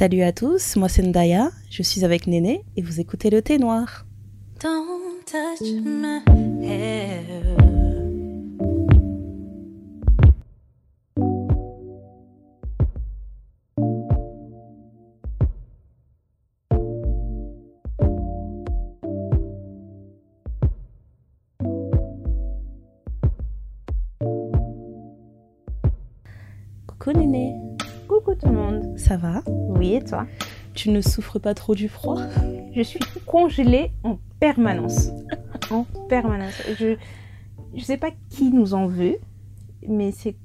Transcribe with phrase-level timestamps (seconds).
[0.00, 3.58] Salut à tous, moi c'est Ndaya, je suis avec Néné et vous écoutez le thé
[3.58, 4.06] noir.
[4.58, 6.22] Don't touch my
[6.64, 7.20] hair.
[26.86, 27.54] Coucou Néné,
[28.08, 28.98] Coucou tout le monde.
[28.98, 29.42] ça va?
[30.10, 30.26] Toi
[30.74, 32.20] Tu ne souffres pas trop du froid?
[32.74, 35.08] Je suis congelée en permanence.
[35.70, 36.60] en permanence.
[36.78, 36.96] Je
[37.74, 39.16] je sais pas qui nous en veut,
[39.88, 40.36] mais c'est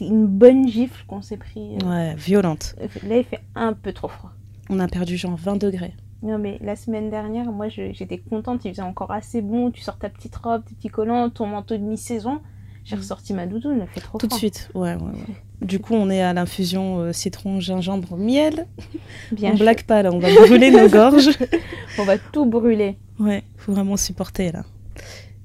[0.00, 1.76] une bonne gifle qu'on s'est pris.
[1.82, 1.88] euh.
[1.88, 2.74] Ouais, violente.
[3.06, 4.32] Là, il fait un peu trop froid.
[4.68, 5.94] On a perdu genre 20 degrés.
[6.22, 8.64] Non, mais la semaine dernière, moi, j'étais contente.
[8.64, 9.70] Il faisait encore assez bon.
[9.70, 12.40] Tu sors ta petite robe, tes petits collants, ton manteau de mi-saison.
[12.84, 12.98] J'ai Mm.
[12.98, 13.80] ressorti ma doudoune.
[13.82, 14.38] Il fait trop Tout de froid.
[14.38, 15.36] suite, ouais, ouais, ouais.
[15.60, 18.66] Du coup, on est à l'infusion euh, citron, gingembre, miel.
[19.32, 21.30] Bien on blague pas là, on va brûler nos gorges.
[21.98, 22.98] On va tout brûler.
[23.20, 24.64] Ouais, faut vraiment supporter là.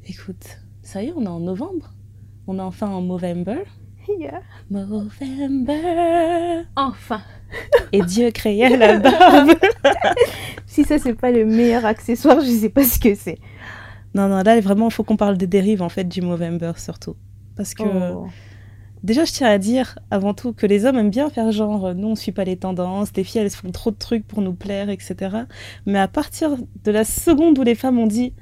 [0.08, 1.94] Écoute, ça y est, on est en novembre.
[2.48, 3.60] On est enfin en Movember.
[4.20, 4.42] Yeah.
[4.72, 6.64] Movember.
[6.76, 7.22] Enfin.
[7.92, 9.52] Et Dieu créa la barbe.
[10.66, 13.38] Si ça, c'est pas le meilleur accessoire, je sais pas ce que c'est.
[14.16, 17.16] non, non, là vraiment, il faut qu'on parle des dérives en fait du Movember surtout.
[17.56, 18.28] Parce que Oh.
[19.03, 21.94] Déjà, je tiens à dire avant tout que les hommes aiment bien faire genre, euh,
[21.94, 24.53] nous on suit pas les tendances, les filles elles font trop de trucs pour nous
[24.53, 25.16] plaire, etc.
[25.86, 26.52] Mais à partir
[26.83, 28.33] de la seconde où les femmes ont dit,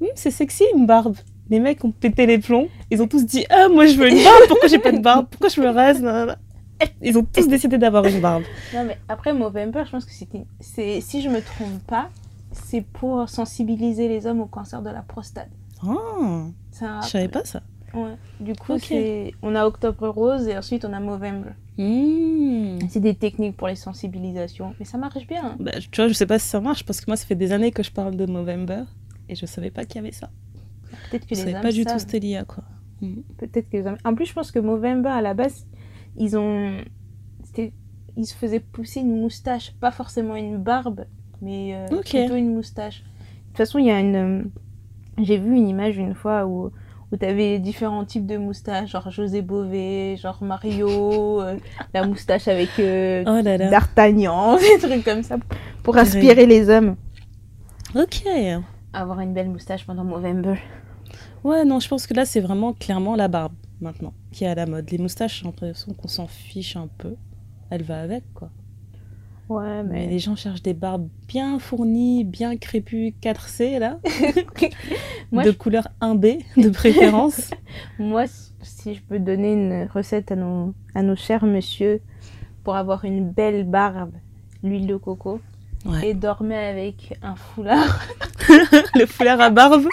[0.00, 1.16] Hum, c'est sexy une barbe,
[1.48, 2.68] les mecs ont pété les plombs.
[2.90, 5.26] Ils ont tous dit, ah moi je veux une barbe, pourquoi j'ai pas de barbe,
[5.30, 6.04] pourquoi je me rase?
[7.00, 8.42] Ils ont tous décidé d'avoir une barbe.
[8.74, 10.44] Non, mais après Movember, je pense que c'était.
[10.60, 12.10] c'est- Si je me trompe pas,
[12.52, 15.48] c'est pour sensibiliser les hommes au cancer de la prostate.
[15.86, 15.98] Oh,
[16.82, 17.62] un- je savais pas ça.
[17.96, 18.14] Ouais.
[18.40, 18.82] Du coup, Ok.
[18.82, 21.50] c'est- on a Octobre Rose et ensuite on a Movember.
[21.78, 22.78] Hmm.
[22.88, 24.74] C'est des techniques pour les sensibilisations.
[24.78, 25.56] Mais ça marche bien.
[25.58, 27.52] Bah, tu vois, je sais pas si ça marche parce que moi, ça fait des
[27.52, 28.84] années que je parle de Movember
[29.28, 30.30] et je savais pas qu'il y avait ça.
[31.10, 32.64] Peut-être que Je les savais pas du tout c'était lié à quoi.
[33.02, 33.20] Hmm.
[33.38, 33.84] Peut-être que les.
[34.04, 35.66] En plus, je pense que Movember, à la base,
[36.16, 36.78] ils ont.
[38.18, 39.72] Ils se faisaient pousser une moustache.
[39.78, 41.04] Pas forcément une barbe,
[41.42, 42.08] mais euh, Ok.
[42.10, 43.00] plutôt une moustache.
[43.02, 44.16] De toute façon, il y a une.
[44.16, 44.42] euh,
[45.18, 46.70] J'ai vu une image une fois où,
[47.12, 51.56] où tu avais différents types de moustaches, genre José Bové, genre Mario, euh,
[51.94, 53.70] la moustache avec euh, Oh là là.
[53.70, 55.36] D'Artagnan, des trucs comme ça,
[55.82, 56.96] pour inspirer les hommes.
[57.94, 58.24] Ok.
[58.92, 60.56] Avoir une belle moustache pendant Movember.
[61.44, 64.54] Ouais, non, je pense que là, c'est vraiment clairement la barbe maintenant qui est à
[64.54, 64.90] la mode.
[64.90, 67.14] Les moustaches, j'ai l'impression qu'on s'en fiche un peu.
[67.70, 68.50] Elle va avec, quoi.
[69.48, 74.00] Ouais, Mais les gens cherchent des barbes bien fournies, bien crépues, 4C, là,
[75.32, 77.50] Moi, de je- couleur 1B, de préférence.
[77.98, 78.24] Moi,
[78.62, 82.00] si je peux donner une recette à nos, à nos chers monsieur
[82.64, 84.12] pour avoir une belle barbe,
[84.64, 85.40] l'huile de coco,
[85.84, 86.08] Ouais.
[86.08, 88.00] et dormez avec un foulard
[88.96, 89.84] Le foulard à barbe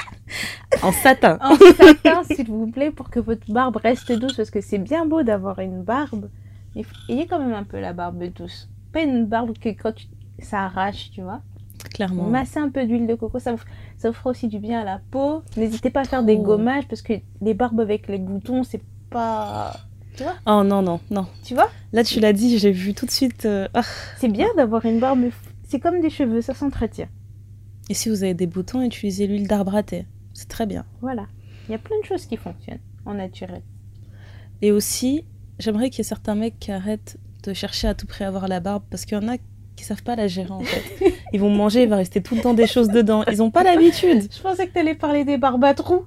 [0.82, 1.38] en satin.
[1.40, 5.06] en satin, s'il vous plaît, pour que votre barbe reste douce, parce que c'est bien
[5.06, 6.30] beau d'avoir une barbe,
[6.76, 8.70] mais ayez quand même un peu la barbe douce.
[8.94, 10.06] Pas une barbe que quand tu...
[10.40, 11.42] ça arrache, tu vois.
[11.94, 12.24] Clairement.
[12.24, 13.62] Massez un peu d'huile de coco, ça vous,
[13.98, 15.44] ça vous fera aussi du bien à la peau.
[15.58, 19.76] N'hésitez pas à faire des gommages, parce que les barbes avec les boutons, c'est pas...
[20.46, 21.28] Oh non, non, non.
[21.44, 21.70] Tu vois?
[21.92, 23.46] Là, tu l'as dit, j'ai vu tout de suite.
[23.46, 23.82] euh, ah.
[24.18, 25.26] C'est bien d'avoir une barbe.
[25.68, 27.10] C'est comme des cheveux, ça s'entretient.
[27.90, 30.06] Et si vous avez des boutons, utilisez l'huile d'arbre à thé.
[30.34, 30.86] C'est très bien.
[31.02, 31.26] Voilà.
[31.68, 33.64] Il y a plein de choses qui fonctionnent en naturel.
[34.62, 35.26] Et aussi,
[35.60, 38.48] j'aimerais qu'il y ait certains mecs qui arrêtent de chercher à tout prix à avoir
[38.48, 39.36] la barbe parce qu'il y en a
[39.76, 41.14] qui savent pas la gérer en fait.
[41.34, 43.24] Ils vont manger, il va rester tout le temps des choses dedans.
[43.32, 44.28] Ils ont pas l'habitude.
[44.32, 46.06] Je pensais que tu allais parler des barbes à trous.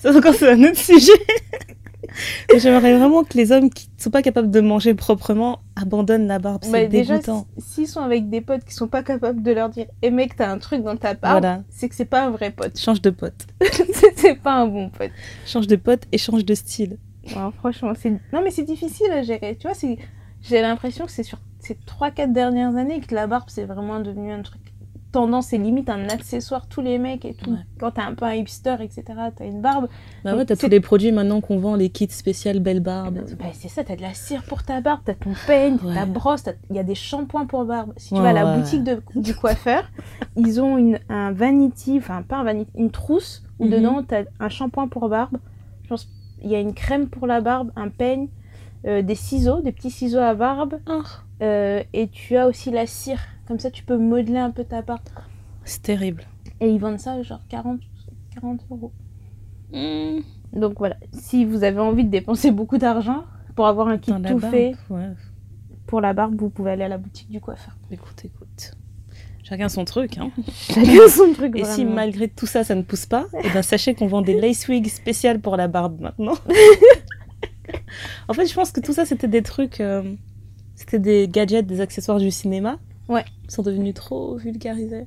[0.00, 1.12] Ça encore c'est un autre sujet.
[2.56, 6.62] J'aimerais vraiment que les hommes qui sont pas capables de manger proprement abandonnent la barbe.
[6.64, 7.46] C'est Bah, déjà, dégoûtant.
[7.58, 10.50] s'ils sont avec des potes qui sont pas capables de leur dire Eh mec, t'as
[10.50, 11.62] un truc dans ta barbe, Voilà.
[11.68, 12.78] c'est que c'est pas un vrai pote.
[12.78, 13.46] Change de pote.
[13.92, 15.10] c'est c'est pas un bon pote.
[15.46, 16.96] Change de pote et change de style.
[17.58, 18.10] Franchement, c'est.
[18.32, 19.56] Non, mais c'est difficile à gérer.
[19.58, 19.98] Tu vois, c'est.
[20.42, 24.32] J'ai l'impression que c'est sur ces 3-4 dernières années que la barbe, c'est vraiment devenu
[24.32, 24.60] un truc
[25.12, 26.68] tendance et limite un accessoire.
[26.68, 27.50] Tous les mecs et tout.
[27.50, 27.56] Ouais.
[27.80, 29.02] Quand t'es un peu un hipster, etc.,
[29.34, 29.88] t'as une barbe.
[30.22, 32.80] Bah Donc, ouais, t'as c'est- tous les produits maintenant qu'on vend, les kits spéciales belle
[32.80, 33.20] barbe.
[33.38, 36.06] Bah, c'est ça, t'as de la cire pour ta barbe, t'as ton peigne, t'as ta
[36.06, 37.92] brosse, il y a des shampoings pour barbe.
[37.96, 38.58] Si tu vas à la ouais.
[38.60, 39.84] boutique de- du coiffeur,
[40.36, 43.70] ils ont une, un vanity, enfin pas un vanity, une trousse où Mhm.
[43.70, 45.38] dedans t'as un shampoing pour barbe.
[45.84, 46.08] Je pense
[46.42, 48.28] il y a une crème pour la barbe, un peigne,
[48.86, 51.02] euh, des ciseaux, des petits ciseaux à barbe, Oh,
[51.42, 53.20] euh, et tu as aussi la cire.
[53.48, 55.00] Comme ça, tu peux modeler un peu ta barbe.
[55.64, 56.24] c'est terrible.
[56.60, 57.80] Et ils vendent ça genre 40,
[58.34, 58.92] 40 euros.
[59.72, 60.20] Mmh.
[60.52, 63.24] Donc voilà, si vous avez envie de dépenser beaucoup d'argent
[63.54, 65.10] pour avoir un kit tout barbe, fait, ouais.
[65.86, 67.76] pour la barbe, vous pouvez aller à la boutique du coiffeur.
[67.90, 68.45] Écoute, écoute.
[69.48, 70.30] Chacun son truc, hein.
[70.52, 71.56] Chacun son truc.
[71.56, 74.40] Et si malgré tout ça, ça ne pousse pas, eh ben, sachez qu'on vend des
[74.40, 76.34] lace wigs spéciales pour la barbe maintenant.
[78.28, 79.80] en fait, je pense que tout ça, c'était des trucs...
[79.80, 80.14] euh,
[80.74, 82.78] c'était des gadgets, des accessoires du cinéma.
[83.08, 83.24] Ouais.
[83.44, 85.06] Ils sont devenus trop vulgarisés.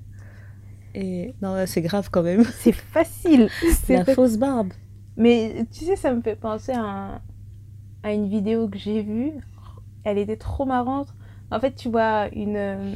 [0.95, 2.43] Et non, c'est grave quand même.
[2.59, 3.49] C'est facile.
[3.83, 4.69] C'est La fa- fausse barbe.
[5.17, 7.21] Mais tu sais, ça me fait penser à, un-
[8.03, 9.31] à une vidéo que j'ai vue.
[10.05, 11.09] Elle était trop marrante.
[11.51, 12.95] En fait, tu vois une, euh,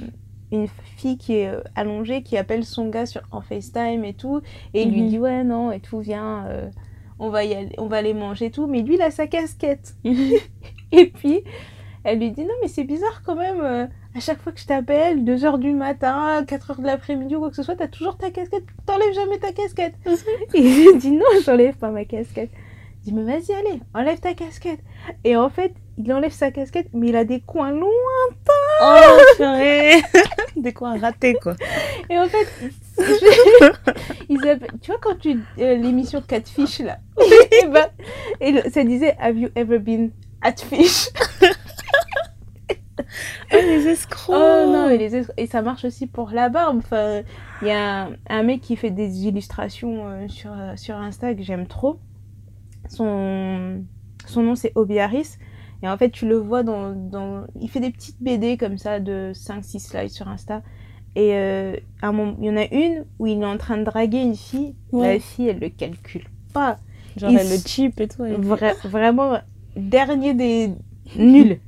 [0.54, 0.68] une
[0.98, 4.42] fille qui est euh, allongée, qui appelle son gars sur, en FaceTime et tout.
[4.74, 5.08] Et il lui Mhm.
[5.10, 6.70] dit Ouais, non, et tout, viens, euh,
[7.20, 8.68] on, va y aller, on va aller manger et tout.
[8.68, 9.96] Mais lui, il a sa casquette.
[10.92, 11.42] Et puis,
[12.04, 13.62] elle lui dit Non, mais c'est bizarre quand même.
[13.62, 13.86] euh,
[14.16, 17.56] à chaque fois que je t'appelle, 2h du matin, 4h de l'après-midi ou quoi que
[17.56, 18.64] ce soit, t'as toujours ta casquette.
[18.86, 19.96] T'enlèves jamais ta casquette.
[20.54, 22.52] Et il lui dit Non, j'enlève pas ma casquette.
[23.06, 24.82] Il dit Mais vas-y, allez, enlève ta casquette.
[25.24, 27.88] Et en fait, il enlève sa casquette, mais il a des coins longs.
[28.82, 28.96] Oh,
[29.38, 30.02] purée
[30.56, 31.56] Des coins ratés, quoi.
[32.10, 32.48] Et en fait,
[32.98, 33.72] je-
[34.30, 35.40] ils appellent- tu vois, quand tu.
[35.60, 36.98] euh, L'émission Catfish, là.
[37.64, 37.88] et ben,
[38.40, 40.12] et le- ça disait Have you ever been
[40.42, 41.10] at fish
[43.52, 46.78] Oh, les escrocs Oh non, et, les es- et ça marche aussi pour la barbe.
[46.80, 47.22] Enfin,
[47.62, 51.44] il y a un, mec qui fait des illustrations euh, sur, euh, sur Insta que
[51.44, 52.00] j'aime trop.
[52.90, 53.84] Son,
[54.26, 55.38] son nom c'est Obi Harris.
[55.84, 57.44] Et en fait, tu le vois dans, dans.
[57.60, 60.62] Il fait des petites BD comme ça de 5-6 slides sur Insta.
[61.16, 63.78] Et euh, à un moment, il y en a une où il est en train
[63.78, 64.76] de draguer une fille.
[64.94, 65.16] Ouais.
[65.16, 66.78] La fille, elle le calcule pas.
[67.18, 68.24] Genre, il elle le chip et tout.
[68.24, 69.38] Vra- vraiment,
[69.76, 70.72] dernier des
[71.18, 71.60] nuls.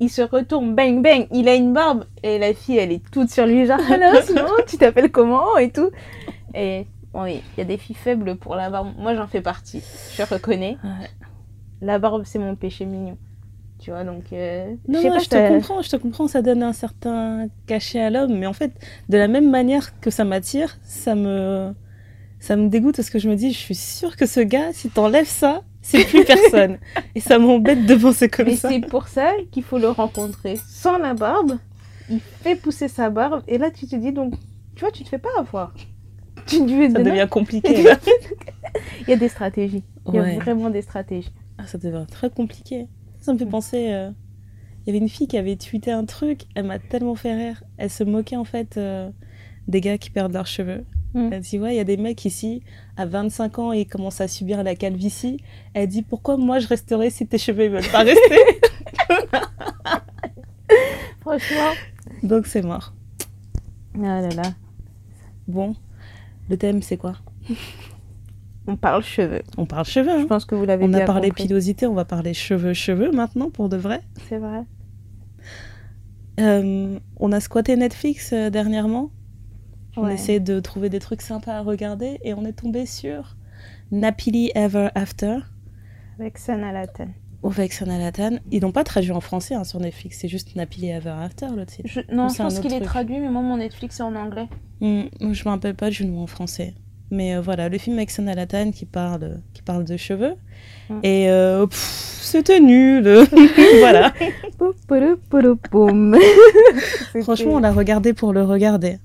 [0.00, 2.06] Il se retourne, bang bang, il a une barbe.
[2.22, 5.70] Et la fille, elle est toute sur lui, genre, alors sinon, tu t'appelles comment et
[5.70, 5.90] tout.
[6.54, 8.94] Et bon, oui, il y a des filles faibles pour la barbe.
[8.98, 9.82] Moi, j'en fais partie.
[10.16, 10.78] Je reconnais.
[10.82, 11.10] Ouais.
[11.82, 13.18] La barbe, c'est mon péché mignon.
[13.80, 14.24] Tu vois, donc.
[14.32, 18.00] euh, Non, non, pas, je te comprends, je te comprends, ça donne un certain cachet
[18.00, 18.72] à l'homme, mais en fait,
[19.08, 21.72] de la même manière que ça m'attire, ça me,
[22.40, 24.90] ça me dégoûte parce que je me dis, je suis sûre que ce gars, si
[24.90, 26.78] t'enlèves ça, c'est plus personne.
[27.14, 28.68] Et ça m'embête de penser comme Mais ça.
[28.68, 30.58] c'est pour ça qu'il faut le rencontrer.
[30.68, 31.56] Sans la barbe,
[32.10, 33.42] il fait pousser sa barbe.
[33.48, 34.34] Et là, tu te dis, donc,
[34.74, 35.72] tu vois, tu te fais pas avoir.
[36.46, 37.84] Tu Ça devient compliqué.
[39.02, 39.84] Il y a des stratégies.
[40.08, 41.32] Il y a vraiment des stratégies.
[41.58, 42.86] Ah, ça devient très compliqué.
[43.20, 43.88] Ça me fait penser.
[43.92, 44.10] euh,
[44.82, 47.62] Il y avait une fille qui avait tweeté un truc, elle m'a tellement fait rire.
[47.76, 49.10] Elle se moquait en fait euh,
[49.68, 50.84] des gars qui perdent leurs cheveux.
[51.14, 51.28] Mm.
[51.32, 52.62] Elle dit Ouais, il y a des mecs ici,
[52.96, 55.38] à 25 ans, ils commencent à subir la calvitie.
[55.74, 58.38] Elle dit Pourquoi moi je resterai si tes cheveux ils veulent pas rester?
[61.20, 61.72] Franchement.
[62.22, 62.92] Donc c'est mort.
[63.96, 64.54] Ah là là.
[65.48, 65.74] Bon,
[66.48, 67.16] le thème c'est quoi?
[68.66, 69.42] On parle cheveux.
[69.56, 70.18] On parle cheveux.
[70.18, 70.26] Je hein.
[70.28, 71.44] pense que vous l'avez On bien a parlé compris.
[71.46, 74.02] pilosité, on va parler cheveux, cheveux maintenant pour de vrai.
[74.28, 74.64] C'est vrai.
[76.38, 79.10] Euh, on a squatté Netflix euh, dernièrement.
[79.96, 80.14] On Ouais.
[80.14, 83.36] essayait de trouver des trucs sympas à regarder et on est tombé sur
[83.90, 85.38] Napily Ever After
[86.18, 87.08] Avec Sana Latan.
[87.42, 88.38] avec Sana Latan.
[88.52, 91.66] Ils n'ont pas traduit en français hein, sur Netflix, c'est juste Napily Ever After le
[91.66, 91.88] titre.
[91.88, 92.00] Je...
[92.14, 94.48] Non, Ou je pense qu'il est traduit, mais moi, mon Netflix, c'est en anglais.
[94.80, 96.74] Hmm, je me rappelle pas du nom en français.
[97.10, 100.34] Mais euh, voilà, le film avec Sana Latan qui parle, qui parle de cheveux.
[100.88, 101.00] Mm.
[101.02, 103.02] Et euh, c'était nul.
[103.80, 104.12] voilà.
[107.22, 108.98] Franchement, on l'a regardé pour le regarder.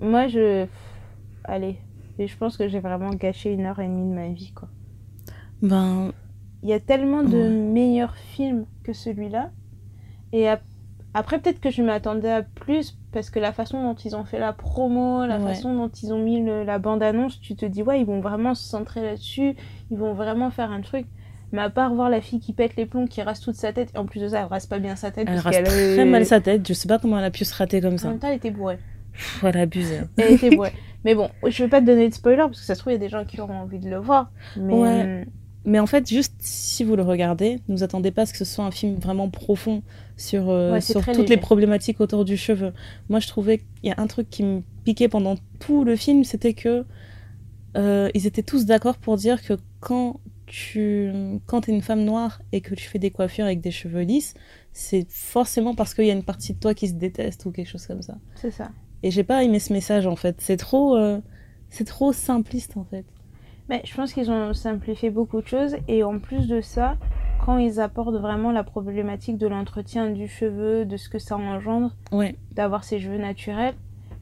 [0.00, 0.66] Moi, je.
[1.44, 1.76] Allez.
[2.18, 4.68] Je pense que j'ai vraiment gâché une heure et demie de ma vie, quoi.
[5.60, 6.12] Ben,
[6.62, 7.48] Il y a tellement de Ouais.
[7.48, 9.50] meilleurs films que celui-là.
[10.32, 10.62] Et ap-
[11.14, 14.38] après, peut-être que je m'attendais à plus parce que la façon dont ils ont fait
[14.38, 15.48] la promo, la Ouais.
[15.54, 18.54] façon dont ils ont mis le- la bande-annonce, tu te dis, ouais, ils vont vraiment
[18.54, 19.54] se centrer là-dessus,
[19.90, 21.06] ils vont vraiment faire un truc.
[21.52, 23.90] Mais à part voir la fille qui pète les plombs, qui rase toute sa tête,
[23.94, 25.28] et en plus de ça, elle rase pas bien sa tête.
[25.30, 26.66] elle rase très mal sa tête.
[26.66, 28.08] Je sais pas comment elle a pu se rater comme En ça.
[28.08, 28.78] même temps, elle était bourrée.
[29.12, 30.00] Pff, elle abusé.
[30.16, 30.72] Elle était bourrée.
[31.04, 32.96] Mais bon, je vais pas te donner de spoiler parce que ça se trouve, il
[32.96, 34.30] y a des gens qui auront envie de le voir.
[34.56, 35.26] Mais Ouais.
[35.64, 38.38] Mais en fait, juste si vous le regardez, ne vous attendez pas à ce que
[38.38, 39.82] ce soit un film vraiment profond
[40.16, 41.26] sur, euh, Ouais, sur toutes léger.
[41.28, 42.72] les problématiques autour du cheveu.
[43.08, 46.24] Moi, je trouvais qu'il y a un truc qui me piquait pendant tout le film,
[46.24, 46.84] c'était que
[47.76, 51.10] euh, ils étaient tous d'accord pour dire que quand tu
[51.46, 54.34] quand es une femme noire et que tu fais des coiffures avec des cheveux lisses,
[54.72, 57.68] c'est forcément parce qu'il y a une partie de toi qui se déteste ou quelque
[57.68, 58.18] chose comme ça.
[58.34, 58.70] c'est ça.
[59.02, 60.36] Et j'ai pas aimé ce message en fait.
[60.40, 61.20] C'est trop, euh,
[61.70, 63.06] c'est trop simpliste en fait.
[63.72, 66.98] Mais je pense qu'ils ont simplifié beaucoup de choses et en plus de ça,
[67.42, 71.90] quand ils apportent vraiment la problématique de l'entretien du cheveu, de ce que ça engendre,
[72.12, 72.34] Ouais.
[72.52, 73.72] d'avoir ses cheveux naturels,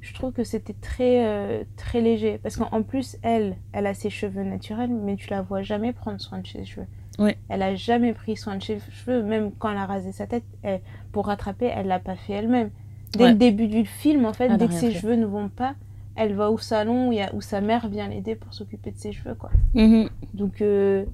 [0.00, 3.92] je trouve que c'était très euh, très léger parce qu'en en plus elle, elle a
[3.94, 6.86] ses cheveux naturels, mais tu la vois jamais prendre soin de ses cheveux.
[7.18, 7.36] Ouais.
[7.48, 10.44] Elle a jamais pris soin de ses cheveux, même quand elle a rasé sa tête,
[10.62, 10.80] elle-
[11.10, 12.70] pour rattraper, elle l'a pas fait elle-même.
[13.14, 13.30] Dès Ouais.
[13.32, 15.00] le début du film, en fait, Elle dès que ses fait.
[15.00, 15.74] cheveux ne vont pas,
[16.16, 18.90] elle va au salon où, il y a- où sa mère vient l'aider pour s'occuper
[18.90, 19.50] de ses cheveux, quoi.
[19.74, 20.08] Mhm.
[20.34, 21.04] Donc, euh,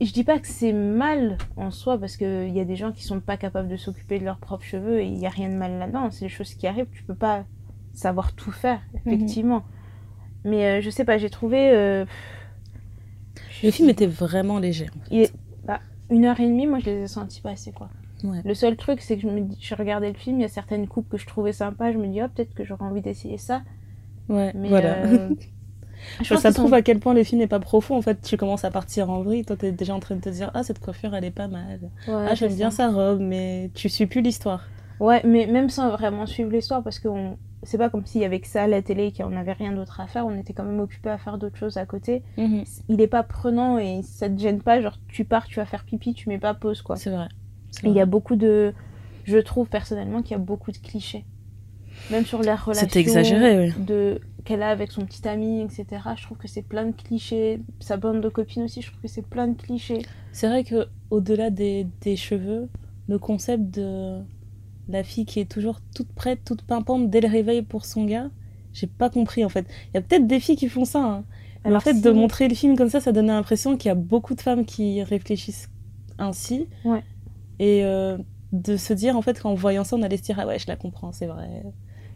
[0.00, 3.02] je dis pas que c'est mal en soi, parce qu'il y a des gens qui
[3.04, 5.54] sont pas capables de s'occuper de leurs propres cheveux et il y a rien de
[5.56, 6.10] mal là-dedans.
[6.10, 7.44] C'est des choses qui arrivent, tu peux pas
[7.92, 9.64] savoir tout faire, effectivement.
[10.44, 11.70] Mais euh, je sais pas, j'ai trouvé.
[11.72, 12.04] euh,
[13.64, 14.86] Le film était vraiment léger.
[14.96, 15.32] en fait.
[15.64, 17.90] bah, une heure et demie, moi je les ai sentis passer quoi.
[18.24, 18.40] Ouais.
[18.44, 20.48] Le seul truc, c'est que je me dis, je regardais le film, il y a
[20.48, 23.38] certaines coupes que je trouvais sympas, je me dis, oh, peut-être que j'aurais envie d'essayer
[23.38, 23.62] ça.
[24.28, 24.94] Ouais, Mais voilà.
[25.06, 25.30] euh,
[26.22, 27.96] je pense ça prouve sont- à quel point le film n'est pas profond.
[27.96, 29.44] En fait, tu commences à partir en vrille.
[29.44, 31.80] Toi, t'es déjà en train de te dire Ah, cette coiffure, elle est pas mal.
[32.06, 34.64] Ouais, ah, j'aime bien sa robe, mais tu suis plus l'histoire.
[35.00, 38.24] Ouais, mais même sans vraiment suivre l'histoire, parce que on- c'est pas comme s'il y
[38.24, 40.52] avait que ça à la télé et qu'on n'avait rien d'autre à faire, on était
[40.52, 42.22] quand même occupé à faire d'autres choses à côté.
[42.36, 42.64] Mhm.
[42.88, 45.84] Il est pas prenant et ça te gêne pas, genre tu pars, tu vas faire
[45.84, 46.96] pipi, tu mets pas pause quoi.
[46.96, 47.28] C'est vrai.
[47.84, 48.72] Il y a beaucoup de.
[49.24, 51.24] Je trouve personnellement qu'il y a beaucoup de clichés.
[52.10, 52.88] Même sur les relations.
[52.90, 53.84] C'est exagéré, oui.
[53.84, 54.20] De...
[54.44, 55.84] Qu'elle a avec son petit ami, etc.
[56.16, 57.60] Je trouve que c'est plein de clichés.
[57.80, 60.02] Sa bande de copines aussi, je trouve que c'est plein de clichés.
[60.32, 62.68] C'est vrai que au-delà des, des cheveux,
[63.08, 64.20] le concept de
[64.88, 68.30] la fille qui est toujours toute prête, toute pimpante dès le réveil pour son gars,
[68.72, 69.66] j'ai pas compris en fait.
[69.92, 71.04] Il y a peut-être des filles qui font ça.
[71.04, 71.24] hein.
[71.66, 73.92] Mais en fait, si- de montrer le film comme ça, ça donnait l'impression qu'il y
[73.92, 75.68] a beaucoup de femmes qui réfléchissent
[76.18, 76.68] ainsi.
[76.84, 77.02] Ouais.
[77.58, 78.18] Et euh,
[78.52, 80.66] de se dire, en fait, qu'en voyant ça, on allait se dire, ah ouais, je
[80.68, 81.62] la comprends, c'est vrai.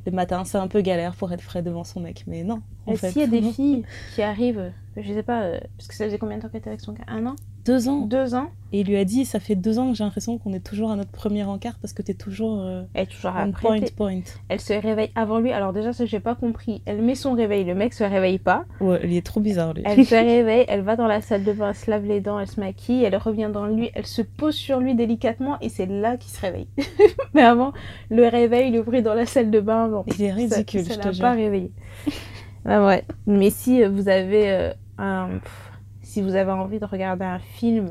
[0.06, 2.24] Le matin, c'est un peu galère pour être frais devant son mec.
[2.26, 3.10] Mais non, en Et fait.
[3.10, 3.84] s'il y a des filles
[4.14, 6.70] qui arrivent, je sais pas, euh, parce que ça faisait combien de temps qu'elle était
[6.70, 7.04] avec son gars?
[7.08, 7.36] Un an?
[7.64, 8.00] Deux ans.
[8.00, 8.48] Deux ans?
[8.72, 10.90] Et il lui a dit, ça fait deux ans que j'ai l'impression qu'on est toujours
[10.90, 14.20] à notre premier encart parce que t'es toujours euh, Elle est toujours on point, point.
[14.48, 15.52] Elle se réveille avant lui.
[15.52, 16.82] Alors déjà, ça, j'ai pas compris.
[16.86, 18.64] Elle met son réveil, le mec se réveille pas.
[18.80, 19.82] Ouais, il est trop bizarre, lui.
[19.84, 22.40] Elle se réveille, elle va dans la salle de bain, elle se lave les dents,
[22.40, 25.86] elle se maquille, elle revient dans lui, elle se pose sur lui délicatement et c'est
[25.86, 26.66] là qu'il se réveille.
[27.34, 27.72] Mais avant,
[28.10, 31.00] le réveil, le bruit dans la salle de bain, bon, Il est ridicule, ça, je
[31.00, 31.70] ça te l'a pas réveillé.
[32.64, 33.04] Bah ouais.
[33.26, 37.38] Mais si euh, vous avez euh, un, pff, si vous avez envie de regarder un
[37.38, 37.88] film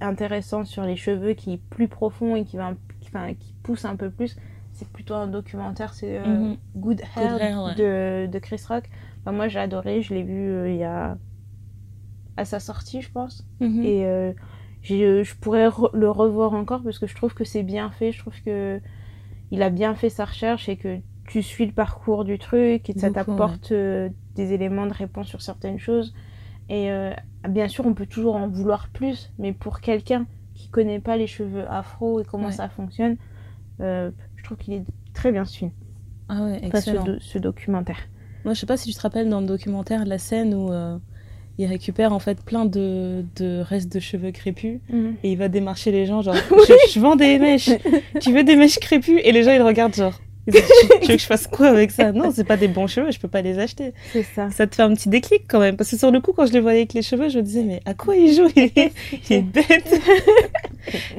[0.00, 3.84] intéressant sur les cheveux qui est plus profond et qui va, qui, enfin, qui pousse
[3.84, 4.36] un peu plus,
[4.72, 5.94] c'est plutôt un documentaire.
[5.94, 6.56] C'est euh, Mhm.
[6.76, 7.74] Good Hair, Hair, ouais.
[7.76, 8.88] de, de Chris Rock.
[9.20, 11.16] Enfin, moi j'ai adoré, je l'ai vu euh, il y a
[12.36, 13.46] à sa sortie, je pense.
[13.60, 13.84] Mhm.
[13.84, 14.32] Et euh,
[14.82, 18.10] je pourrais re- le revoir encore parce que je trouve que c'est bien fait.
[18.10, 18.80] Je trouve que
[19.52, 22.98] il a bien fait sa recherche et que tu suis le parcours du truc et
[22.98, 26.14] ça t'apporte euh, des éléments de réponse sur certaines choses.
[26.68, 27.12] Et euh,
[27.48, 31.26] bien sûr, on peut toujours en vouloir plus, mais pour quelqu'un qui connaît pas les
[31.26, 32.52] cheveux afro et comment Ouais.
[32.52, 33.16] ça fonctionne,
[33.80, 35.70] euh, je trouve qu'il est très bien ce film,
[36.28, 37.04] Ah ouais, Enfin, ce, excellent.
[37.04, 37.98] do- ce documentaire.
[38.44, 40.70] Moi, je sais pas si tu te rappelles dans le documentaire la scène où
[41.58, 44.80] il récupère en fait plein de, de restes de cheveux crépus
[45.22, 47.70] et il va démarcher les gens genre je, je vends des mèches,
[48.20, 50.18] tu veux des mèches crépues et les gens ils regardent genre
[50.50, 52.10] tu, veux que je fasse quoi avec ça?
[52.12, 53.94] Non, c'est pas des bons cheveux, je peux pas les acheter.
[54.12, 54.50] C'est ça.
[54.50, 56.52] Ça te fait un petit déclic quand même parce que sur le coup quand je
[56.52, 58.92] les voyais avec les cheveux, je me disais mais à quoi il joue il est,
[59.30, 60.00] il est bête.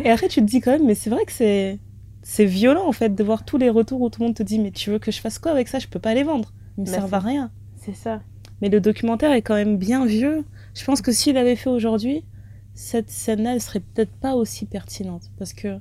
[0.04, 1.80] et après tu te dis quand même mais c'est vrai que c'est
[2.22, 4.60] c'est violent en fait de voir tous les retours où tout le monde te dit
[4.60, 5.80] mais tu veux que je fasse quoi avec ça?
[5.80, 6.52] Je peux pas les vendre.
[6.78, 7.52] Ils me Bah, servent à rien.
[7.78, 8.22] C'est ça.
[8.62, 10.44] Mais le documentaire est quand même bien vieux.
[10.74, 12.24] Je pense que s'il avait fait aujourd'hui,
[12.74, 15.24] cette scène-là, elle serait peut-être pas aussi pertinente.
[15.38, 15.78] Parce que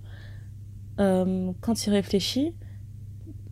[1.01, 2.55] euh, quand il réfléchit,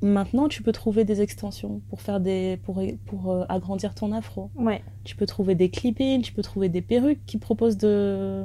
[0.02, 4.50] maintenant tu peux trouver des extensions pour faire des pour, pour euh, agrandir ton afro.
[4.56, 4.82] Ouais.
[5.04, 8.44] Tu peux trouver des clippings, tu peux trouver des perruques qui proposent de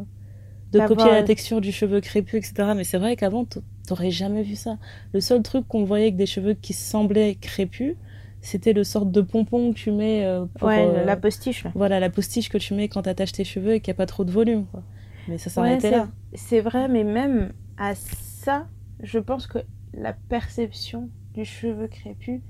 [0.71, 2.73] de copier la texture du cheveu crépus, etc.
[2.75, 3.45] Mais c'est vrai qu'avant,
[3.87, 4.77] t'aurais jamais vu ça.
[5.13, 7.95] Le seul truc qu'on voyait avec des cheveux qui semblaient crépus,
[8.41, 11.71] c'était le sorte de pompon que tu mets euh, pour, ouais, euh, la postiche là.
[11.75, 14.05] voilà la postiche que tu mets quand t'attaches tes cheveux et qu'il n'y a pas
[14.05, 14.65] trop de volume.
[14.65, 14.83] Quoi.
[15.29, 16.09] Mais ça Ouais, s'arrêtait c'est- là.
[16.33, 18.67] C'est vrai, mais même à ça,
[19.01, 19.59] je pense que
[19.93, 22.41] la perception du cheveu crépus,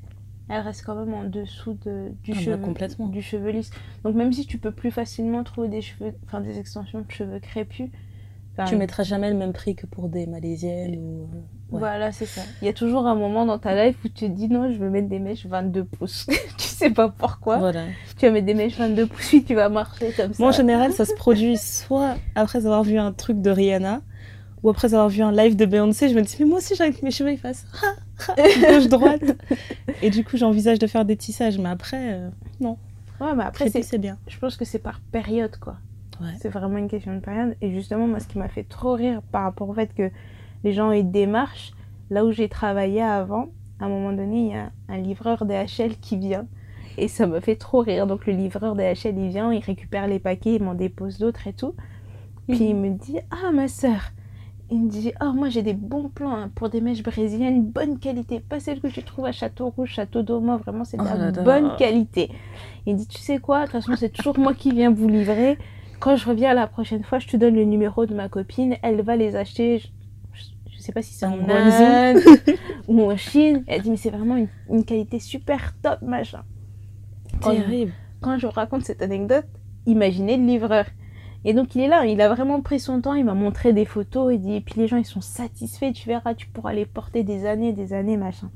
[0.47, 3.07] elle reste quand même en dessous de, du, Ah bah, cheveu, complètement.
[3.07, 3.71] du cheveu lisse.
[4.03, 7.39] Donc même si tu peux plus facilement trouver des cheveux, enfin des extensions de cheveux
[7.39, 7.89] crépus,
[8.67, 11.23] Tu mettras jamais le même prix que pour des malaisiennes ou.
[11.23, 11.79] euh, ouais.
[11.79, 12.41] Voilà, c'est ça.
[12.61, 14.77] Il y a toujours un moment dans ta life où tu te dis non, je
[14.77, 16.27] veux mettre des mèches 22 pouces.
[16.57, 17.57] tu sais pas pourquoi.
[17.57, 17.83] Voilà.
[18.17, 20.41] Tu vas mettre des mèches 22 pouces, puis tu vas marcher comme ça.
[20.41, 24.01] Moi, en général, ça se produit soit après avoir vu un truc de Rihanna
[24.65, 26.09] ou après avoir vu un live de Beyoncé.
[26.09, 27.67] Je me dis, mais moi aussi, j'ai envie que mes cheveux ils fassent
[28.35, 29.21] gauche-droite.
[30.01, 31.59] Et du coup, j'envisage de faire des tissages.
[31.59, 32.29] Mais après, euh,
[32.61, 34.17] Ouais, mais après, c'est bien.
[34.27, 35.77] je pense que c'est par période, quoi.
[36.19, 36.31] Ouais.
[36.41, 37.55] C'est vraiment une question de période.
[37.61, 40.09] Et justement, moi, ce qui m'a fait trop rire par rapport au fait que
[40.63, 41.73] les gens aient une démarche,
[42.09, 45.95] là où j'ai travaillé avant, à un moment donné, il y a un livreur DHL
[46.01, 46.47] qui vient.
[46.97, 48.07] Et ça me fait trop rire.
[48.07, 51.53] Donc, le livreur DHL, il vient, il récupère les paquets, il m'en dépose d'autres et
[51.53, 51.75] tout.
[52.47, 54.11] Puis il me dit Ah, ma soeur,
[54.71, 57.99] il me dit Oh, moi j'ai des bons plans hein, pour des mèches brésiliennes, bonne
[57.99, 61.05] qualité, pas celles que tu trouves à Château Rouge, Château d'Auma, vraiment c'est de Oh
[61.17, 62.31] la bonne qualité.
[62.85, 65.57] Il dit Tu sais quoi, de toute façon, c'est toujours moi qui viens vous livrer.
[65.99, 69.01] Quand je reviens la prochaine fois, je te donne le numéro de ma copine, elle
[69.01, 69.79] va les acheter.
[69.79, 69.87] Je,
[70.33, 71.49] je- je sais pas si c'est En en.
[71.49, 72.19] Inde
[72.87, 73.63] ou en Chine.
[73.67, 76.43] Elle dit Mais c'est vraiment une, une qualité super top, machin.
[77.41, 77.91] Quand- Terrible.
[78.21, 79.45] quand je raconte cette anecdote,
[79.85, 80.85] imaginez le livreur.
[81.47, 83.85] Et donc il est là, il a vraiment pris son temps, il m'a montré des
[83.85, 86.87] photos, il dit, et puis les gens ils sont satisfaits, tu verras, tu pourras les
[86.87, 88.49] porter des années, des années, machin.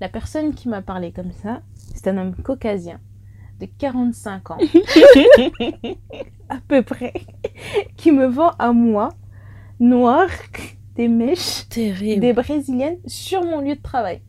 [0.00, 1.62] La personne qui m'a parlé comme ça,
[1.94, 3.00] c'est un homme caucasien
[3.60, 4.58] de 45 ans,
[6.48, 7.12] à peu près,
[7.96, 9.10] qui me vend à moi,
[9.78, 10.26] noir,
[10.96, 12.20] des mèches, Terrible.
[12.20, 14.20] des brésiliennes sur mon lieu de travail.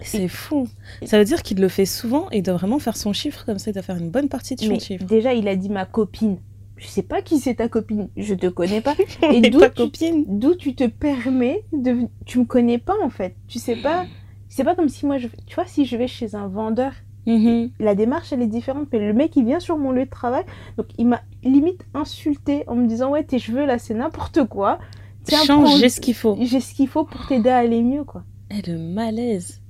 [0.00, 0.68] C'est fou.
[1.04, 3.58] Ça veut dire qu'il le fait souvent et il doit vraiment faire son chiffre comme
[3.58, 3.70] ça.
[3.70, 5.04] Il doit faire une bonne partie de son Mais chiffre.
[5.04, 6.36] déjà, il a dit ma copine.
[6.76, 8.94] Je sais pas qui c'est ta copine, je te connais pas.
[9.32, 10.24] Et d'où tu-.
[10.26, 12.08] D'où tu te permets de.
[12.26, 13.34] Tu me connais pas en fait.
[13.48, 14.04] Tu sais pas.
[14.48, 15.28] C'est pas comme si moi, je...
[15.46, 16.92] tu vois, si je vais chez un vendeur,
[17.26, 17.70] Mhm.
[17.80, 18.86] la démarche elle est différente.
[18.92, 20.44] Mais le mec il vient sur mon lieu de travail,
[20.76, 24.78] donc il m'a limite insulté en me disant ouais tes cheveux là c'est n'importe quoi.
[25.24, 26.36] Tiens, Change, j'ai ce qu'il faut.
[26.40, 28.22] J'ai ce qu'il faut pour t'aider à aller mieux quoi.
[28.50, 29.60] Et le malaise.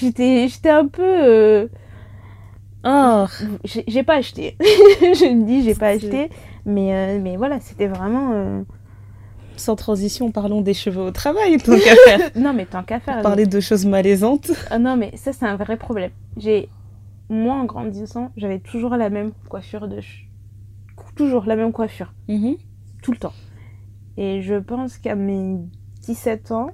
[0.00, 1.02] J'étais, j'étais un peu.
[1.04, 1.68] euh,
[2.84, 3.26] Oh,
[3.64, 4.56] J'ai pas acheté.
[4.60, 6.30] je me dis j'ai pas acheté,
[6.64, 8.30] mais euh, mais voilà c'était vraiment.
[8.32, 8.62] euh,
[9.56, 12.30] sans transition, parlons des cheveux au travail, tant qu'à faire.
[12.36, 13.20] Non mais tant qu'à faire.
[13.22, 14.52] Parler de choses malaisantes.
[14.70, 16.12] Ah non, mais ça, c'est un vrai problème.
[16.36, 16.68] J'ai,
[17.28, 19.98] moi, en grandissant, j'avais toujours la même coiffure de.
[21.16, 22.54] Toujours la même coiffure, Mhm.
[23.02, 23.32] tout le temps.
[24.16, 25.56] Et je pense qu'à mes
[26.02, 26.70] 17 ans,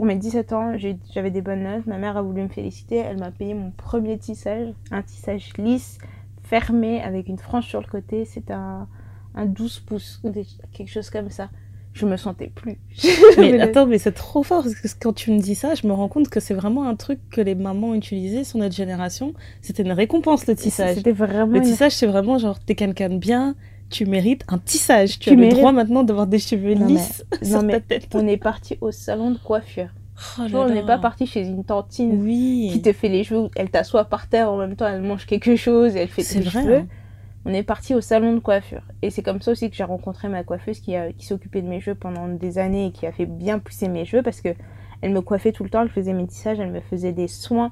[0.00, 0.72] pour mes 17 ans,
[1.12, 1.84] j'avais des bonnes notes.
[1.86, 2.96] Ma mère a voulu me féliciter.
[2.96, 5.98] Elle m'a payé mon premier tissage, un tissage lisse,
[6.42, 8.24] fermé, avec une frange sur le côté.
[8.24, 8.88] C'était un,
[9.34, 11.50] un 12 pouces, ou des- quelque chose comme ça.
[11.92, 12.78] Je me sentais plus.
[13.36, 15.92] Mais attends, mais c'est trop fort parce que quand tu me dis ça, je me
[15.92, 19.34] rends compte que c'est vraiment un truc que les mamans utilisaient sur notre génération.
[19.60, 20.94] C'était une récompense le tissage.
[20.94, 21.52] C'était vraiment.
[21.52, 23.54] Le une- tissage, c'est vraiment genre, t'es quelqu'un de bien,
[23.90, 25.18] tu mérites un tissage.
[25.18, 27.72] Tu, Tu as le droit maintenant d'avoir des cheveux Non, mais- lisses sur non, mais
[27.74, 28.08] ta tête.
[28.14, 29.88] On est parti au salon de coiffure.
[30.38, 32.68] Oh là on n'est pas parti chez une tantine Oui.
[32.72, 35.56] qui te fait les cheveux, elle t'assoit par terre en même temps, elle mange quelque
[35.56, 36.50] chose et elle fait tes vrai.
[36.62, 36.76] cheveux.
[36.76, 36.86] hein.
[37.46, 38.82] On est parti au salon de coiffure.
[39.00, 41.68] Et c'est comme ça aussi que j'ai rencontré ma coiffeuse qui, a- qui s'occupait de
[41.68, 44.50] mes cheveux pendant des années et qui a fait bien pousser mes cheveux parce que
[45.00, 47.70] elle me coiffait tout le temps, elle faisait mes tissages, elle me faisait des soins.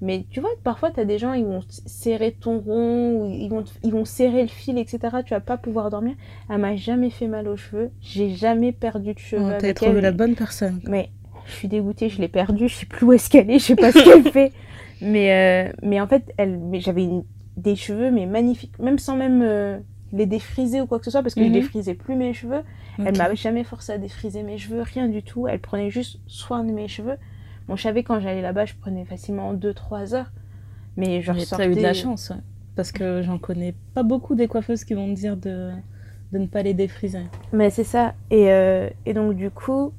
[0.00, 3.48] Mais tu vois, parfois, tu as des gens, ils vont serrer ton rond, ou ils
[3.48, 4.98] vont, ils vont serrer le fil, etc.
[5.26, 6.14] Tu vas pas pouvoir dormir.
[6.48, 7.90] Elle m'a jamais fait mal aux cheveux.
[8.00, 9.42] J'ai jamais perdu de cheveux.
[9.44, 10.02] Oh, T'as trouvé elle.
[10.02, 10.80] la bonne personne.
[10.88, 11.10] Mais
[11.46, 13.76] je suis dégoûtée, je l'ai perdue, je sais plus où est-ce qu'elle est, je sais
[13.76, 14.52] pas ce qu'elle fait.
[15.00, 17.08] Mais, euh, mais en fait, elle, j'avais
[17.56, 19.78] des cheveux mais magnifiques, même sans même euh,
[20.12, 21.46] les défriser ou quoi que ce soit, parce que Mhm.
[21.48, 22.62] je défrisais plus mes cheveux.
[23.04, 25.46] Elle m'avait jamais forcé à défriser mes cheveux, rien du tout.
[25.48, 27.16] Elle prenait juste soin de mes cheveux.
[27.68, 30.32] Bon, je savais quand j'allais là-bas, je prenais facilement 2-3 heures.
[30.96, 31.64] Mais je Mais ressortais...
[31.66, 32.36] T'as eu de la chance, ouais.
[32.74, 35.70] Parce que j'en connais pas beaucoup des coiffeuses qui vont me dire de,
[36.32, 37.22] de ne pas les défriser.
[37.52, 38.14] Mais c'est ça.
[38.30, 39.92] Et, euh, et donc, du coup,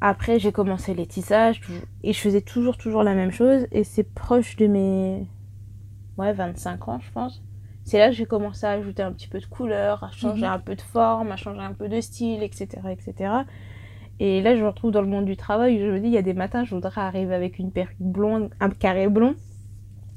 [0.00, 1.60] après, j'ai commencé les tissages.
[2.02, 3.66] Et je faisais toujours, toujours la même chose.
[3.72, 5.26] Et c'est proche de mes.
[6.18, 7.42] Ouais, 25 ans, je pense.
[7.84, 10.52] C'est là que j'ai commencé à ajouter un petit peu de couleur, à changer Mhm.
[10.52, 12.66] un peu de forme, à changer un peu de style, etc.
[12.90, 13.30] etc.
[14.18, 16.12] Et là, je me retrouve dans le monde du travail où je me dis, il
[16.14, 19.34] y a des matins, je voudrais arriver avec une perruque blonde, un carré blond.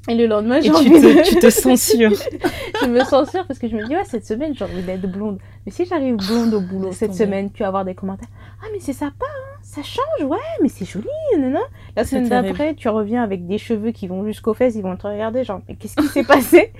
[0.08, 1.28] Et le lendemain, j'ai envie te, de...
[1.28, 2.12] tu te censures.
[2.82, 5.38] je me censure parce que je me dis, ouais, cette semaine, j'ai envie d'être blonde.
[5.70, 8.28] Mais si j'arrive blonde au boulot cette semaine, tu vas avoir des commentaires.
[8.60, 11.06] Ah, mais c'est sympa, hein, ça change, ouais, mais c'est joli,
[11.38, 11.60] non
[11.94, 15.06] La semaine d'après, tu reviens avec des cheveux qui vont jusqu'aux fesses, ils vont te
[15.06, 16.72] regarder, genre, mais qu'est-ce qui s'est passé?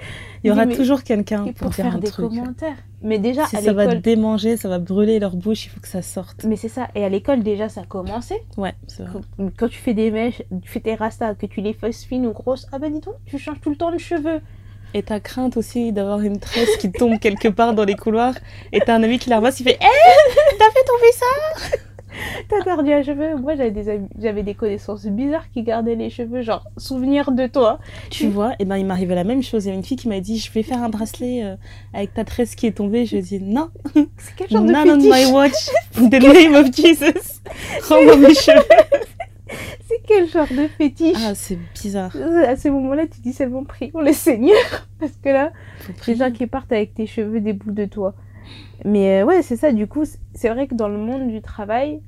[0.43, 2.31] Il y aura Mais- toujours quelqu'un pour, faire des truc.
[2.31, 2.79] commentaires.
[3.01, 5.87] Mais déjà, Si à ça va démanger, ça va brûler leur bouche, il faut que
[5.89, 6.45] ça sorte.
[6.45, 6.89] Mais c'est ça.
[6.97, 8.35] Et à l'école, déjà, ça a commencé.
[8.57, 9.21] Ouais, c'est vrai.
[9.57, 12.33] Quand, tu fais des mèches, tu fais tes rastas, que tu les fasses fines ou
[12.33, 14.41] grosses, ah bah dis donc, tu changes tout le temps de cheveux.
[14.95, 18.35] Et t'as crainte aussi d'avoir une tresse qui tombe quelque part dans les couloirs
[18.73, 21.77] et t'as un ami qui la revoit, il fait Eh T'as fait tomber ça
[22.49, 23.37] T'as perdu un cheveu?
[23.37, 27.79] Moi, j'avais des, j'avais des connaissances bizarres qui gardaient les cheveux, genre, souvenir de toi.
[28.11, 29.65] Tu vois, et ben il m'arrivait la même chose.
[29.65, 31.55] Il y a une fille qui m'a dit Je vais faire un bracelet euh,
[31.95, 33.07] avec ta tresse qui est tombée.
[33.07, 35.13] Je lui ai dit Non, C'est quel genre de none on fétiche?
[35.29, 35.71] my watch.
[35.99, 37.41] In the name of Jesus.
[37.89, 38.65] Rends-moi mes cheveux.
[39.87, 42.15] C'est quel genre de fétiche Ah, c'est bizarre.
[42.47, 44.57] À ce moment-là, tu dis seulement prions le Seigneur.
[45.01, 45.53] Parce que là,
[46.07, 48.15] les gens qui partent avec tes cheveux des bouts de toi.
[48.85, 49.73] Mais euh, ouais, c'est ça.
[49.73, 52.01] Du coup, c'est vrai que dans le monde du travail,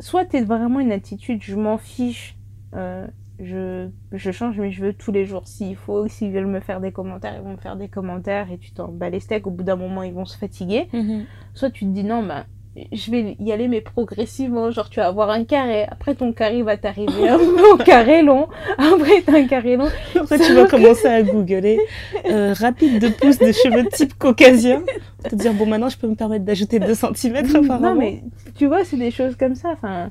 [0.00, 2.36] soit t'es vraiment une attitude je m'en fiche,
[2.74, 3.06] euh,
[3.38, 6.06] je, je change mes cheveux tous les jours s'il faut.
[6.08, 8.88] S'ils veulent me faire des commentaires, ils vont me faire des commentaires et tu t'en
[8.88, 9.46] bats les steaks.
[9.46, 10.88] Au bout d'un moment, ils vont se fatiguer.
[10.92, 11.24] Mhm.
[11.52, 12.46] Soit tu te dis non, bah,
[12.92, 14.70] je vais y aller, mais progressivement.
[14.70, 15.84] Genre, tu vas avoir un carré.
[15.84, 17.30] Après, ton carré va t'arriver
[17.72, 18.48] au carré long.
[18.78, 19.88] Après, t'as un carré long.
[20.18, 21.78] Après, tu vas commencer à googler
[22.26, 24.82] euh, rapide de pouce de cheveux type caucasien.
[25.22, 27.78] Te dire, bon, maintenant, je peux me permettre d'ajouter 2 cm apparemment.
[27.80, 28.22] Non, mais
[28.56, 29.70] tu vois, c'est des choses comme ça.
[29.70, 30.10] Enfin,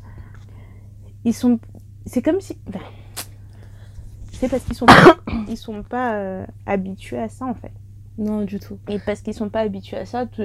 [1.26, 1.60] ils sont.
[2.06, 2.58] C'est comme si.
[4.34, 5.17] c'est parce qu'ils sont pas,
[5.49, 7.71] ils sont pas euh, habitués à ça en fait.
[8.17, 8.78] Non, du tout.
[8.89, 10.43] Et parce qu'ils sont pas habitués à ça, tu,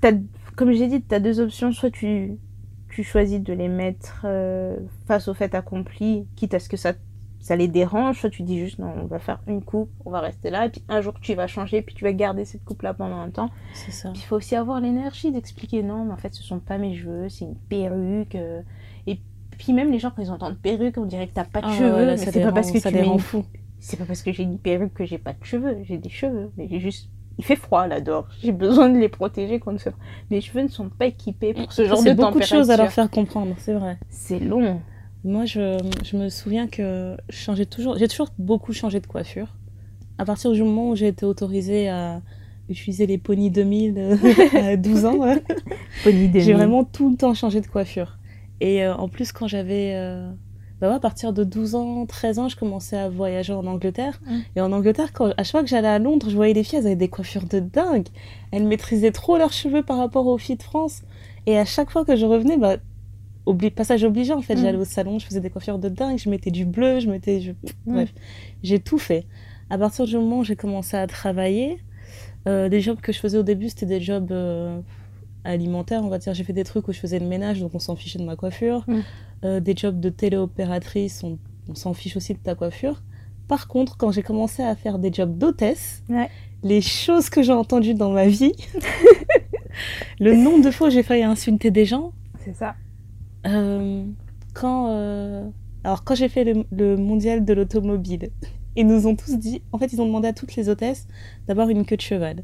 [0.00, 0.12] t'as-
[0.58, 1.70] comme j'ai dit, tu as deux options.
[1.72, 2.36] Soit tu,
[2.90, 6.94] tu choisis de les mettre euh, face au fait accompli, quitte à ce que ça,
[7.40, 8.18] ça les dérange.
[8.20, 10.66] Soit tu dis juste non, on va faire une coupe, on va rester là.
[10.66, 13.20] Et puis un jour tu vas changer, puis tu vas garder cette coupe là pendant
[13.20, 13.50] un temps.
[13.72, 14.10] C'est ça.
[14.14, 17.28] Il faut aussi avoir l'énergie d'expliquer non, mais en fait ce sont pas mes cheveux,
[17.28, 18.34] c'est une perruque.
[18.34, 18.60] euh.
[19.06, 19.20] Et
[19.58, 21.72] puis même les gens quand ils entendent perruque, on dirait que t'as pas de Ah,
[21.78, 22.06] cheveux.
[22.06, 23.44] mais c'est pas parce que ça tu les mets une
[23.80, 25.76] c'est pas parce que j'ai une perruque que j'ai pas de cheveux.
[25.84, 27.10] J'ai des cheveux, mais j'ai juste.
[27.38, 28.26] Il fait froid là dehors.
[28.42, 29.90] J'ai besoin de les protéger contre ce.
[30.30, 32.56] Mes cheveux ne sont pas équipés pour ce genre de C'est beaucoup de température.
[32.58, 33.96] choses à leur faire comprendre, c'est vrai.
[34.10, 34.80] C'est long.
[35.24, 39.54] Moi, je, je me souviens que changeais toujours, j'ai toujours beaucoup changé de coiffure.
[40.18, 42.20] À partir du moment où j'ai été autorisée à
[42.68, 44.16] utiliser les Pony 2000 euh,
[44.72, 45.20] à 12 ans,
[46.04, 48.18] j'ai vraiment tout le temps changé de coiffure.
[48.60, 49.92] Et euh, en plus, quand j'avais.
[49.94, 50.30] euh,
[50.80, 54.20] bah ouais, à partir de 12 ans, 13 ans, je commençais à voyager en Angleterre.
[54.26, 54.38] Mm.
[54.56, 56.78] Et en Angleterre, quand, à chaque fois que j'allais à Londres, je voyais les filles,
[56.78, 58.06] elles avaient des coiffures de dingue.
[58.52, 61.02] Elles maîtrisaient trop leurs cheveux par rapport aux filles de France.
[61.46, 62.76] Et à chaque fois que je revenais, bah,
[63.46, 64.62] obli- passage obligeant, en fait, Mm.
[64.62, 67.40] j'allais au salon, je faisais des coiffures de dingue, je mettais du bleu, je mettais.
[67.40, 67.94] je- Mm.
[67.94, 68.14] Bref,
[68.62, 69.26] j'ai tout fait.
[69.70, 71.78] À partir du moment où j'ai commencé à travailler,
[72.46, 74.78] euh, les jobs que je faisais au début, c'était des jobs euh,
[75.44, 76.34] alimentaires, on va dire.
[76.34, 78.36] J'ai fait des trucs où je faisais le ménage, donc on s'en fichait de ma
[78.36, 78.84] coiffure.
[78.88, 79.00] Mm.
[79.44, 83.02] Euh, des jobs de téléopératrice, on, on s'en fiche aussi de ta coiffure.
[83.46, 86.28] Par contre, quand j'ai commencé à faire des jobs d'hôtesse, Ouais.
[86.62, 88.52] les choses que j'ai entendues dans ma vie,
[90.20, 92.12] le nombre de fois où j'ai failli insulter des gens,
[92.44, 92.74] C'est ça.
[93.46, 94.04] euh,
[94.54, 95.48] quand, euh,
[95.84, 98.30] alors quand j'ai fait le, le mondial de l'automobile,
[98.76, 101.06] ils nous ont tous dit, en fait ils ont demandé à toutes les hôtesses
[101.46, 102.42] d'avoir une queue de cheval.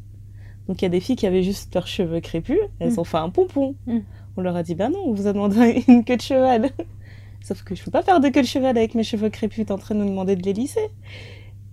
[0.68, 2.98] Donc il y a des filles qui avaient juste leurs cheveux crépus, elles Mm.
[2.98, 3.74] ont fait un pompon.
[3.87, 3.98] Mm.
[4.37, 6.70] On leur a dit, bah non, on vous a demandé une queue de cheval.
[7.42, 9.72] Sauf que je peux pas faire de queue de cheval avec mes cheveux crépus, t'es
[9.72, 10.88] en train de nous demander de les lisser.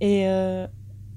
[0.02, 0.68] Et euh,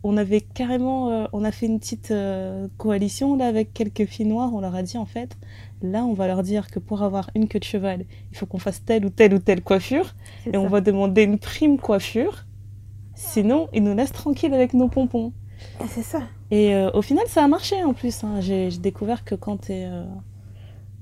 [0.04, 4.26] on avait carrément, euh, on a fait une petite euh, coalition là avec quelques filles
[4.26, 5.36] noires, on leur a dit en fait,
[5.82, 8.58] là on va leur dire que pour avoir une queue de cheval, il faut qu'on
[8.58, 10.14] fasse telle ou telle ou telle coiffure,
[10.52, 12.44] et on va demander une prime coiffure,
[13.14, 15.32] sinon ils nous laissent tranquilles avec nos pompons.
[15.88, 16.20] C'est ça.
[16.54, 18.22] Et euh, au final, ça a marché en plus.
[18.24, 18.40] hein.
[18.40, 19.84] J'ai découvert que quand t'es.
[19.86, 20.04] Euh,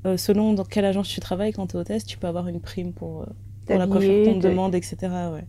[0.06, 2.92] euh, selon dans quelle agence tu travailles, quand t'es hôtesse, tu peux avoir une prime
[2.92, 3.26] pour,
[3.66, 4.96] pour la coiffure qu'on te demande, etc.
[5.32, 5.44] Ouais.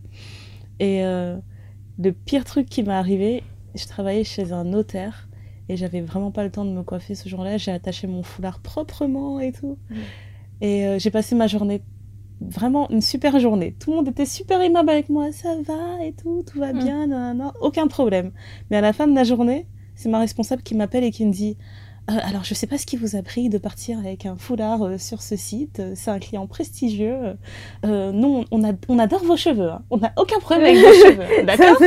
[0.78, 3.42] Et le pire truc qui m'est arrivé,
[3.74, 5.28] je travaillais chez un notaire
[5.68, 7.56] et j'avais vraiment pas le temps de me coiffer ce jour-là.
[7.56, 9.78] J'ai attaché mon foulard proprement et tout.
[10.60, 11.82] Et euh, j'ai passé ma journée,
[12.40, 13.74] vraiment une super journée.
[13.80, 15.32] Tout le monde était super aimable avec moi.
[15.32, 16.78] Ça va et tout, tout va Mm.
[16.78, 18.30] bien, nanana, aucun problème.
[18.70, 21.32] Mais à la fin de la journée, c'est ma responsable qui m'appelle et qui me
[21.32, 21.56] dit
[22.10, 24.82] Euh, alors, je sais pas ce qui vous a pris de partir avec un foulard
[24.84, 25.80] euh, sur ce site.
[25.80, 27.36] Euh, C'est un client prestigieux.
[27.86, 29.70] Euh, non, on, a- on adore vos cheveux.
[29.70, 29.80] hein.
[29.88, 31.44] On n'a aucun problème avec vos cheveux.
[31.46, 31.80] D'accord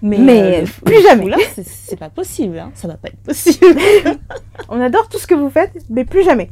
[0.00, 1.22] Mais, plus jamais.
[1.24, 2.58] foulard, c'est- pas possible.
[2.58, 2.70] Hein.
[2.74, 3.76] Ça va pas être possible.
[4.70, 6.48] On adore tout ce que vous faites, mais plus jamais.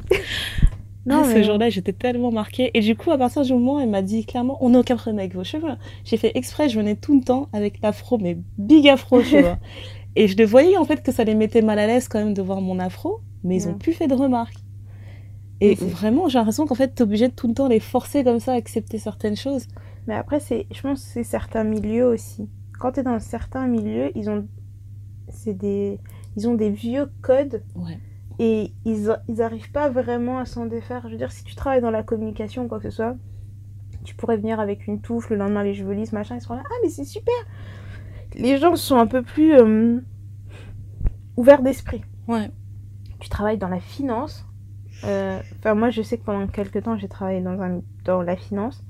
[1.07, 2.71] Non, mais- ce jour-là, j'étais tellement marquée.
[2.75, 4.97] Et du coup, à partir du moment où elle m'a dit clairement, on n'a aucun
[4.97, 5.73] problème avec vos cheveux.
[6.05, 9.57] J'ai fait exprès, je venais tout le temps avec l'afro, mais big afro, tu vois.
[10.19, 12.35] Et je les voyais en fait que ça les mettait mal à l'aise quand même
[12.35, 13.79] de voir mon afro, mais ils ont Ouais.
[13.79, 14.59] plus fait de remarques.
[15.61, 18.41] Et vraiment, j'ai l'impression qu'en fait, t'es obligé de tout le temps les forcer comme
[18.41, 19.67] ça à accepter certaines choses.
[20.09, 22.49] Mais après, c'est, je pense que c'est certains milieux aussi.
[22.81, 24.47] Quand tu es dans certains milieux, ils ont,
[25.29, 25.99] c'est des,
[26.37, 27.99] ils ont des vieux codes Ouais.
[28.41, 31.03] et ils, ils arrivent pas vraiment à s'en défaire.
[31.07, 33.17] Je veux dire, si tu travailles dans la communication ou quoi que ce soit,
[34.05, 36.63] tu pourrais venir avec une touffe, le lendemain les cheveux lisses, machin, ils seront là,
[36.65, 37.35] ah mais c'est super
[38.39, 40.01] Les gens sont un peu plus euh,
[41.37, 42.03] ouverts d'esprit.
[42.29, 42.51] Ouais.
[43.19, 44.47] Tu travailles dans la finance.
[45.05, 48.37] euh, Enfin, moi, je sais que pendant quelques temps, j'ai travaillé dans, un, dans la
[48.37, 48.85] finance.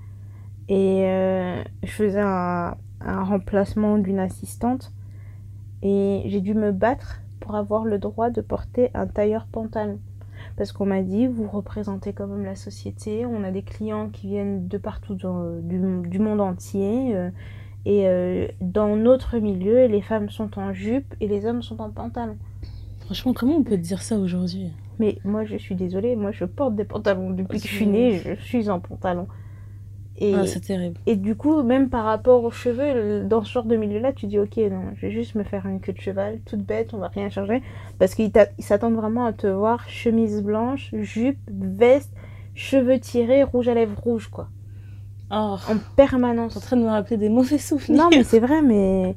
[0.69, 4.93] Et euh, je faisais un, un remplacement d'une assistante.
[5.83, 9.99] Et j'ai dû me battre pour avoir le droit de porter un tailleur pantalon.
[10.57, 13.25] Parce qu'on m'a dit, vous représentez quand même la société.
[13.25, 17.17] On a des clients qui viennent de partout dans- du, du monde entier.
[17.17, 17.31] euh,
[17.85, 21.91] et euh, dans notre milieu, les femmes sont en jupe et les hommes sont en
[21.91, 22.37] pantalon.
[23.07, 24.71] Franchement, comment on peut te dire ça aujourd'hui?
[24.99, 27.31] Mais moi, je suis désolée, moi, je porte des pantalons.
[27.31, 29.29] Depuis que je suis née, je suis en pantalon.
[30.21, 30.99] Et, Ah, c'est terrible.
[31.07, 34.38] et du coup, même par rapport aux cheveux, dans ce genre de milieu-là, tu dis
[34.41, 37.07] ok, non, je vais juste me faire une queue de cheval, toute bête, on va
[37.07, 37.62] rien changer.
[38.01, 42.12] Parce qu'ils s'attendent vraiment à te voir chemise blanche, jupe, veste,
[42.55, 44.49] cheveux tirés, rouge à lèvres rouge, quoi.
[45.31, 46.61] Oh, En suis en permanence.
[46.61, 48.03] train de me rappeler des mauvais souvenirs.
[48.05, 49.14] Non, mais c'est vrai, mais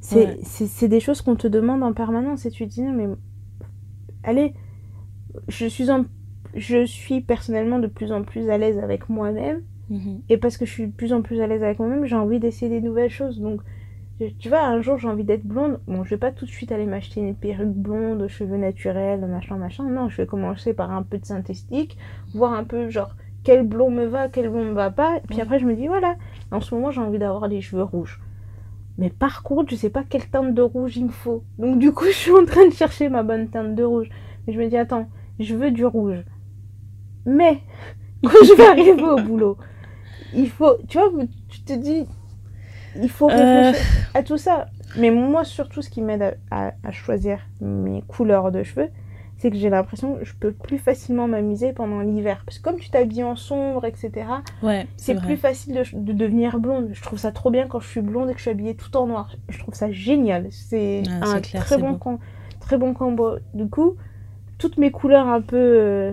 [0.00, 0.36] c'est
[0.82, 0.88] Ouais.
[0.88, 3.08] des choses qu'on te demande en permanence et tu te dis non, mais
[4.22, 4.54] allez,
[5.48, 6.04] je suis, en...
[6.54, 10.20] je suis personnellement de plus en plus à l'aise avec moi-même Mhm.
[10.28, 12.38] et parce que je suis de plus en plus à l'aise avec moi-même, j'ai envie
[12.38, 13.40] d'essayer des nouvelles choses.
[13.40, 13.60] Donc,
[14.38, 15.80] tu vois, un jour j'ai envie d'être blonde.
[15.88, 19.56] Bon, je vais pas tout de suite aller m'acheter une perruque blonde, cheveux naturels, machin,
[19.56, 19.84] machin.
[19.88, 21.96] Non, je vais commencer par un peu de synthétique,
[22.34, 25.16] voir un peu genre quel blond me va, quel blond me va pas.
[25.16, 26.16] Et puis après, je me dis voilà,
[26.50, 28.20] en ce moment j'ai envie d'avoir les cheveux rouges.
[28.98, 31.42] Mais par contre, je sais pas quelle teinte de rouge il me faut.
[31.58, 34.08] Donc du coup, je suis en train de chercher ma bonne teinte de rouge.
[34.46, 36.22] Mais je me dis attends, je veux du rouge.
[37.26, 37.60] Mais
[38.24, 39.56] quand je vais arriver au boulot,
[40.34, 41.10] il faut, tu vois,
[41.48, 42.06] tu te dis,
[42.96, 43.70] il faut Euh.
[43.70, 44.66] réfléchir à tout ça.
[44.98, 48.88] Mais moi, surtout, ce qui m'aide à, à- à choisir mes couleurs de cheveux,
[49.40, 52.42] c'est que j'ai l'impression que je peux plus facilement m'amuser pendant l'hiver.
[52.44, 54.26] Parce que comme tu t'habilles en sombre, etc.,
[54.62, 56.90] Ouais, c'est plus facile de, de devenir blonde.
[56.92, 58.94] Je trouve ça trop bien quand je suis blonde et que je suis habillée tout
[58.98, 59.34] en noir.
[59.48, 60.46] Je trouve ça génial.
[60.50, 62.18] C'est Ah, un clair, très, bon com-
[62.60, 63.36] très bon combo.
[63.54, 63.96] Du coup,
[64.58, 66.12] toutes mes couleurs un peu euh,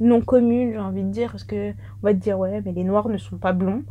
[0.00, 1.74] non communes, j'ai envie de dire, parce que on
[2.06, 3.82] va te dire, ouais, mais les noirs ne sont pas blonds.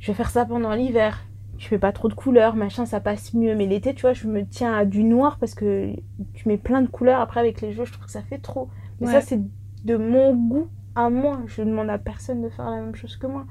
[0.00, 1.24] Je vais faire ça pendant l'hiver.
[1.64, 3.54] Je fais pas trop de couleurs, machin, ça passe mieux.
[3.56, 5.94] Mais l'été, tu vois, je me tiens à du noir parce que
[6.34, 8.68] tu mets plein de couleurs après avec les cheveux, je trouve que ça fait trop.
[9.00, 9.12] Mais Ouais.
[9.14, 9.40] ça, c'est
[9.84, 11.40] de mon goût à moi.
[11.46, 13.46] Je demande à personne de faire la même chose que moi.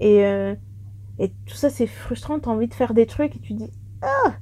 [0.00, 0.54] Et, euh,
[1.18, 2.38] et tout ça, c'est frustrant.
[2.40, 3.70] T'as envie de faire des trucs et tu dis
[4.02, 4.34] Ah,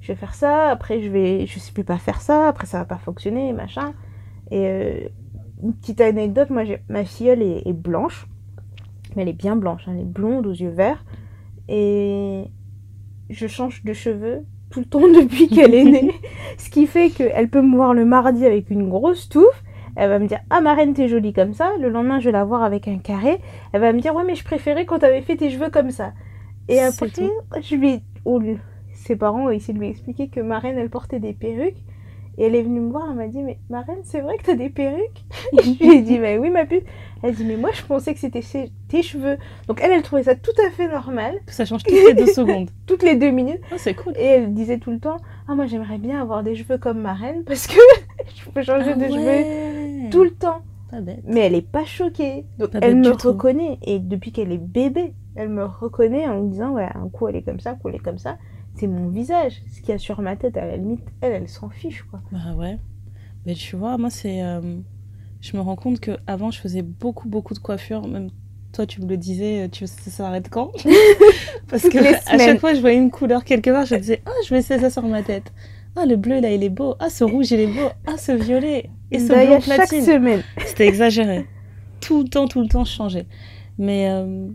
[0.00, 0.68] je vais faire ça.
[0.70, 2.46] Après, je vais, je sais plus pas faire ça.
[2.46, 3.94] Après, ça va pas fonctionner, machin.
[4.52, 5.08] Et euh,
[5.64, 8.28] une petite anecdote moi, j'ai- ma filleule est, est blanche.
[9.16, 9.88] Mais elle est bien blanche.
[9.88, 9.92] hein.
[9.96, 11.04] Elle est blonde aux yeux verts.
[11.68, 12.44] Et
[13.30, 16.12] je change de cheveux tout le temps depuis qu'elle est née.
[16.58, 19.64] Ce qui fait qu'elle peut me voir le mardi avec une grosse touffe.
[19.96, 21.72] Elle va me dire Ah, ma reine, t'es jolie comme ça.
[21.80, 23.40] Le lendemain, je vais la voir avec un carré.
[23.72, 26.12] Elle va me dire Ouais, mais je préférais quand t'avais fait tes cheveux comme ça.
[26.68, 27.08] Et après,
[27.60, 28.02] je lui.
[28.24, 28.40] oh,
[28.94, 31.82] ses parents ont essayé de lui expliquer que ma reine, elle portait des perruques.
[32.40, 34.44] Et elle est venue me voir, elle m'a dit Mais ma reine, c'est vrai que
[34.44, 35.24] t'as des perruques
[35.62, 36.82] Je lui ai dit Mais oui, ma puce.
[37.22, 39.36] Elle dit Mais moi, je pensais que c'était ses- tes cheveux.
[39.68, 42.70] Donc elle, elle trouvait ça tout à fait normal, Ça change toutes les deux secondes.
[42.86, 43.60] toutes les deux minutes.
[43.70, 44.14] Oh, c'est cool.
[44.16, 47.12] Et elle disait tout le temps Ah, moi, j'aimerais bien avoir des cheveux comme ma
[47.12, 47.74] reine parce que
[48.34, 50.62] je peux changer Ah de cheveux tout le temps.
[50.90, 51.20] Pas bête.
[51.26, 52.46] Mais elle est pas choquée.
[52.58, 53.78] Donc Pas elle me reconnaît.
[53.84, 57.36] Et depuis qu'elle est bébé, elle me reconnaît en me disant Ouais, un coup elle
[57.36, 58.38] est comme ça, un coup elle est comme ça.
[58.80, 59.60] C'est mon visage.
[59.74, 62.20] Ce qu'il y a sur ma tête, à la limite, elle, elle s'en fiche, quoi.
[62.32, 62.78] Bah ouais.
[63.44, 64.42] Mais tu vois, moi, c'est.
[64.42, 64.60] euh,
[65.42, 68.08] Je me rends compte que avant je faisais beaucoup, beaucoup de coiffures.
[68.08, 68.30] Même
[68.72, 70.70] toi, tu me le disais, tu ça s'arrête quand?
[71.68, 71.98] Parce que
[72.34, 74.80] à chaque fois, je voyais une couleur quelque part, je disais, ah, je vais essayer
[74.80, 75.52] ça sur ma tête.
[75.96, 76.94] Ah, le bleu, là, il est beau.
[77.00, 77.88] Ah, ce rouge, il est beau.
[78.06, 78.88] Ah, ce violet.
[79.10, 80.42] Et ce bleu chaque semaine.
[80.64, 81.46] C'était exagéré.
[82.00, 83.26] Tout le temps, tout le temps, je changeais.
[83.76, 84.48] Mais euh,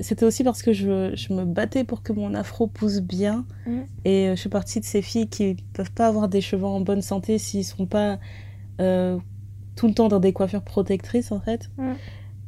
[0.00, 3.44] c'était aussi parce que je, je me battais pour que mon afro pousse bien.
[3.66, 3.78] Mm.
[4.04, 6.80] Et euh, je suis partie de ces filles qui peuvent pas avoir des cheveux en
[6.80, 8.18] bonne santé s'ils sont pas
[8.80, 9.18] euh,
[9.74, 11.70] tout le temps dans des coiffures protectrices, en fait.
[11.78, 11.92] Mm.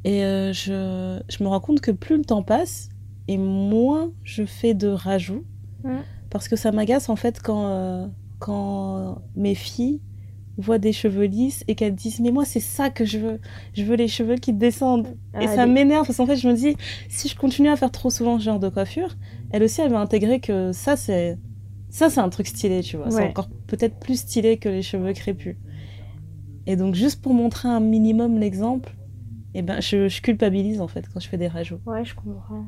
[0.04, 2.88] Et euh, je, je me rends compte que plus le temps passe,
[3.28, 5.44] et moins je fais de rajouts.
[5.84, 5.98] Mm.
[6.30, 8.06] Parce que ça m'agace, en fait, quand, euh,
[8.38, 10.00] quand mes filles
[10.60, 13.40] voient des cheveux lisses et qu'elles disent mais moi c'est ça que je veux.
[13.74, 15.08] Je veux les cheveux qui descendent.
[15.40, 16.76] Et Ah, ça m'énerve parce qu'en fait je me dis
[17.08, 19.16] si je continue à faire trop souvent ce genre de coiffure
[19.50, 21.38] elle aussi elle va intégrer que ça c'est
[21.88, 23.10] ça c'est un truc stylé tu vois.
[23.10, 25.56] C'est encore peut-être plus stylé que les cheveux crépus.
[26.66, 28.94] Et donc juste pour montrer un minimum l'exemple
[29.54, 31.80] et ben je, je culpabilise en fait quand je fais des rajouts.
[31.86, 32.64] Ouais, je comprends.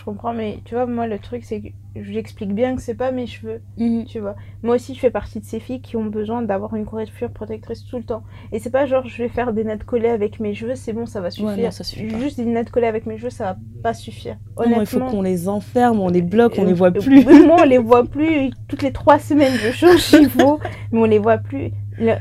[0.00, 3.12] Je comprends, mais tu vois, moi, le truc, c'est que j'explique bien que c'est pas
[3.12, 3.60] mes cheveux,
[4.06, 4.34] tu vois.
[4.62, 7.84] Moi aussi, je fais partie de ces filles qui ont besoin d'avoir une coiffure protectrice
[7.84, 8.22] tout le temps.
[8.50, 11.04] Et c'est pas genre, je vais faire des nattes collées avec mes cheveux, c'est bon,
[11.04, 11.50] ça va suffire.
[11.54, 12.08] Ouais, non, ça suffit.
[12.18, 14.36] Juste des nattes collées avec mes cheveux, ça va pas suffire.
[14.56, 15.10] Non, il faut Honnêtement.
[15.10, 17.78] qu'on les enferme on les bloque on Euh, les voit euh, plus moi, on les
[17.78, 18.52] voit plus.
[18.68, 20.60] Toutes les trois semaines, je change s'il faut,
[20.92, 21.72] mais on les voit plus.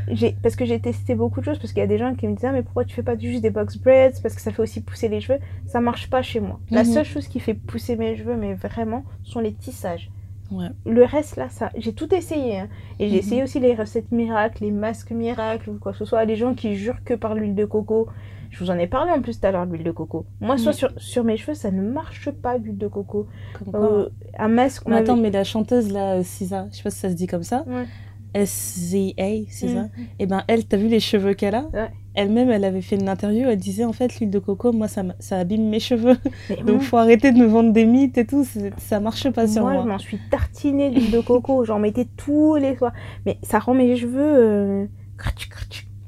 [0.10, 2.28] J'ai- parce que j'ai testé beaucoup de choses, parce qu'il y a des gens qui
[2.28, 4.52] me disaient ah, mais pourquoi tu fais pas juste des box braids Parce que ça
[4.52, 5.40] fait aussi pousser les cheveux.
[5.68, 6.60] Ça marche pas chez moi.
[6.72, 6.92] La Mhm.
[6.94, 10.10] seule chose qui fait pousser mes cheveux, mais vraiment, sont les tissages.
[10.52, 10.68] Ouais.
[10.86, 12.60] Le reste là, ça, j'ai tout essayé.
[12.60, 12.68] hein.
[13.00, 13.20] Et j'ai Mhm.
[13.20, 16.26] essayé aussi les recettes miracles, les masques miracles, ou quoi que ce soit.
[16.26, 18.08] Les gens qui jurent que par l'huile de coco.
[18.52, 20.26] Je vous en ai parlé en plus tout à l'heure, l'huile de coco.
[20.42, 20.78] Moi, soit Mhm.
[20.78, 23.28] sur, sur mes cheveux, ça ne marche pas, l'huile de coco.
[23.60, 26.78] Comme quoi, Euh, un masque, Mais attends, avait- mais la chanteuse là, euh, Sisa, je
[26.78, 27.86] sais pas si ça se dit comme ça, Ouais.
[28.34, 29.90] S-Z-A, Sisa, Mhm.
[30.20, 31.66] et ben elle, t'as vu les cheveux qu'elle a?
[31.74, 31.90] Ouais.
[32.16, 35.04] elle-même, elle avait fait une interview, elle disait en fait l'huile de coco, moi ça,
[35.20, 36.18] ça abîme mes cheveux.
[36.66, 39.62] Donc faut arrêter de me vendre des mythes et tout, c'est- ça marche pas sur
[39.62, 39.84] moi, moi.
[39.84, 41.64] je m'en suis tartinée d'huile de coco.
[41.66, 42.92] J'en mettais tous les soirs.
[43.26, 44.20] Mais ça rend mes cheveux.
[44.22, 44.86] euh.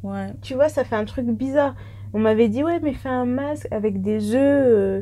[0.04, 0.28] Ouais.
[0.42, 1.76] Tu vois, ça fait un truc bizarre.
[2.14, 4.36] On m'avait dit, ouais, mais fais un masque avec des œufs.
[4.42, 5.02] euh,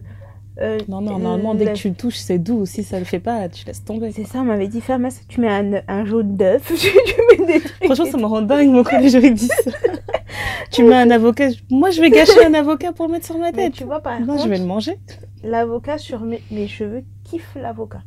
[0.62, 2.66] euh, Non, non, euh, normalement dès la- que tu le touches, c'est doux.
[2.66, 4.12] Si ça le fait pas, tu laisses tomber.
[4.12, 7.46] C'est ça, on m'avait dit, un masque, tu mets un, un jaune d'œuf, tu, mets
[7.54, 7.86] des trucs.
[7.86, 9.72] Franchement, ça me rend dingue, mon collège il dit ça.
[10.72, 13.52] tu mets un avocat, moi je vais gâcher un avocat pour le mettre sur ma
[13.52, 13.74] Mais tête.
[13.74, 14.98] tu vois, par Moi contre, je vais le manger.
[15.44, 18.02] l'avocat sur mes, mes cheveux kiffe l'avocat.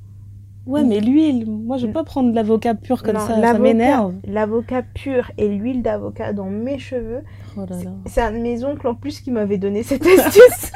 [0.65, 3.59] Ouais, mais l'huile, moi je veux pas prendre de l'avocat pur comme Non, ça, ça
[3.59, 4.15] m'énerve.
[4.25, 7.23] L'avocat pur et l'huile d'avocat dans mes cheveux,
[7.57, 7.63] Oh
[8.07, 10.71] c'est un de mes oncles en plus qui m'avait donné cette astuce.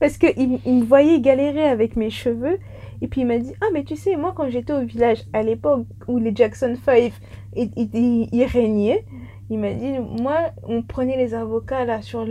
[0.00, 2.58] Parce qu'il il me voyait galérer avec mes cheveux.
[3.00, 5.42] Et puis il m'a dit Ah, mais tu sais, moi quand j'étais au village, à
[5.42, 7.12] l'époque où les Jackson 5
[7.56, 9.04] ils, ils- ils régnaient,
[9.50, 12.26] il m'a dit Moi, on prenait les avocats là sur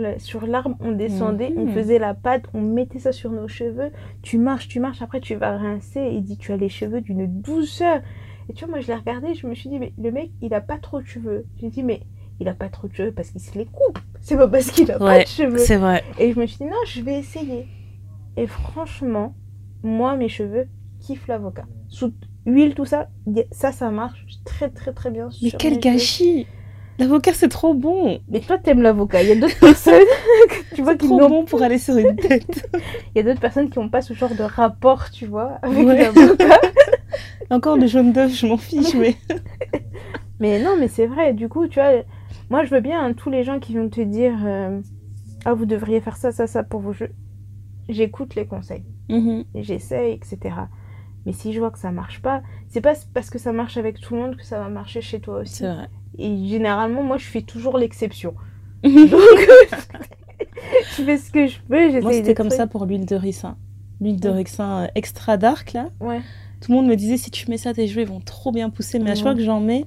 [0.46, 1.72] l'arbre, on descendait, on Mhm.
[1.72, 3.90] faisait la pâte, on mettait ça sur nos cheveux.
[4.22, 6.10] Tu marches, tu marches, après tu vas rincer.
[6.12, 8.00] Il dit Tu as les cheveux d'une douceur.
[8.50, 10.54] Et tu vois, moi je l'ai regardé, je me suis dit Mais le mec, il
[10.54, 11.44] a pas trop de cheveux.
[11.60, 12.02] J'ai dit Mais
[12.40, 13.98] il a pas trop de cheveux parce qu'il se les coupe.
[14.20, 15.58] C'est pas parce qu'il a pas de cheveux.
[15.58, 16.04] C'est vrai.
[16.18, 17.66] Et je me suis dit, non, je vais essayer.
[18.36, 19.34] Et franchement,
[19.82, 20.68] moi, mes cheveux
[21.00, 21.64] kiffent l'avocat.
[21.88, 22.12] Sous
[22.46, 23.08] huile, tout ça,
[23.50, 25.28] ça, ça marche très, très, très bien.
[25.42, 26.46] Mais quel gâchis
[27.00, 29.22] L'avocat c'est trop bon Mais toi, t'aimes l'avocat.
[29.22, 30.02] Il y a d'autres personnes,
[30.50, 32.68] que tu vois, qui trop bon pour aller sur une tête.
[33.14, 35.86] Il y a d'autres personnes qui n'ont pas ce genre de rapport, tu vois, avec
[35.86, 36.02] Ouais.
[36.02, 36.60] l'avocat.
[37.50, 39.14] Encore le jaune d'œuf, je m'en fiche, mais...
[40.40, 41.32] Mais non, mais c'est vrai.
[41.34, 41.90] Du coup, tu vois,
[42.50, 44.80] moi, je veux bien hein, tous les gens qui vont te dire, euh,
[45.44, 47.12] ah, vous devriez faire ça, ça, ça pour vos cheveux.
[47.88, 48.84] J'écoute les conseils.
[49.08, 49.44] Mhm.
[49.54, 50.54] j'essaie, etc.
[51.24, 54.00] Mais si je vois que ça marche pas, c'est pas parce que ça marche avec
[54.00, 55.56] tout le monde que ça va marcher chez toi aussi.
[55.56, 55.88] C'est vrai.
[56.18, 58.34] Et généralement, moi, je fais toujours l'exception.
[58.84, 59.20] Moi Donc,
[60.96, 62.58] je fais ce que je peux, j'essaie c'était comme trucs.
[62.58, 63.56] ça pour l'huile de ricin.
[64.00, 65.88] L'huile de ricin euh, extra dark, là.
[66.00, 66.20] Ouais.
[66.60, 68.68] Tout le monde me disait, si tu mets ça, tes cheveux ils vont trop bien
[68.68, 68.98] pousser.
[68.98, 69.84] Mais à chaque fois que j'en mets,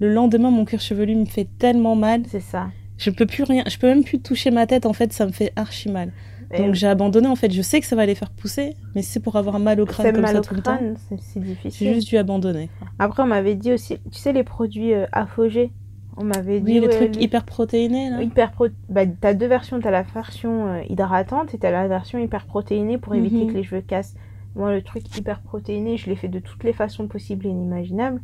[0.00, 2.22] le lendemain, mon cuir chevelu me fait tellement mal.
[2.28, 2.68] C'est ça.
[2.98, 5.32] Je peux plus rien, je peux même plus toucher ma tête, en fait, ça me
[5.32, 6.12] fait archi mal.
[6.52, 7.50] Et Donc j'ai abandonné, en fait.
[7.50, 10.12] Je sais que ça va les faire pousser, mais c'est pour avoir mal au crâne
[10.12, 10.76] comme mal ça au tout le temps.
[10.76, 11.94] crâne, c'est c'est J'ai difficile.
[11.94, 12.68] juste dû abandonner.
[13.00, 15.72] Après, on m'avait dit aussi, tu sais, les produits euh, Afogé,
[16.16, 16.74] on m'avait dit.
[16.74, 18.22] Oui, les trucs les- hyper protéinés, là.
[18.22, 18.68] Hyper pro...
[18.88, 22.98] bah, t'as deux versions, t'as la version euh, hydratante et t'as la version hyper protéinée
[22.98, 23.48] pour éviter Mhm.
[23.52, 24.14] que les cheveux cassent.
[24.54, 28.20] Moi, le truc hyper protéiné, je l'ai fait de toutes les façons possibles et inimaginables.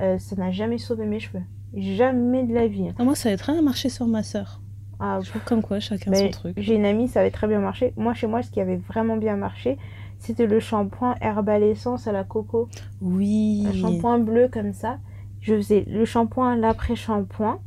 [0.00, 1.42] Euh, ça n'a jamais sauvé mes cheveux.
[1.74, 2.88] Jamais de la vie.
[2.98, 4.60] Ah, moi, ça avait très bien marché sur ma sœur.
[5.00, 6.54] Ah, Je trouve comme quoi, chacun mais son truc.
[6.56, 7.92] J'ai une amie, ça avait très bien marché.
[7.96, 9.76] Moi, chez moi, ce qui avait vraiment bien marché,
[10.18, 12.68] c'était le shampoing Herbal Essence à la coco.
[13.00, 13.64] Oui.
[13.68, 14.98] Un shampoing bleu comme ça.
[15.40, 17.60] Je faisais le shampoing, l'après-shampoing.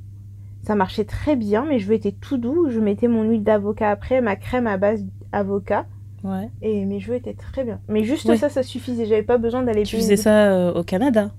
[0.64, 2.70] Ça marchait très bien, mes cheveux étaient tout doux.
[2.70, 5.86] Je mettais mon huile d'avocat après, ma crème à base d'avocat.
[6.24, 6.50] Ouais.
[6.62, 7.80] Et mes cheveux étaient très bien.
[7.88, 8.38] Mais juste Ouais.
[8.38, 9.06] ça, ça suffisait.
[9.06, 11.32] J'avais pas besoin d'aller Tu faisais ça euh, au Canada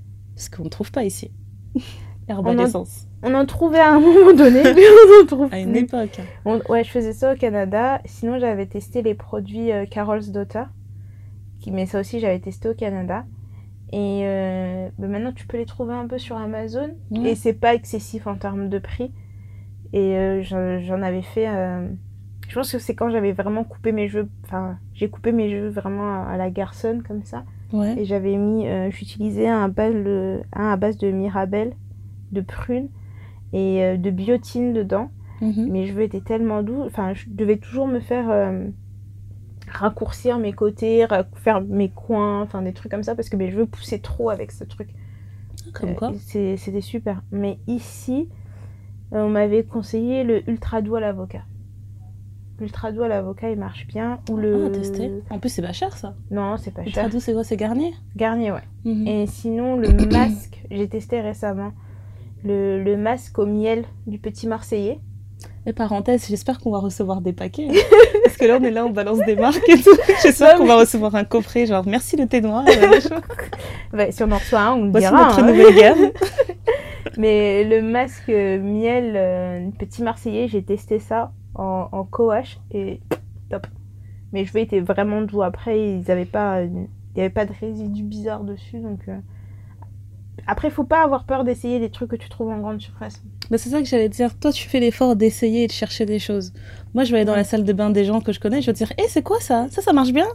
[0.42, 1.31] Parce qu'on ne trouve pas ici.
[2.28, 2.85] Herbal On en-.
[3.22, 5.81] On en trouvait à un moment donné, mais on en trouve À une plus.
[5.83, 6.20] époque.
[6.44, 8.00] On- Ouais, je faisais ça au Canada.
[8.07, 10.64] Sinon, j'avais testé les produits euh, Carol's Daughter.
[11.61, 11.70] Qui...
[11.70, 13.24] Mais ça aussi, j'avais testé au Canada.
[13.92, 16.90] Et euh, bah, maintenant, tu peux les trouver un peu sur Amazon.
[17.12, 17.31] Ouais.
[17.31, 19.12] Et c'est pas excessif en termes de prix.
[19.92, 21.46] Et euh, j'en avais fait.
[22.48, 24.28] Je pense que c'est quand j'avais vraiment coupé mes cheveux.
[24.44, 27.44] Enfin, j'ai coupé mes cheveux vraiment à, à la garçonne, comme ça.
[27.72, 27.98] Ouais.
[28.00, 28.66] Et j'avais mis.
[28.66, 31.72] euh, J'utilisais un, base- un à base de Mirabelle,
[32.32, 32.88] de prune
[33.52, 35.11] et euh, de biotine dedans.
[35.40, 35.68] Mhm.
[35.70, 36.82] Mes cheveux étaient tellement doux.
[36.85, 38.66] Enfin, je devais toujours me faire euh,
[39.68, 43.66] raccourcir mes côtés, faire mes coins, enfin des trucs comme ça parce que mes cheveux
[43.66, 44.88] poussaient trop avec ce truc.
[45.72, 46.11] Comme quoi
[46.56, 47.22] C'était super.
[47.32, 48.28] Mais ici,
[49.11, 51.42] on m'avait conseillé le ultra doux à l'avocat.
[52.60, 54.20] L'ultra doux à l'avocat, il marche bien.
[54.30, 54.66] Ou le.
[54.66, 55.10] Ah, tester.
[55.30, 56.14] En plus, c'est pas cher ça.
[56.30, 57.10] Non, c'est pas Ultra cher.
[57.10, 57.92] doux, c'est quoi C'est Garnier?
[58.16, 58.62] Garnier, ouais.
[58.84, 59.06] Mhm.
[59.06, 61.72] Et sinon, le masque, j'ai testé récemment.
[62.44, 64.98] Le, le masque au miel du petit Marseillais.
[65.66, 67.68] Et parenthèse, j'espère qu'on va recevoir des paquets.
[67.68, 67.74] hein.
[68.24, 69.96] Parce que là, on est là, on balance des marques et tout.
[70.22, 72.64] J'espère qu'on va recevoir un coffret, genre merci le thé noir.
[74.10, 75.26] si on en reçoit un, on le dira.
[75.26, 75.46] notre hein.
[75.46, 76.11] nouvelle gamme.
[77.16, 83.00] Mais le masque miel euh, petit Marseillais, j'ai testé ça en, en coache et
[83.50, 83.66] top.
[84.32, 85.42] Mes cheveux étaient vraiment doux.
[85.42, 86.70] Après, ils avaient pas, il
[87.16, 88.78] n'y avait pas de résidus bizarres dessus.
[88.78, 89.18] Donc, euh,
[90.46, 93.22] Après, faut pas avoir peur d'essayer des trucs que tu trouves en grande surface.
[93.50, 94.36] Bah, c'est ça que j'allais te dire.
[94.38, 96.53] Toi, tu fais l'effort d'essayer et de chercher des choses.
[96.94, 97.38] Moi, je vais aller dans Ouais.
[97.38, 99.38] la salle de bain des gens que je connais, je vais dire, hé, c'est quoi
[99.40, 99.66] ça?
[99.70, 100.26] Ça, ça marche bien?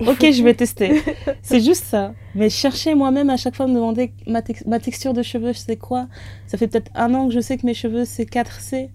[0.00, 1.02] Et Ok, je vais tester.
[1.42, 2.14] c'est juste ça.
[2.34, 6.08] Mais chercher moi-même à chaque fois me demander ma, ma texture de cheveux, c'est quoi?
[6.46, 8.88] Ça fait peut-être un an que je sais que mes cheveux, c'est 4C.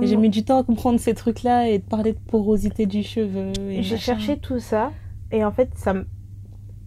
[0.00, 3.52] J'ai mis du temps à comprendre ces trucs-là et de parler de porosité du cheveu.
[3.80, 4.90] J'ai cherché tout ça
[5.30, 5.94] et en fait ça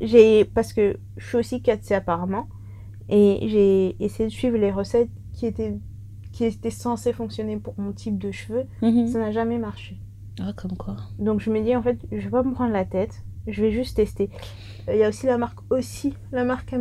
[0.01, 2.47] j'ai parce que je suis aussi 4C apparemment
[3.07, 5.77] et j'ai essayé de suivre les recettes qui étaient
[6.31, 9.07] qui étaient censées fonctionner pour mon type de cheveux, Mhm.
[9.07, 9.97] ça n'a jamais marché.
[10.41, 10.97] Ah, comme quoi.
[11.17, 13.71] Donc je me dis en fait, je vais pas me prendre la tête, je vais
[13.71, 14.29] juste tester.
[14.89, 16.73] Il y a aussi la marque aussi, la marque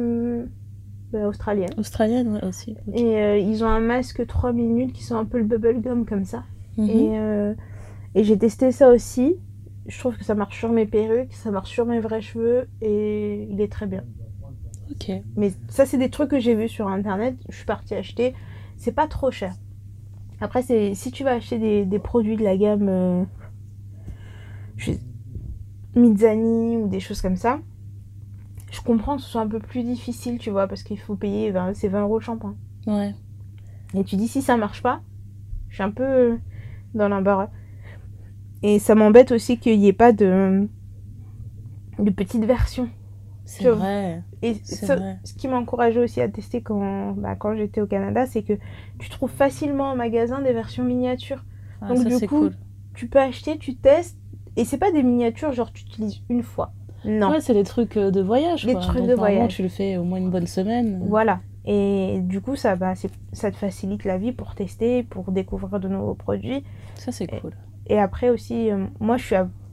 [1.15, 1.71] bah, australienne.
[1.79, 2.77] Australienne, ouais, aussi.
[2.93, 6.25] Et euh, ils ont un masque 3 minutes qui sont un peu le bubblegum comme
[6.25, 6.43] ça.
[6.77, 6.91] Mhm.
[6.91, 7.55] Et, euh,
[8.17, 9.37] et j'ai testé ça aussi.
[9.87, 13.47] Je trouve que ça marche sur mes perruques, ça marche sur mes vrais cheveux et
[13.49, 14.03] il est très bien.
[14.91, 15.13] Ok.
[15.37, 17.37] Mais ça, c'est des trucs que j'ai vus sur internet.
[17.49, 18.35] Je suis partie acheter.
[18.77, 19.55] C'est pas trop cher.
[20.41, 23.25] Après, c'est si tu vas acheter des, des produits de la gamme euh,
[25.95, 27.61] Mizani ou des choses comme ça,
[28.75, 31.51] je comprends que ce soit un peu plus difficile, tu vois, parce qu'il faut payer
[31.51, 32.57] 20, c'est 20 euros le shampoing.
[32.87, 33.15] Ouais.
[33.95, 35.01] Et tu dis si ça marche pas,
[35.69, 36.37] je suis un peu euh,
[36.95, 37.51] dans l'embarras.
[38.63, 40.69] Et ça m'embête aussi qu'il n'y ait pas de,
[41.99, 42.89] de petite version.
[43.45, 44.23] C'est vrai.
[44.43, 45.19] Et C'est ça- vrai.
[45.23, 48.55] ce qui m'a encouragé aussi à tester quand, bah, quand j'étais au Canada, c'est que
[48.99, 51.45] tu trouves facilement en magasin des versions miniatures.
[51.83, 52.57] Ah, Donc, ça, du coup, cool.
[52.95, 54.19] Tu peux acheter, tu testes,
[54.57, 56.73] et c'est pas des miniatures genre tu utilises une fois.
[57.05, 57.31] Non.
[57.31, 58.65] Ouais, c'est les trucs euh, de voyage.
[58.65, 58.83] Les quoi.
[58.83, 59.57] trucs Donc, de voyage.
[59.57, 61.05] tu le fais au moins une bonne semaine.
[61.07, 61.41] Voilà.
[61.67, 62.95] Et du coup, ça, bah,
[63.33, 66.63] ça te facilite la vie pour tester, pour découvrir de nouveaux produits.
[66.97, 67.53] Ça, c'est cool.
[67.87, 69.17] Et après aussi, euh, moi,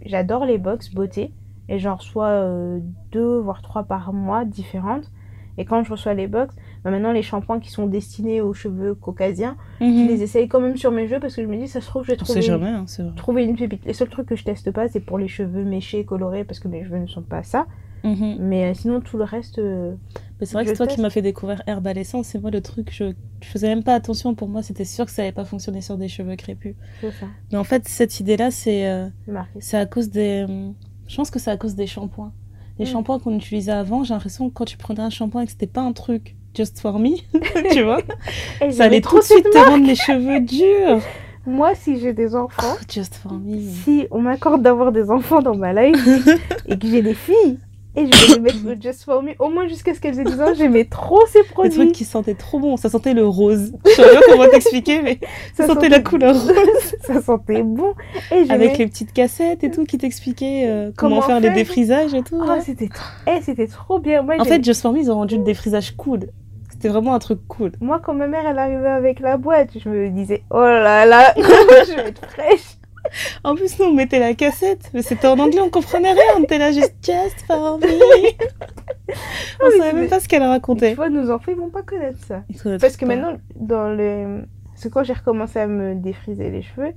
[0.05, 1.34] j'adore les box beauté.
[1.69, 2.79] Et j'en reçois euh,
[3.11, 5.09] deux, voire trois par mois différentes.
[5.57, 8.95] Et quand je reçois les box, bah, maintenant, les shampoings qui sont destinés aux cheveux
[8.95, 10.07] caucasiens, je Mhm.
[10.07, 12.03] les essaye quand même sur mes cheveux parce que je me dis, ça se trouve,
[12.03, 13.86] je vais trouver, jamais, hein, trouver une pépite.
[13.86, 16.67] Les seuls trucs que je teste pas, c'est pour les cheveux méchés, colorés, parce que
[16.67, 17.67] mes cheveux ne sont pas ça.
[18.03, 18.38] Mhm.
[18.39, 19.93] Mais euh, sinon, tout le reste, euh,
[20.39, 22.25] c'est vrai que Je c'est toi qui m'as fait découvrir Herbe à l'essence.
[22.29, 23.13] C'est moi le truc, je...
[23.43, 24.34] je faisais même pas attention.
[24.34, 26.73] Pour moi, c'était sûr que ça allait pas fonctionner sur des cheveux crépus.
[27.01, 27.27] ça.
[27.51, 29.07] Mais en fait, cette idée-là, c'est euh,
[29.73, 30.45] à cause des.
[30.49, 30.73] hum,
[31.07, 32.32] Je pense que c'est à cause des shampoings.
[32.79, 32.88] Les Mm.
[32.88, 35.67] shampoings qu'on utilisait avant, j'ai l'impression que quand tu prenais un shampoing et que c'était
[35.67, 37.11] pas un truc just for me,
[37.71, 37.99] tu vois,
[38.61, 41.01] Et ça allait tout de suite te rendre les cheveux durs.
[41.47, 43.57] Moi, si j'ai des enfants, Oh, just for me.
[43.83, 45.97] si on m'accorde d'avoir des enfants dans ma life
[46.67, 47.57] et que j'ai des filles,
[47.93, 50.23] et je vais les mettre au Just For Me, au moins jusqu'à ce qu'elles aient
[50.23, 51.71] 10 ans, j'aimais trop ces Des produits.
[51.73, 52.77] trucs qui sentaient trop bon.
[52.77, 53.73] Ça sentait le rose.
[53.85, 55.19] Je sais pas comment t'expliquer, mais
[55.57, 56.53] ça, sentait la couleur rose.
[57.01, 57.93] ça sentait bon.
[58.31, 58.49] Et.
[58.49, 61.55] Avec les petites cassettes et tout qui t'expliquaient euh, comment, Comment faire les faire.
[61.57, 62.39] défrisages et tout.
[62.41, 62.61] Oh, ouais.
[62.61, 63.03] c'était trop...
[63.27, 64.21] eh, c'était trop bien.
[64.21, 66.27] Moi, En fait, Just For Me, ils ont rendu le défrisage cool.
[66.82, 67.73] C'était vraiment un truc cool.
[67.79, 71.32] Moi, quand ma mère, elle arrivait avec la boîte, je me disais, oh là là,
[71.38, 72.77] je vais être fraîche.
[73.43, 76.23] En plus, nous, on mettait la cassette, mais c'était en anglais, on comprenait rien.
[76.39, 77.86] On était là juste Just For Me.
[79.61, 80.95] on savait c'est- même pas ce qu'elle Tu racontait.
[80.95, 82.41] vois, nos enfants, ils vont pas connaître ça.
[82.79, 83.15] Parce que pas.
[83.15, 84.43] maintenant, dans le...
[84.82, 86.93] Que quand j'ai recommencé à me défriser les cheveux,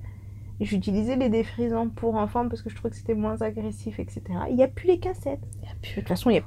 [0.62, 4.22] j'utilisais les défrisants pour enfants parce que je trouvais que c'était moins agressif, etc.
[4.48, 5.40] Il n'y a plus les cassettes.
[5.62, 6.44] Y a De toute façon, il n'y a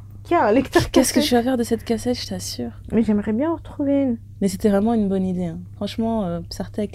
[0.51, 2.71] lecteur Qu'est-ce que tu vas faire de cette cassette, je t'assure?
[2.91, 4.17] Mais j'aimerais bien en retrouver une.
[4.41, 5.45] Mais c'était vraiment une bonne idée.
[5.45, 5.59] hein.
[5.75, 6.39] Franchement, euh,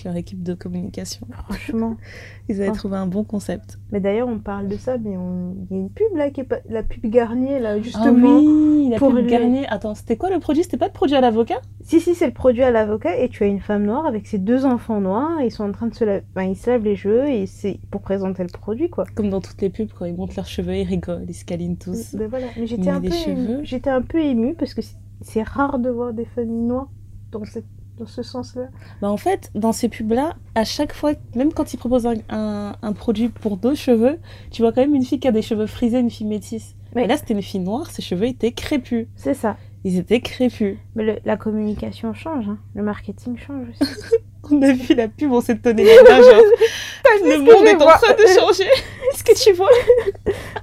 [0.04, 1.96] leur équipe de communication, Franchement.
[2.48, 3.78] ils avaient trouvé un bon concept.
[3.90, 5.54] Mais d'ailleurs, on parle de ça, mais on...
[5.70, 6.58] il y a une pub là, qui est pas...
[6.68, 8.38] la pub Garnier, là, Ah justement.
[8.38, 9.66] oui, la pour pub les- Garnier.
[9.68, 10.62] Attends, c'était quoi le produit?
[10.62, 11.60] C'était pas de produit à l'avocat?
[11.82, 14.38] Si, si, c'est le produit à l'avocat et tu as une femme noire avec ses
[14.38, 15.40] deux enfants noirs.
[15.42, 16.24] Ils sont en train de se laver.
[16.38, 19.04] Ils se lavent les cheveux et c'est pour présenter le produit, quoi.
[19.16, 21.76] Comme dans toutes les pubs, quand ils montent leurs cheveux, ils rigolent, ils se câlinent
[21.76, 22.14] tous.
[22.14, 22.46] Ben voilà.
[22.56, 23.58] Mais j'étais un, peu émue.
[23.64, 26.88] j'étais un peu émue parce que c'est- c'est rare de voir des familles noires
[27.32, 27.64] dans, cette...
[27.98, 28.68] dans ce sens-là.
[29.00, 32.76] Bah en fait, dans ces pubs-là, à chaque fois, même quand ils proposent un, un-
[32.80, 34.18] un produit pour deux cheveux,
[34.50, 36.74] tu vois quand même une fille qui a des cheveux frisés, une fille métisse.
[36.94, 39.06] Et là, c'était une fille noire, ses cheveux étaient crépus.
[39.16, 39.56] C'est ça.
[39.84, 40.76] Ils étaient crépus.
[40.94, 42.58] Mais le- la communication change, hein.
[42.74, 43.92] le marketing change aussi.
[44.50, 45.94] On a vu la pub, on s'est donné genre,
[47.24, 48.64] le monde est en train de changer.
[49.12, 49.68] Est-ce que tu vois?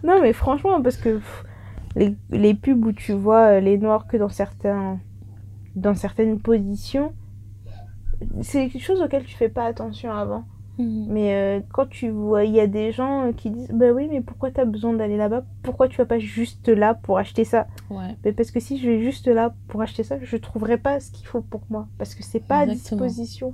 [0.04, 1.44] Non, mais franchement, parce que pff,
[1.96, 5.00] les, les pubs où tu vois euh, les noirs que dans certains
[5.80, 7.14] dans certaines positions,
[8.42, 10.44] c'est quelque chose auquel tu fais pas attention avant.
[10.82, 14.08] Mais euh, quand tu vois, il y a des gens euh, qui disent Bah oui,
[14.10, 15.44] mais pourquoi t'as besoin d'aller là-bas?
[15.62, 17.68] Pourquoi tu vas pas juste là pour acheter ça?
[17.90, 18.16] Ouais.
[18.24, 21.12] Mais Parce que si je vais juste là pour acheter ça, je trouverai pas ce
[21.12, 21.90] qu'il faut pour moi.
[21.98, 23.02] Parce que c'est pas Exactement.
[23.02, 23.54] à disposition.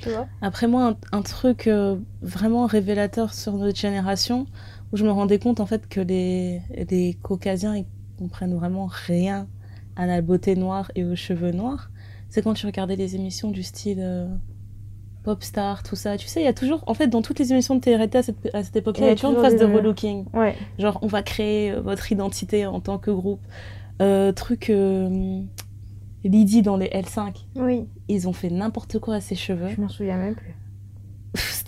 [0.00, 0.28] Tu vois?
[0.42, 4.46] Après moi, un, un truc euh, vraiment révélateur sur notre génération,
[4.92, 9.48] où je me rendais compte en fait que les, les caucasiens, ils comprennent vraiment rien
[9.96, 11.90] à la beauté noire et aux cheveux noirs,
[12.28, 14.28] c'est quand tu regardais les émissions du style euh,
[15.22, 16.16] Popstar, tout ça.
[16.16, 18.22] Tu sais, il y a toujours, en fait, dans toutes les émissions de télé-réalité à
[18.22, 20.24] cette, à cette époque-là, il y a toujours une phase de relooking.
[20.32, 20.56] Ouais.
[20.78, 23.40] Genre, on va créer euh, votre identité en tant que groupe.
[24.00, 25.40] Euh, truc, euh,
[26.24, 29.68] Lydie dans les L5, Oui, ils ont fait n'importe quoi à ses cheveux.
[29.68, 30.54] je m'en souviens même plus.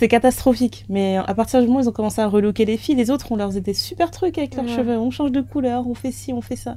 [0.02, 0.84] C'était catastrophique.
[0.88, 3.30] Mais à partir du moment où ils ont commencé à relooker les filles, les autres,
[3.30, 4.74] on leur faisait des super trucs avec leurs Ouais.
[4.74, 4.98] cheveux.
[4.98, 6.76] On change de couleur, on fait ci, on fait ça.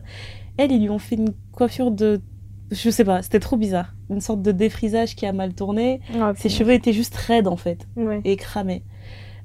[0.57, 2.21] Elle, ils lui ont fait une coiffure de.
[2.69, 3.95] Je sais pas, c'était trop bizarre.
[4.11, 6.01] Une sorte de défrisage qui a mal tourné.
[6.21, 8.21] Ah, Ses cheveux étaient juste raides en fait Ouais.
[8.25, 8.83] et cramés.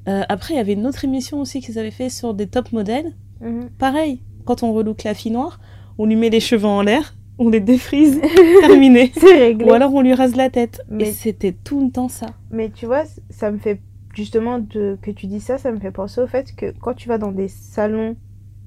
[0.08, 2.72] Euh, après, il y avait une autre émission aussi qu'ils avaient fait sur des top
[2.72, 3.14] modèles.
[3.40, 3.70] Mhm.
[3.78, 5.58] Pareil, quand on relook la fille noire,
[5.96, 8.20] on lui met les cheveux en l'air, on les défrise,
[8.60, 9.10] terminé.
[9.14, 9.64] C'est réglé.
[9.64, 10.80] Ou alors on lui rase la tête.
[10.88, 12.26] Mais- Et c'était tout le temps ça.
[12.52, 13.80] Mais tu vois, ça me fait
[14.14, 17.08] justement de, que tu dis ça, ça me fait penser au fait que quand tu
[17.08, 18.14] vas dans des salons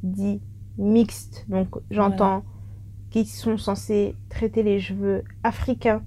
[0.03, 0.41] dits
[0.77, 2.43] mixtes, donc j'entends
[3.11, 6.01] qui sont censés traiter les cheveux africains,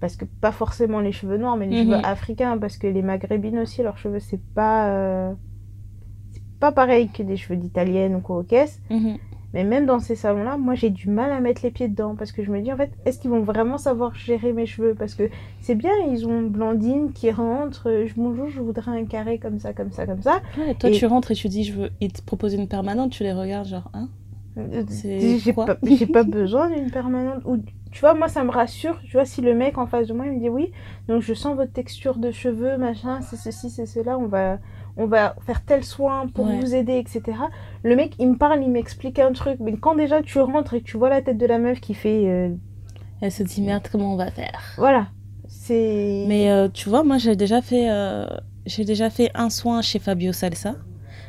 [0.00, 1.90] parce que pas forcément les cheveux noirs, mais les Mhm.
[1.90, 5.32] cheveux africains, parce que les maghrébines aussi, leurs cheveux c'est pas euh,
[6.32, 8.80] c'est pas pareil que des cheveux d'italienne ou coquesse.
[9.54, 12.32] Mais même dans ces salons-là, moi j'ai du mal à mettre les pieds dedans parce
[12.32, 14.94] que je me dis en fait, est-ce qu'ils vont vraiment savoir gérer mes cheveux?
[14.94, 15.30] Parce que
[15.60, 19.58] c'est bien, ils ont Blandine qui rentre, euh, je- bonjour, je voudrais un carré comme
[19.60, 20.42] ça, comme ça, comme ça.
[20.56, 21.90] Ouais, toi, Et- tu rentres et tu dis, je veux.
[22.00, 24.08] Ils te proposent une permanente, tu les regardes, genre, hein?
[24.56, 24.62] Euh,
[25.64, 27.42] pas, j'ai pas besoin d'une permanente.
[27.44, 27.58] Ou,
[27.90, 29.00] tu vois, moi ça me rassure.
[29.02, 30.70] Tu vois, si le mec en face de moi il me dit oui,
[31.08, 34.58] donc je sens votre texture de cheveux, machin, c'est ceci, c'est cela, on va,
[34.96, 36.60] on va faire tel soin pour Ouais.
[36.60, 37.22] vous aider, etc.
[37.82, 40.80] Le mec il me parle, il m'explique un truc, mais quand déjà tu rentres et
[40.80, 42.24] que tu vois la tête de la meuf qui fait.
[42.26, 42.50] euh,
[43.20, 44.60] Elle se dit, merde, comment on va faire?
[44.76, 45.08] Voilà.
[45.48, 46.24] C'est.
[46.28, 47.90] Mais euh, tu vois, moi, j'ai déjà fait.
[47.90, 48.26] euh,
[48.66, 50.74] J'ai déjà fait un soin chez Fabio Salsa.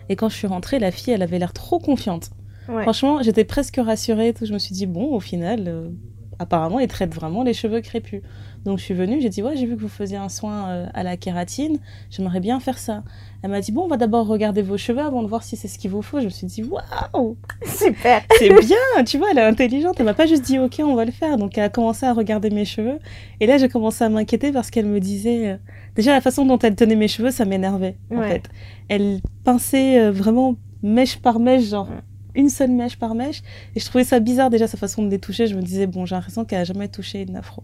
[0.09, 2.29] Et quand je suis rentrée, la fille, elle avait l'air trop confiante.
[2.69, 2.83] Ouais.
[2.83, 4.29] Franchement, j'étais presque rassurée.
[4.29, 4.45] et Tout.
[4.45, 5.91] Je me suis dit, bon, au final,
[6.39, 8.21] apparemment, ils traitent vraiment les cheveux crépus.
[8.65, 11.03] Donc, je suis venue, j'ai dit, ouais, j'ai vu que vous faisiez un soin à
[11.03, 11.77] la kératine.
[12.09, 13.03] J'aimerais bien faire ça.
[13.45, 15.67] Elle m'a dit, bon, on va d'abord regarder vos cheveux avant de voir si c'est
[15.67, 16.19] ce qu'il vous faut.
[16.19, 18.23] Je me suis dit, waouh, Super.
[18.39, 19.97] c'est bien, tu vois, elle est intelligente.
[19.99, 21.37] Elle m'a pas juste dit, ok, on va le faire.
[21.37, 22.97] Donc, elle a commencé à regarder mes cheveux.
[23.39, 25.47] Et là, j'ai commencé à m'inquiéter parce qu'elle me disait.
[25.47, 25.57] euh,
[25.95, 28.49] Déjà, la façon dont elle tenait mes cheveux, ça m'énervait, en fait.
[28.89, 31.87] Elle pinçait euh, vraiment mèche par mèche, genre
[32.33, 33.43] une seule mèche par mèche.
[33.75, 35.45] Et je trouvais ça bizarre, déjà, sa façon de les toucher.
[35.45, 37.61] Je me disais, bon, j'ai l'impression qu'elle a jamais touché une afro.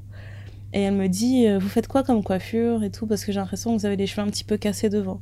[0.74, 3.08] Et elle me dit, euh, vous faites quoi comme coiffure et tout?
[3.08, 5.20] Parce que j'ai l'impression que vous avez les cheveux un petit peu cassés devant.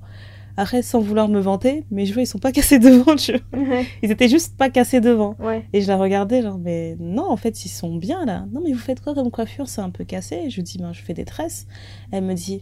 [0.58, 3.60] Après, sans vouloir me vanter, mes cheveux, ils sont pas cassés devant, tu vois.
[3.60, 3.86] Ouais.
[4.04, 5.36] Ils étaient juste pas cassés devant.
[5.40, 5.66] Ouais.
[5.74, 8.46] Et je la regardais, genre, mais non, en fait, ils sont bien là.
[8.52, 9.68] Non, mais vous faites quoi comme coiffure?
[9.68, 10.50] C'est un peu cassé.
[10.50, 11.68] Je lui dis, ben, je fais des tresses.
[12.12, 12.62] Elle me dit,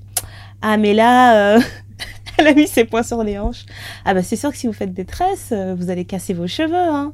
[0.61, 1.61] ah, mais là, euh,
[2.37, 3.65] elle a mis ses poings sur les hanches.
[4.05, 6.47] Ah, bah, c'est sûr que si vous faites des tresses, euh, vous allez casser vos
[6.47, 7.13] cheveux, hein.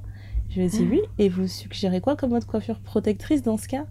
[0.49, 1.01] Je lui ai dit, oui.
[1.17, 2.79] Et vous suggérez quoi comme autre coiffure?
[2.79, 3.85] Protectrice dans ce cas?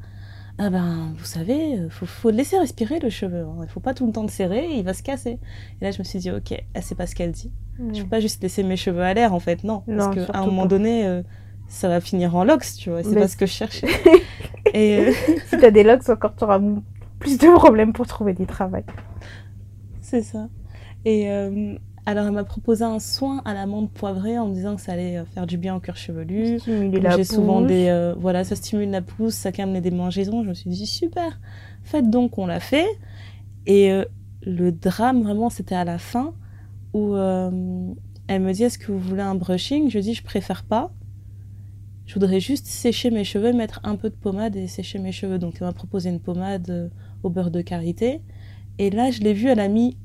[0.58, 3.42] Ah, ben, vous savez, euh, faut, faut laisser respirer le cheveu.
[3.42, 3.60] hein.
[3.62, 5.38] Il faut pas tout le temps le serrer, il va se casser.
[5.80, 7.50] Et là, je me suis dit, ok, elle sait pas ce qu'elle dit.
[7.94, 9.82] Je peux pas juste laisser mes cheveux à l'air en fait, non.
[9.88, 10.68] Non, parce qu'à un moment pas.
[10.68, 11.22] donné, euh,
[11.68, 13.02] ça va finir en locks, tu vois.
[13.02, 13.88] C'est pas ce que je cherchais.
[14.74, 15.12] Et euh,
[15.46, 16.82] si t'as des locks, encore t'auras m-
[17.18, 18.84] plus de problèmes pour trouver du travail.
[20.00, 20.48] c'est ça.
[21.04, 21.74] Et euh,
[22.04, 25.18] alors, elle m'a proposé un soin à l'amande poivrée en me disant que ça allait
[25.18, 26.58] euh, faire du bien au cuir chevelu.
[27.16, 27.88] J'ai souvent des.
[27.88, 30.42] euh, voilà, ça stimule la pousse, ça calme les démangeaisons.
[30.42, 31.38] Je me suis dit, super.
[31.84, 32.86] Faites donc, on l'a fait.
[33.66, 34.04] Et euh,
[34.42, 36.34] le drame, vraiment, c'était à la fin
[36.92, 37.50] où euh,
[38.26, 39.88] elle me dit Est-ce que vous voulez un brushing?
[39.88, 40.92] Je dis Je préfère pas.
[42.06, 45.38] Je voudrais juste sécher mes cheveux, mettre un peu de pommade et sécher mes cheveux.
[45.38, 46.90] Donc, elle m'a proposé une pommade
[47.22, 48.20] au beurre de karité.
[48.78, 49.96] Et là, je l'ai vue, elle a mis.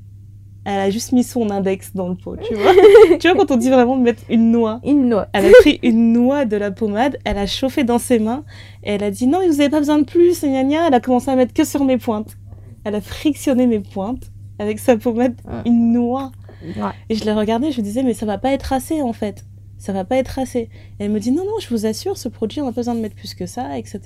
[0.70, 2.72] Elle a juste mis son index dans le pot, tu vois.
[3.18, 4.80] tu vois, quand on dit vraiment de mettre une noix.
[4.84, 5.26] Une noix.
[5.32, 8.44] Elle a pris une noix de la pommade, elle a chauffé dans ses mains
[8.84, 10.88] et elle a dit non, vous avez pas besoin de plus, gna gna.
[10.88, 12.36] Elle a commencé à mettre que sur mes pointes.
[12.84, 15.62] Elle a frictionné mes pointes avec sa pommade, Ouais.
[15.64, 16.32] une noix.
[16.62, 16.90] Ouais.
[17.08, 19.46] Et je l'ai regardée, je me disais mais ça va pas être assez en fait.
[19.78, 20.58] Ça va pas être assez.
[21.00, 22.94] Et elle me dit non, non, je vous assure, ce produit, on a pas besoin
[22.94, 24.00] de mettre plus que ça, etc.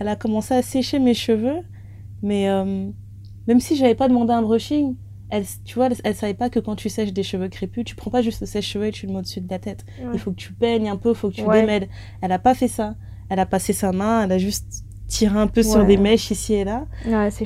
[0.00, 1.58] Elle a commencé à sécher mes cheveux,
[2.22, 2.88] mais euh,
[3.46, 4.96] même si j'avais pas demandé un brushing,
[5.30, 7.94] elle, tu vois, elle, elle savait pas que quand tu sèches des cheveux crépus, tu
[7.96, 9.84] prends pas juste le sèche-cheveux et tu le mets au-dessus de la tête.
[10.00, 10.10] Ouais.
[10.14, 11.60] Il faut que tu peignes un peu, il faut que tu Ouais.
[11.60, 11.88] démêles.
[12.20, 12.94] Elle a pas fait ça.
[13.30, 16.54] Elle a passé sa main, elle a juste tiré un peu sur des mèches ici
[16.54, 16.86] et là.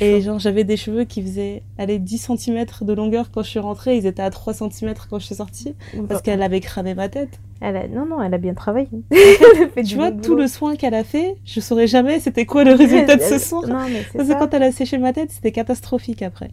[0.00, 0.20] Et chaud.
[0.20, 3.96] genre, j'avais des cheveux qui faisaient allez, 10 cm de longueur quand je suis rentrée.
[3.96, 5.74] Ils étaient à 3 cm quand je suis sortie.
[6.08, 7.40] Parce qu'elle avait cramé ma tête.
[7.60, 7.88] Elle a...
[7.88, 8.88] Non, non, elle a bien travaillé.
[9.10, 10.42] Elle fait Tu vois, tout boulot.
[10.42, 13.66] le soin qu'elle a fait, je saurais jamais c'était quoi le résultat de ce soin.
[13.66, 16.52] Non, mais Parce que quand elle a séché ma tête, c'était catastrophique après.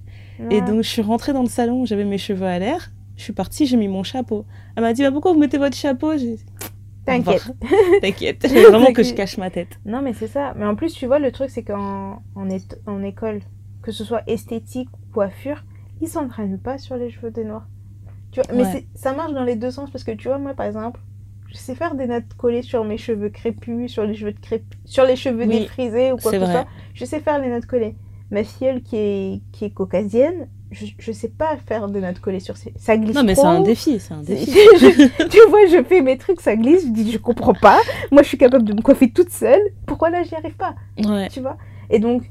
[0.49, 2.91] Et donc, je suis rentrée dans le salon, j'avais mes cheveux à l'air.
[3.15, 4.45] Je suis partie, j'ai mis mon chapeau.
[4.75, 6.17] Elle m'a dit, bah, pourquoi vous mettez votre chapeau?
[6.17, 6.37] J'ai
[7.05, 7.51] T'inquiète.
[8.01, 9.79] T'inquiète, vraiment que je cache ma tête.
[9.85, 10.53] Non, mais c'est ça.
[10.57, 13.41] Mais en plus, tu vois, le truc, c'est qu'en en, école,
[13.83, 15.63] que ce soit esthétique ou coiffure,
[16.01, 17.67] ils s'entraînent pas sur les cheveux des noirs.
[18.31, 18.87] Tu vois, mais Ouais.
[18.95, 20.99] ça marche dans les deux sens parce que tu vois, moi, par exemple,
[21.47, 24.63] je sais faire des notes collées sur mes cheveux crépus, sur les cheveux, de crép...
[24.83, 26.65] sur les cheveux Oui, défrisés ou quoi que ce soit.
[26.93, 27.95] Je sais faire les notes collées.
[28.31, 32.39] Ma filleule qui est, qui est caucasienne, je, je sais pas faire de natte collée
[32.39, 32.73] sur ces.
[32.75, 34.51] Ça glisse Non, mais c'est un défi, c'est un défi.
[34.79, 36.85] je- tu vois, je fais mes trucs, ça glisse.
[36.87, 37.79] Je dis, je comprends pas.
[38.11, 39.61] Moi, je suis capable de me coiffer toute seule.
[39.85, 40.75] Pourquoi là, j'y arrive pas?
[40.97, 41.29] Ouais.
[41.29, 41.57] Tu vois?
[41.89, 42.29] Et donc,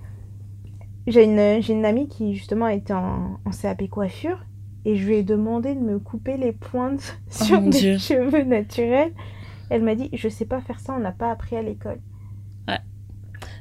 [1.06, 4.44] j'ai une, j'ai une amie qui, justement, était en, en CAP coiffure.
[4.86, 7.98] Et je lui ai demandé de me couper les pointes Oh sur mes Dieu.
[7.98, 9.12] cheveux naturels.
[9.70, 12.00] Elle m'a dit, je sais pas faire ça, on n'a pas appris à l'école.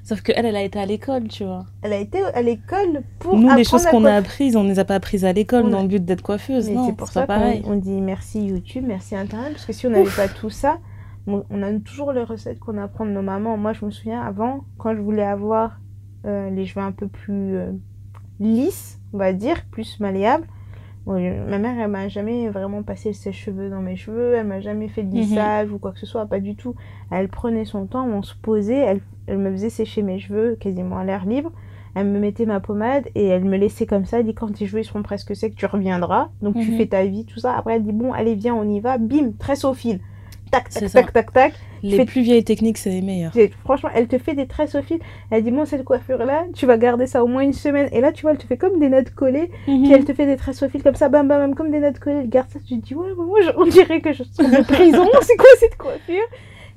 [0.03, 1.65] Sauf qu'elle, elle a été à l'école, tu vois.
[1.81, 4.79] Elle a été à l'école pour Nous, les choses qu'on a apprises, on ne les
[4.79, 6.67] a pas apprises à l'école dans le but d'être coiffeuse.
[6.67, 7.63] Mais non, c'est pour ça qu'on pareil.
[7.65, 10.79] on dit merci YouTube, merci Internet, parce que si on n'avait pas tout ça,
[11.25, 13.55] on, a toujours les recettes qu'on apprend de nos mamans.
[13.55, 15.79] Moi, je me souviens avant, quand je voulais avoir
[16.25, 17.71] euh, les cheveux un peu plus euh,
[18.41, 20.47] lisses, on va dire, plus malléables,
[21.05, 21.13] bon,
[21.47, 24.89] ma mère, elle m'a jamais vraiment passé le sèche-cheveux dans mes cheveux, elle m'a jamais
[24.89, 25.21] fait de Mhm.
[25.21, 26.75] lissage ou quoi que ce soit, pas du tout.
[27.09, 30.97] Elle prenait son temps, on se posait, elle, elle me faisait sécher mes cheveux quasiment
[30.97, 31.51] à l'air libre.
[31.95, 34.19] Elle me mettait ma pommade et elle me laissait comme ça.
[34.19, 36.29] Elle dit quand tes cheveux seront presque secs, tu reviendras.
[36.41, 36.77] Donc tu Mhm.
[36.77, 37.55] fais ta vie, tout ça.
[37.55, 38.97] Après elle dit bon, allez viens, on y va.
[38.97, 39.99] Bim, tresse au fil.
[40.51, 41.53] Tac, tac, tac, tac, tac.
[41.81, 43.33] Les fais- plus vieilles techniques, c'est les meilleures.
[43.63, 44.99] Franchement, elle te fait des tresses au fil.
[45.31, 47.89] Elle dit bon, cette coiffure là, tu vas garder ça au moins une semaine.
[47.91, 49.49] Et là, tu vois, elle te fait comme des notes collées.
[49.67, 49.83] Mhm.
[49.83, 51.79] Puis elle te fait des tresses au fil comme ça, bam, bam, bam, comme des
[51.79, 52.17] notes collées.
[52.21, 52.59] Elle garde ça.
[52.65, 55.07] Tu te dis ouais, moi, on dirait que je sors de prison.
[55.21, 56.23] C'est quoi cette coiffure?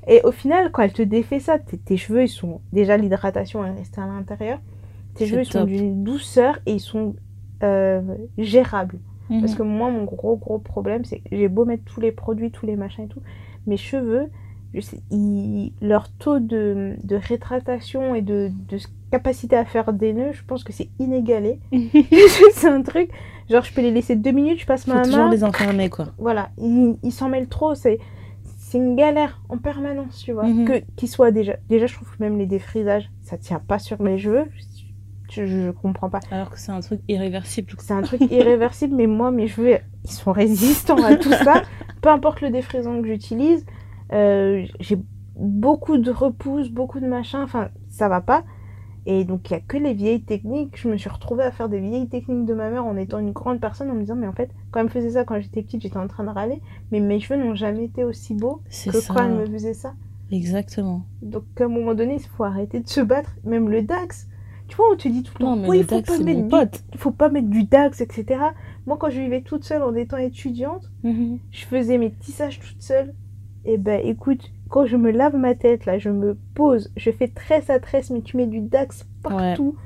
[0.07, 3.73] Et au final, quand elle te défait ça, tes, cheveux, ils sont déjà l'hydratation est
[3.73, 4.59] restée à l'intérieur.
[5.15, 7.17] Tes cheveux, ils sont d'une douceur et ils sont
[7.63, 8.03] euh,
[8.39, 8.99] gérables.
[9.31, 9.41] Mhm.
[9.41, 12.51] Parce que moi, mon gros, gros problème, c'est que j'ai beau mettre tous les produits,
[12.51, 13.23] tous les machins et tout,
[13.67, 14.31] mes cheveux,
[14.81, 18.79] sais, ils- leur taux de, de rétractation et de, de
[19.11, 21.59] capacité à faire des nœuds, je pense que c'est inégalé.
[22.53, 23.11] c'est un truc,
[23.51, 25.89] genre je peux les laisser deux minutes, je passe Faut ma toujours main, les enfermer,
[25.89, 26.07] quoi.
[26.19, 27.99] voilà, ils s'en mêlent trop, c'est
[28.77, 30.45] c'est une galère en permanence, tu vois.
[30.45, 30.65] Mhm.
[30.67, 34.01] Que qu'ils soient déjà, déjà je trouve que même les défrisages, ça tient pas sur
[34.01, 34.45] mes cheveux,
[35.31, 36.21] je, je, je comprends pas.
[36.31, 37.73] Alors que c'est un truc irréversible.
[37.79, 41.63] C'est un truc irréversible, mais moi, mes cheveux, ils sont résistants à tout ça.
[42.03, 43.65] Peu importe le défrisant que j'utilise,
[44.13, 44.99] euh, j'ai
[45.37, 48.45] beaucoup de repousses, beaucoup de machins, enfin, ça va pas.
[49.09, 50.77] Et donc, il y a que les vieilles techniques.
[50.77, 53.31] Je me suis retrouvée à faire des vieilles techniques de ma mère en étant une
[53.31, 55.63] grande personne, en me disant, mais en fait, quand elle me faisait ça quand j'étais
[55.63, 58.91] petite, j'étais en train de râler, mais mes cheveux n'ont jamais été aussi beaux C'est
[58.91, 59.15] que ça.
[59.15, 59.95] quand elle me faisait ça.
[60.33, 61.03] Exactement.
[61.23, 63.37] Donc, à un moment donné, il faut arrêter de se battre.
[63.45, 64.29] Même le DAX.
[64.67, 66.99] Tu vois, on te dit tout le temps, oui, il faut pas mettre du il
[66.99, 68.41] faut pas mettre du DAX, etc.
[68.89, 71.39] Moi, quand je vivais toute seule en étant étudiante, Mhm.
[71.53, 73.15] je faisais mes tissages toute seule.
[73.65, 77.29] Et ben, écoute, quand je me lave ma tête, là, je me pose, je fais
[77.29, 79.77] tresse à tresse, mais tu mets du DAX partout.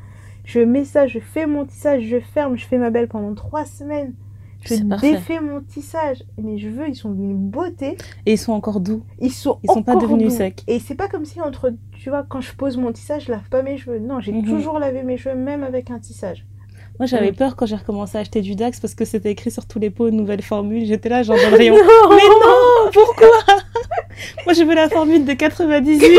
[0.45, 3.65] Je mets ça, je fais mon tissage, je ferme, je fais ma belle pendant trois
[3.65, 4.15] semaines.
[4.63, 6.23] Je défais mon tissage.
[6.37, 7.97] Mes cheveux, ils sont d'une beauté.
[8.27, 9.03] Et ils sont encore doux.
[9.19, 10.37] Ils sont Ils sont pas devenus doux.
[10.37, 10.63] secs.
[10.67, 13.49] Et c'est pas comme si entre, tu vois, quand je pose mon tissage, je lave
[13.49, 13.99] pas mes cheveux.
[13.99, 14.45] Non, j'ai Mhm.
[14.45, 16.45] toujours lavé mes cheveux, même avec un tissage.
[16.99, 19.65] Moi, j'avais peur quand j'ai recommencé à acheter du Dax parce que c'était écrit sur
[19.67, 20.85] tous les pots nouvelle formule.
[20.85, 21.77] J'étais là, genre dans le rayon.
[21.77, 23.29] Non Mais non, pourquoi?
[24.47, 26.01] Moi, je veux la formule de 98.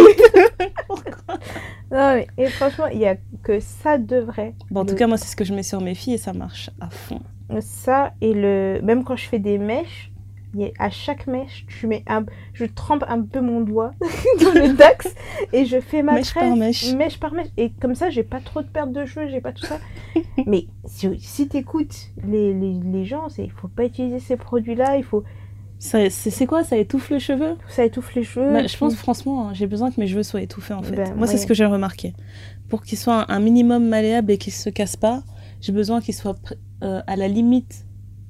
[1.91, 4.53] Non, mais- et franchement, il y a que ça de vrai.
[4.69, 6.31] Bon, en tout cas, moi, c'est ce que je mets sur mes filles et ça
[6.33, 7.19] marche à fond.
[7.59, 8.79] Ça et le.
[8.81, 10.09] Même quand je fais des mèches,
[10.57, 12.25] a- à chaque mèche, tu mets un...
[12.53, 13.91] je trempe un peu mon doigt
[14.41, 15.13] dans le dax
[15.51, 16.93] et je fais ma Mèche par mèche.
[16.93, 17.49] mèche par mèche.
[17.57, 19.79] Et comme ça, j'ai pas trop de perte de cheveux, j'ai pas tout ça.
[20.45, 24.95] Mais si, si t'écoutes les, les, les gens, c'est il faut pas utiliser ces produits-là,
[24.95, 25.25] il faut.
[25.83, 26.63] C'est quoi?
[26.63, 28.53] Ça étouffe le cheveu Ça étouffe les cheveux.
[28.53, 30.95] Bah, Je pense puis- franchement, hein, j'ai besoin que mes cheveux soient étouffés en fait.
[30.95, 32.13] Ben, Moi, c'est ce que j'ai remarqué.
[32.69, 35.23] Pour qu'ils soient un, un minimum malléables et qu'ils se cassent pas,
[35.59, 36.35] j'ai besoin qu'ils soient
[36.83, 37.85] euh, à la limite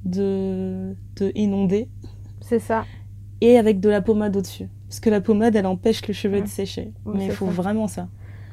[0.06, 1.90] de, de inonder
[2.42, 2.86] C'est ça.
[3.42, 4.70] et avec de la pommade au-dessus.
[4.88, 6.92] Parce que la pommade, elle empêche le cheveu de sécher.
[7.06, 7.52] Mais il faut ça.
[7.52, 8.08] vraiment ça.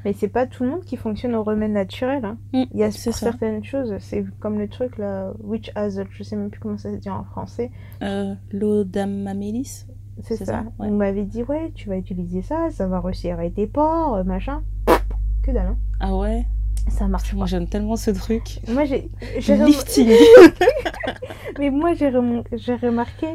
[0.09, 2.25] Mais c'est pas tout le monde qui fonctionne au remède naturel.
[2.25, 2.39] Hein.
[2.55, 3.13] Mm, Il y a ça.
[3.13, 6.91] certaines choses, c'est comme le truc là, witch hazel, je sais même plus comment ça
[6.91, 7.71] se dit en français.
[8.03, 9.85] Euh, L'eau d'amamélis
[10.23, 10.45] C'est ça.
[10.47, 10.89] ça, ouais.
[10.89, 14.63] On m'avait dit, ouais, tu vas utiliser ça, ça va resserrer tes pores, euh, machin.
[15.43, 15.77] Que dalle, hein.
[16.01, 16.47] Ah ouais?
[16.89, 18.61] Ça marche Moi, j'aime tellement ce truc.
[18.67, 19.11] Moi, j'ai.
[19.47, 20.09] rem- Lifting.
[21.59, 22.11] Mais moi, j'ai
[22.53, 23.27] j'ai remarqué,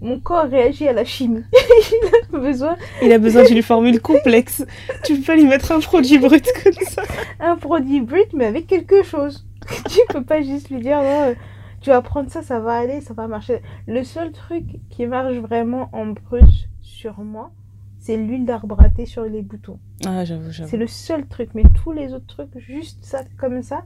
[0.00, 1.44] mon corps réagit à la chimie.
[1.52, 4.64] Il a besoin Il a besoin d'une formule complexe.
[5.04, 7.02] Tu peux pas lui mettre un produit brut comme ça.
[7.38, 9.46] d'un produit brut, mais avec quelque chose.
[9.90, 11.34] tu peux pas juste lui dire, non, euh,
[11.80, 13.60] tu vas prendre ça, ça va aller, ça va marcher.
[13.86, 17.50] Le seul truc qui marche vraiment en brut sur moi,
[17.98, 19.78] c'est l'huile d'arbre à thé sur les boutons.
[20.06, 20.70] Ah, j'avoue, j'avoue.
[20.70, 23.84] C'est le seul truc, mais tous les autres trucs, juste ça comme ça,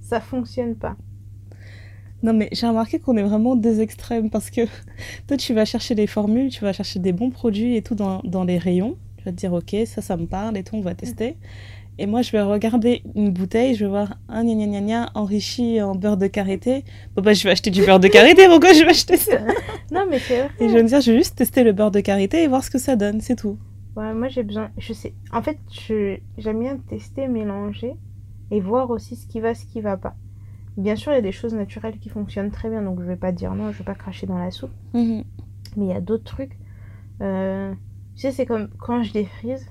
[0.00, 0.96] ça fonctionne pas.
[2.22, 4.62] Non, mais j'ai remarqué qu'on est vraiment deux extrêmes parce que
[5.26, 8.20] toi, tu vas chercher des formules, tu vas chercher des bons produits et tout dans,
[8.24, 8.96] dans les rayons.
[9.18, 11.36] Tu vas te dire, ok, ça, ça me parle et tout, on va tester.
[11.98, 15.80] Et moi, je vais regarder une bouteille, je vais voir un gna gna gna enrichi
[15.82, 16.84] en beurre de karité.
[17.14, 19.38] Bon, bah, je vais acheter du beurre de karité, pourquoi je vais acheter ça?
[19.92, 20.50] Non, mais c'est vrai.
[20.58, 22.64] Et je vais me dire, je vais juste tester le beurre de karité et voir
[22.64, 23.58] ce que ça donne, c'est tout.
[23.94, 24.70] Ouais, moi j'ai besoin.
[24.78, 25.12] Je sais.
[25.34, 27.92] En fait, je j'aime bien tester, mélanger
[28.50, 30.14] et voir aussi ce qui va, ce qui va pas.
[30.76, 33.16] Bien sûr, il y a des choses naturelles qui fonctionnent très bien, donc je vais
[33.16, 34.72] pas dire non, je vais pas cracher dans la soupe.
[34.94, 35.24] Mhm.
[35.76, 36.58] Mais il y a d'autres trucs.
[37.20, 37.72] Euh,
[38.14, 39.66] tu sais, c'est comme quand je défrise,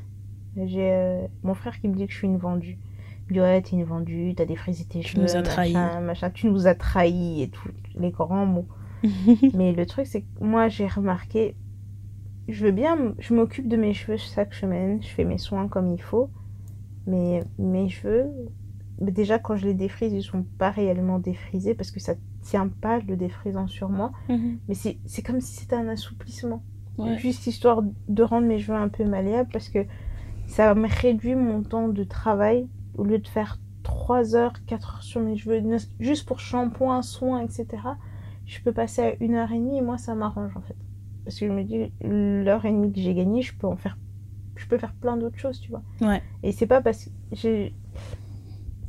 [0.56, 2.78] j'ai euh, mon frère qui me dit que je suis une vendue.
[3.30, 5.74] Il me dit ouais, t'es une vendue, t'as défrisé tes Tu cheveux, nous as trahis.
[5.74, 8.68] machin, machin, tu nous as trahis et tout, les grands mots.
[9.54, 11.56] Mais le truc, c'est que moi, j'ai remarqué,
[12.48, 15.90] je veux bien, je m'occupe de mes cheveux chaque semaine, je fais mes soins comme
[15.90, 16.30] il faut,
[17.08, 18.28] mais mes cheveux,
[19.00, 23.00] déjà quand je les défrise, ils sont pas réellement défrisés parce que ça tient pas
[23.00, 24.58] le défrisant sur moi, Mhm.
[24.68, 26.64] mais c'est comme si c'était un assouplissement.
[26.98, 27.18] Ouais.
[27.18, 29.86] Juste histoire de rendre mes cheveux un peu malléables parce que
[30.48, 32.68] ça me réduit mon temps de travail
[32.98, 35.62] au lieu de faire 3 heures, 4 heures sur mes cheveux,
[36.00, 37.66] juste pour shampoing, soins, etc.
[38.46, 40.76] Je peux passer à une heure et demie et moi ça m'arrange en fait.
[41.24, 43.98] Parce que je me dis, l'heure et demie que j'ai gagnée, je peux en faire.
[44.56, 45.84] Je peux faire plein d'autres choses, tu vois.
[46.02, 46.22] Ouais.
[46.44, 47.74] Et c'est pas parce que j'ai.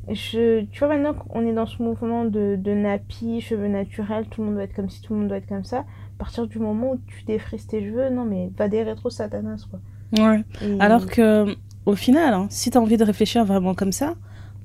[0.08, 4.40] Je, tu vois, maintenant qu'on est dans ce mouvement de, de nappy, cheveux naturels, tout
[4.40, 5.78] le monde doit être comme si tout le monde doit être comme ça.
[5.80, 5.84] À
[6.18, 9.80] partir du moment où tu défrises tes cheveux, non mais va des rétro satanas quoi.
[10.18, 10.42] Ouais.
[10.62, 11.54] Et- Alors que,
[11.86, 14.14] au final, hein, si tu as envie de réfléchir vraiment comme ça,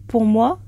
[0.07, 0.59] pour moi,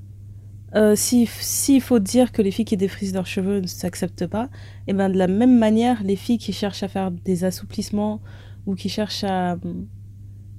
[0.76, 4.48] euh, si- s'il faut dire que les filles qui défrisent leurs cheveux ne s'acceptent pas,
[4.86, 8.20] et ben de la même manière, les filles qui cherchent à faire des assouplissements
[8.66, 9.56] ou qui cherchent à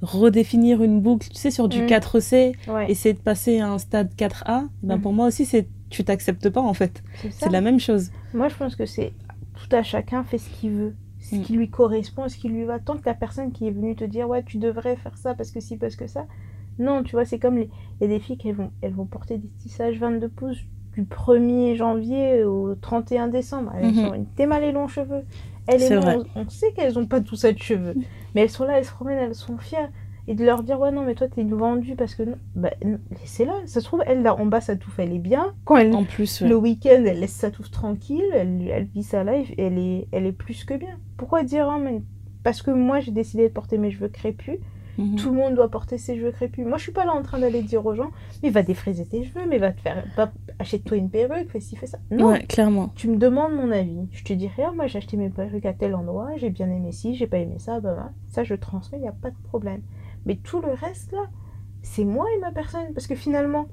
[0.01, 1.87] redéfinir une boucle, tu sais, sur du Mm.
[1.87, 5.01] 4C, ouais, essayer de passer à un stade 4A, ben Mhm.
[5.01, 7.03] pour moi aussi, c'est tu t'acceptes pas en fait.
[7.31, 8.11] c'est la même chose.
[8.33, 9.13] Moi je pense que c'est
[9.55, 11.41] tout à chacun fait ce qu'il veut, ce Mm.
[11.41, 12.79] qui lui correspond, ce qui lui va.
[12.79, 15.51] Tant que la personne qui est venue te dire ouais tu devrais faire ça parce
[15.51, 16.25] que si parce que ça,
[16.79, 19.05] non tu vois c'est comme les il y a des filles qui vont elles vont
[19.05, 20.61] porter des tissages 22 pouces
[20.95, 23.71] du 1er janvier au 31 décembre.
[23.77, 25.23] Elles ont des mal et longs cheveux.
[25.77, 26.17] Vrai.
[26.35, 27.95] on, on sait qu'elles ont pas tout ça de cheveux,
[28.35, 29.89] mais elles sont là, elles se promènent, elles sont fières.
[30.27, 32.21] Et de leur dire, ouais, non, mais toi, t'es une vendue parce que.
[32.23, 32.35] non.
[32.55, 32.69] Bah,
[33.19, 33.53] laissez-la.
[33.65, 35.53] Ça se trouve, elle, là, en bas, sa touffe, elle est bien.
[35.65, 36.47] Quand elle, En plus, ouais.
[36.47, 40.27] le week-end, elle laisse sa touffe tranquille, elle, elle vit sa life, elle est, elle
[40.27, 40.99] est plus que bien.
[41.17, 42.03] Pourquoi dire, ah, mais
[42.43, 44.59] parce que moi, j'ai décidé de porter mes cheveux crépus,
[45.01, 45.15] Mhm.
[45.17, 46.65] tout le monde doit porter ses cheveux crépus.
[46.65, 48.11] Moi, je suis pas là en train d'aller dire aux gens,
[48.43, 50.03] mais va défriser tes cheveux, mais va te faire.
[50.59, 51.97] Achète-toi une perruque, fais ci, fais ça.
[52.11, 52.91] Non, Ouais, clairement.
[52.95, 54.07] tu me demandes mon avis.
[54.11, 56.91] Je te dis rien, moi j'ai acheté mes perruques à tel endroit, j'ai bien aimé
[56.91, 58.11] ci, j'ai pas aimé ça, bah, bah.
[58.29, 59.81] ça je transmets, il n'y a pas de problème.
[60.25, 61.25] Mais tout le reste là,
[61.81, 62.93] c'est moi et ma personne.
[62.93, 63.65] Parce que finalement,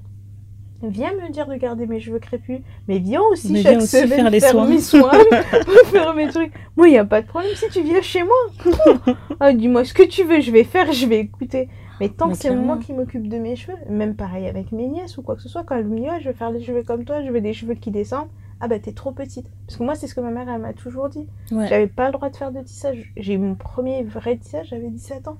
[0.83, 3.97] viens me dire de garder mes cheveux crépus, mais viens aussi Mais chaque viens aussi
[3.97, 4.67] semaine faire les soins.
[4.67, 5.11] mes soins,
[5.85, 6.53] faire mes trucs.
[6.77, 9.15] Moi, il n'y a pas de problème si tu viens chez moi.
[9.39, 11.69] ah, dis-moi ce que tu veux, je vais faire, je vais écouter.
[11.99, 14.87] Mais tant Mais que c'est moi qui m'occupe de mes cheveux, même pareil avec mes
[14.87, 16.63] nièces ou quoi que ce soit, quand elles me disent Ah, je vais faire les
[16.63, 18.29] cheveux comme toi, je veux des cheveux qui descendent,
[18.61, 19.47] ah bah t'es trop petite.
[19.67, 21.27] Parce que moi, c'est ce que ma mère elle m'a toujours dit.
[21.51, 21.67] Ouais.
[21.67, 23.11] J'avais pas le droit de faire de tissage.
[23.17, 25.37] J'ai eu mon premier vrai tissage, j'avais 17 ans.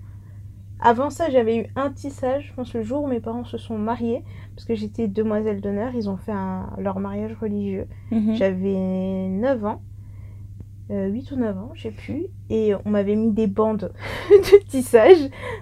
[0.82, 3.77] Avant ça, j'avais eu un tissage, je pense le jour où mes parents se sont
[3.77, 4.23] mariés,
[4.55, 7.88] parce que j'étais demoiselle d'honneur, ils ont fait un- leur mariage religieux.
[8.11, 8.36] Mhm.
[8.36, 9.82] J'avais 9 ans,
[10.91, 13.91] euh, 8 ou 9 ans, je sais plus, et on m'avait mis des bandes
[14.32, 15.17] de tissage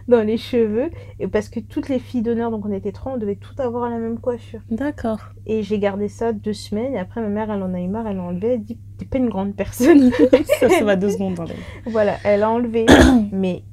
[0.07, 0.89] dans les cheveux,
[1.19, 3.89] et parce que toutes les filles d'honneur, donc on était trois, on devait toutes avoir
[3.89, 4.61] la même coiffure.
[4.69, 5.19] D'accord.
[5.47, 8.07] Et j'ai gardé ça deux semaines, et après ma mère, elle en a eu marre,
[8.07, 10.11] elle l'a enlevé, elle dit, t'es pas une grande personne.
[10.59, 11.59] ça, ça va deux secondes dans la vie.
[11.87, 12.85] voilà, elle a enlevé.
[13.31, 13.63] Mais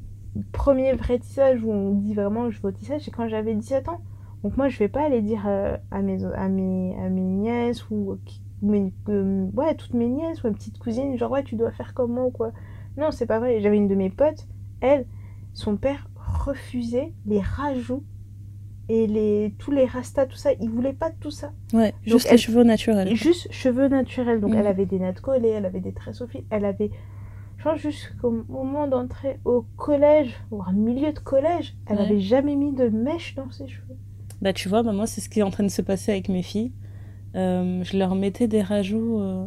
[0.52, 3.88] premier vrai tissage où on dit vraiment je veux au tissage, c'est quand j'avais 17
[3.88, 4.00] ans.
[4.42, 7.88] Donc moi, je vais pas aller dire euh, à, mes, à, mes, à mes nièces
[7.90, 8.18] ou
[8.62, 11.94] mes, euh, ouais, toutes mes nièces ou mes petites cousines, genre ouais, tu dois faire
[11.94, 12.52] comme moi ou quoi.
[12.98, 13.60] Non, c'est pas vrai.
[13.60, 14.46] J'avais une de mes potes,
[14.80, 15.06] elle,
[15.54, 18.02] son père refusait les rajouts
[18.90, 20.50] et les, tous les rastas, tout ça.
[20.60, 21.52] Il voulait pas de tout ça.
[21.72, 23.14] Ouais, juste elle- les cheveux naturels.
[23.16, 24.40] Juste cheveux naturels.
[24.42, 24.58] Donc Mhm.
[24.58, 26.90] elle avait des nattes collées, elle avait des tresses au fil, elle avait.
[27.76, 32.02] Jusqu'au moment d'entrer au collège, ou au milieu de collège, elle Ouais.
[32.04, 33.96] avait jamais mis de mèche dans ses cheveux.
[34.42, 36.28] Bah, tu vois, bah, moi, c'est ce qui est en train de se passer avec
[36.28, 36.72] mes filles.
[37.34, 39.18] Euh, je leur mettais des rajouts.
[39.20, 39.46] euh,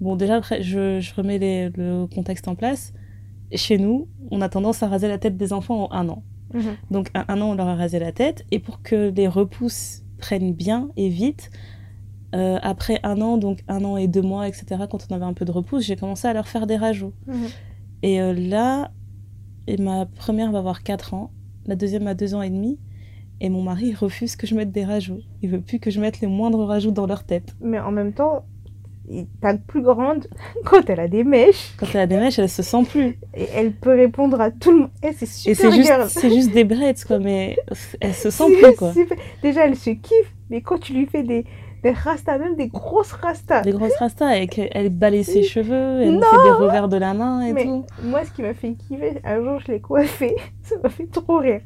[0.00, 2.94] Bon, déjà, après, je, je remets les- le contexte en place.
[3.54, 6.22] Chez nous, on a tendance à raser la tête des enfants en un an.
[6.90, 8.44] Donc, à un an, on leur a rasé la tête.
[8.50, 11.50] Et pour que les repousses prennent bien et vite,
[12.34, 15.32] euh, après un an, donc un an et deux mois, etc., quand on avait un
[15.32, 17.12] peu de repousse, j'ai commencé à leur faire des rajouts.
[18.02, 18.90] Et euh, là,
[19.66, 21.30] et ma première va avoir 4 ans,
[21.66, 22.78] la deuxième a 2 ans et demi,
[23.40, 25.20] et mon mari refuse que je mette des rajouts.
[25.42, 27.54] Il veut plus que je mette les moindres rajouts dans leur tête.
[27.60, 28.44] Mais en même temps,
[29.12, 30.28] Et ta plus grande,
[30.64, 33.18] quand elle a des mèches, Quand elle a des mèches, elle se sent plus.
[33.34, 34.90] et elle peut répondre à tout le monde.
[35.02, 36.06] C'est Et super c'est juste, girl.
[36.08, 37.56] c'est juste des brettes, quoi, mais
[38.00, 38.92] elle se sent plus, quoi.
[38.92, 39.18] super.
[39.42, 41.44] Déjà, elle se kiffe, mais quand tu lui fais des,
[41.82, 43.62] des rastas, même des grosses rastas.
[43.62, 46.20] Des grosses rastas, et qu'elle balaye ses cheveux, elle Non.
[46.30, 47.84] fait des revers de la main et Mais tout.
[48.02, 50.36] moi, ce qui m'a fait kiffer, un jour, je l'ai coiffée.
[50.62, 51.60] Ça m'a fait trop rire.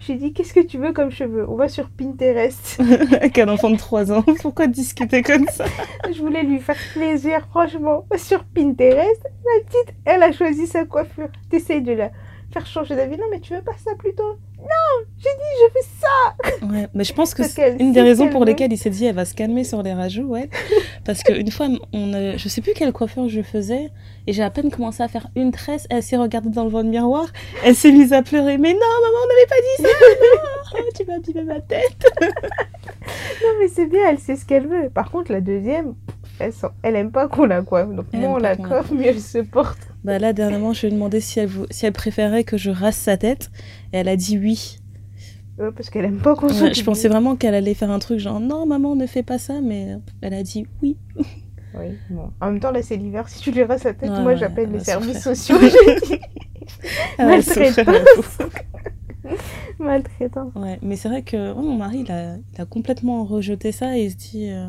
[0.00, 1.46] J'ai dit, qu'est-ce que tu veux comme cheveux?
[1.48, 2.80] On va sur Pinterest.
[3.12, 4.22] Avec un enfant de 3 ans.
[4.42, 5.64] Pourquoi discuter comme ça?
[6.12, 8.04] Je voulais lui faire plaisir, franchement.
[8.16, 11.28] Sur Pinterest, la petite, elle a choisi sa coiffure.
[11.50, 12.10] T'essayes de la
[12.52, 13.16] faire changer d'avis.
[13.16, 14.36] Non, mais tu veux pas ça plutôt?
[14.58, 18.28] Non J'ai dit, je fais ça Ouais, mais je pense que c'est une des raisons
[18.28, 20.50] pour lesquelles il s'est dit elle va se calmer sur les rajouts, ouais.
[21.06, 23.90] Parce qu'une fois, on, a- je sais plus quelle coiffure je faisais,
[24.26, 26.84] et j'ai à peine commencé à faire une tresse, elle s'est regardée dans le vent
[26.84, 27.26] de miroir,
[27.64, 28.58] elle s'est mise à pleurer.
[28.58, 29.88] Mais non, maman, on n'avait pas dit ça
[30.78, 34.90] non Tu m'as abîmé ma tête Non, mais c'est bien, elle sait ce qu'elle veut.
[34.90, 35.94] Par contre, la deuxième,
[36.38, 37.88] elle, sent- elle aime pas qu'on la coiffe.
[37.88, 39.78] Donc, moins on la coiffe, mieux elle se porte.
[40.04, 42.70] Bah là, dernièrement, je lui ai demandé si elle, vou- si elle préférait que je
[42.70, 43.50] rase sa tête,
[43.92, 44.78] et elle a dit oui.
[45.58, 48.18] Ouais, parce qu'elle aime pas qu'on Ouais, je pensais vraiment qu'elle allait faire un truc
[48.18, 50.96] genre non, maman, ne fais pas ça, mais elle a dit oui.
[51.74, 52.30] Oui, bon.
[52.40, 53.28] En même temps, là, c'est l'hiver.
[53.28, 55.56] Si tu lui rases sa tête, Ouais, moi, j'appelle elle les services sociaux.
[57.18, 58.38] Maltraitance.
[59.78, 60.50] Maltraitant.
[60.56, 64.04] Ouais, mais c'est vrai que mon mari, il a, il a complètement rejeté ça et
[64.06, 64.68] il se dit euh,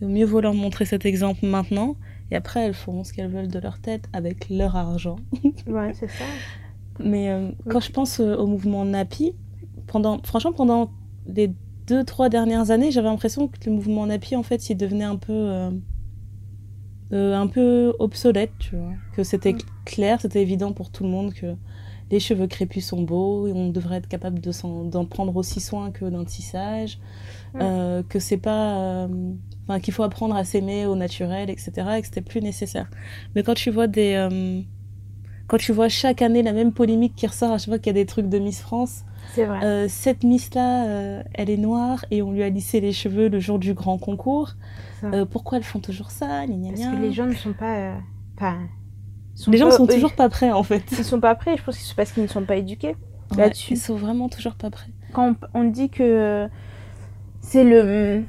[0.00, 1.96] il vaut mieux vaut leur montrer cet exemple maintenant
[2.32, 5.16] et après elles feront ce qu'elles veulent de leur tête avec leur argent.
[5.66, 6.24] Ouais, c'est ça.
[6.98, 9.34] Mais euh, quand je pense euh, au mouvement Napi,
[9.86, 10.90] pendant, franchement, pendant
[11.26, 11.52] les
[11.86, 15.16] deux, trois dernières années, j'avais l'impression que le mouvement Napi, en fait, il devenait un
[15.16, 15.32] peu,
[17.12, 18.92] euh, un peu obsolète, tu vois.
[19.14, 19.58] Que c'était Mm.
[19.84, 21.54] clair, c'était évident pour tout le monde que
[22.10, 24.50] les cheveux crépus sont beaux et on devrait être capable de
[24.90, 26.98] d'en prendre aussi soin que d'un tissage.
[27.54, 27.58] Mm.
[27.62, 28.78] euh, que c'est pas.
[28.78, 29.08] euh,
[29.82, 31.72] qu'il faut apprendre à s'aimer au naturel, etc.
[31.96, 32.90] et que c'était plus nécessaire.
[33.34, 34.14] Mais quand tu vois des.
[34.14, 34.60] euh,
[35.48, 37.90] quand tu vois chaque année la même polémique qui ressort à chaque fois qu'il y
[37.90, 39.62] a des trucs de Miss France, C'est vrai.
[39.64, 43.58] euh, cette Miss-là, elle est noire et on lui a lissé les cheveux le jour
[43.58, 44.52] du grand concours.
[45.30, 46.92] Pourquoi elles font toujours ça Gna, gna, Parce gna.
[46.92, 47.96] que les gens ne sont pas.
[49.34, 50.84] sont Les gens pas- sont eux, toujours pas prêts en fait.
[50.92, 52.96] Ils sont pas prêts, je pense que c'est parce qu'ils ne sont pas éduqués.
[53.32, 53.72] Ouais, Là-dessus.
[53.74, 54.90] ils sont vraiment toujours pas prêts.
[55.12, 56.48] Quand on, on dit que
[57.42, 58.22] c'est le.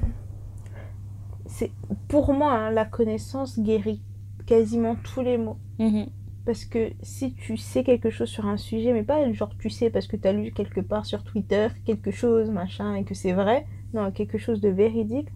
[1.45, 1.71] C'est
[2.09, 4.01] pour moi hein, la connaissance guérit
[4.45, 5.59] quasiment tous les mots.
[5.79, 6.07] Mhm.
[6.45, 9.89] Parce que si tu sais quelque chose sur un sujet, mais pas genre tu sais
[9.89, 13.31] parce que tu as lu quelque part sur Twitter quelque chose, machin, et que c'est
[13.31, 15.29] vrai, non, quelque chose de véridique,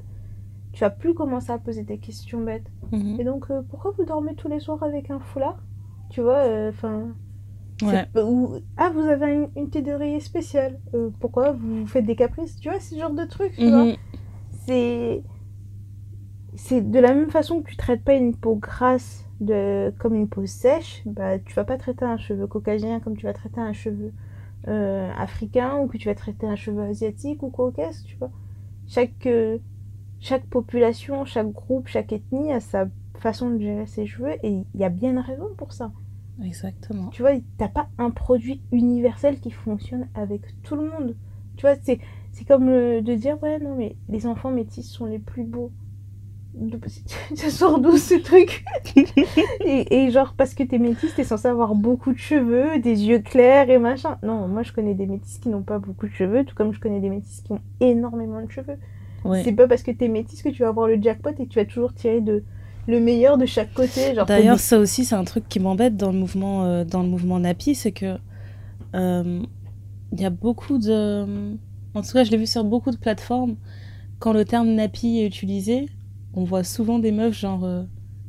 [0.74, 2.70] tu vas plus commencer à poser des questions bêtes.
[2.92, 3.22] Mhm.
[3.22, 5.60] Et donc, euh, pourquoi vous dormez tous les soirs avec un foulard?
[6.10, 7.14] Tu vois, enfin.
[7.82, 8.08] Ouais.
[8.16, 10.80] ou ah, vous avez une, une tête d'oreiller spéciale.
[10.94, 13.86] Euh, pourquoi vous faites des caprices Tu vois, ce genre de tu vois.
[13.86, 13.96] Mhm.
[14.66, 15.24] C'est.
[16.56, 20.28] C'est de la même façon que tu traites pas une peau grasse de, comme une
[20.28, 23.74] peau sèche, bah, tu vas pas traiter un cheveu caucasien comme tu vas traiter un
[23.74, 24.12] cheveu
[24.68, 28.32] euh, africain ou que tu vas traiter un cheveu asiatique ou caucase, tu vois.
[28.88, 29.60] Chaque, euh,
[30.20, 32.88] chaque population, chaque groupe, chaque ethnie a sa
[33.20, 35.92] façon de gérer ses cheveux et il y a bien une raison pour ça.
[36.44, 37.08] Exactement.
[37.10, 41.16] Tu vois, t'as pas un produit universel qui fonctionne avec tout le monde.
[41.56, 42.00] Tu vois, c'est,
[42.32, 45.72] c'est comme le- de dire, ouais, non, mais les enfants métis sont les plus beaux.
[47.36, 48.64] Ça sort d'où ce truc?
[49.66, 53.20] Et, et genre, parce que t'es métisse, t'es censé avoir beaucoup de cheveux, des yeux
[53.20, 54.18] clairs et machin.
[54.24, 56.80] Non, moi je connais des métisses qui n'ont pas beaucoup de cheveux, tout comme je
[56.80, 58.78] connais des métisses qui ont énormément de cheveux.
[59.24, 59.44] Ouais.
[59.44, 61.60] C'est pas parce que t'es métisse que tu vas avoir le jackpot et que tu
[61.60, 62.44] vas toujours tirer de,
[62.88, 64.14] le meilleur de chaque côté.
[64.28, 67.40] D'ailleurs, ça aussi, c'est un truc qui m'embête dans le mouvement, euh, dans le mouvement
[67.40, 68.18] Napi, c'est que
[68.96, 69.42] euh,
[70.14, 71.24] il y a beaucoup de,
[71.94, 73.56] en tout cas, je l'ai vu sur beaucoup de plateformes.
[74.20, 75.88] Quand le terme Napi est utilisé,
[76.34, 77.84] on voit souvent des meufs genre, euh,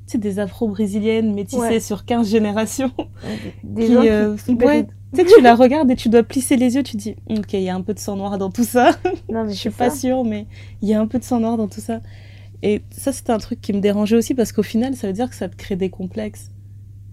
[0.06, 1.80] tu sais, des afro-brésiliennes métissées Ouais.
[1.80, 2.90] sur 15 générations.
[3.64, 6.56] des qui, gens qui- euh, ouais, tu sais, tu la regardes et tu dois plisser
[6.56, 8.64] les yeux, tu dis, ok, il y a un peu de sang noir dans tout
[8.64, 8.90] ça.
[9.32, 9.96] Non, mais Je suis pas ça.
[9.96, 10.46] sûre, mais
[10.82, 12.00] il y a un peu de sang noir dans tout ça.
[12.62, 15.28] Et ça, c'était un truc qui me dérangeait aussi parce qu'au final, ça veut dire
[15.30, 16.50] que ça te crée des complexes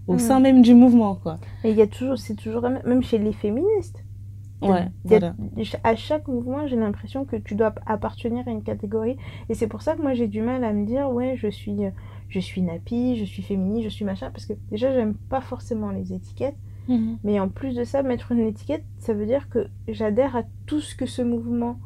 [0.08, 0.18] au Mhm.
[0.18, 1.38] sein même du mouvement, quoi.
[1.64, 4.02] Mais il y a toujours, c'est toujours, même- chez les féministes.
[4.62, 5.34] Ouais, Il y a- voilà.
[5.84, 9.16] À chaque mouvement, j'ai l'impression que tu dois appartenir à une catégorie.
[9.48, 11.76] Et c'est pour ça que moi, j'ai du mal à me dire, ouais, je suis,
[12.28, 14.30] je suis nappy, je suis féministe, je suis machin.
[14.32, 16.56] Parce que déjà, j'aime pas forcément les étiquettes.
[16.88, 17.18] Mhm.
[17.22, 20.80] Mais en plus de ça, mettre une étiquette, ça veut dire que j'adhère à tout
[20.80, 21.78] ce que ce mouvement,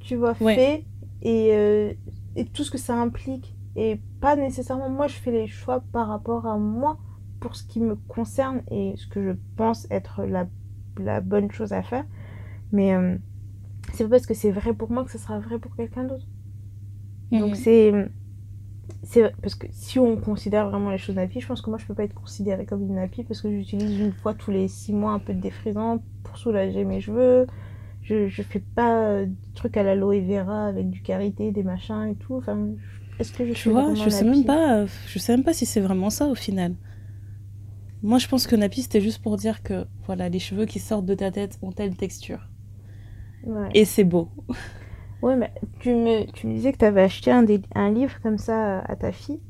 [0.00, 0.54] tu vois, Ouais.
[0.54, 0.84] fait
[1.22, 1.92] et, euh,
[2.38, 3.54] et tout ce que ça implique.
[3.76, 6.98] Et pas nécessairement, moi, je fais les choix par rapport à moi
[7.40, 10.46] pour ce qui me concerne et ce que je pense être la,
[10.98, 12.04] la bonne chose à faire.
[12.72, 13.16] Mais euh,
[13.92, 16.26] c'est pas parce que c'est vrai pour moi que ce sera vrai pour quelqu'un d'autre.
[17.30, 17.92] Donc c'est
[19.02, 21.86] c'est parce que si on considère vraiment les choses nappy, je pense que moi je
[21.86, 24.92] peux pas être considérée comme une nappy parce que j'utilise une fois tous les six
[24.92, 27.46] mois un peu de défrisant pour soulager mes cheveux.
[28.08, 32.08] Je, je fais pas euh, des trucs à l'aloe vera avec du karité, des machins
[32.08, 32.36] et tout.
[32.36, 32.70] Enfin,
[33.18, 35.52] est-ce que je Tu suis vois, je sais même pas, euh, je sais même pas
[35.52, 36.76] si c'est vraiment ça au final.
[38.02, 41.06] Moi, je pense que nappy c'était juste pour dire que voilà, les cheveux qui sortent
[41.06, 42.40] de ta tête ont telle texture
[43.42, 43.74] Ouais.
[43.74, 44.30] et c'est beau.
[45.22, 48.20] Ouais, mais tu me, tu me disais que tu avais acheté un, des- un livre
[48.20, 49.42] comme ça à ta fille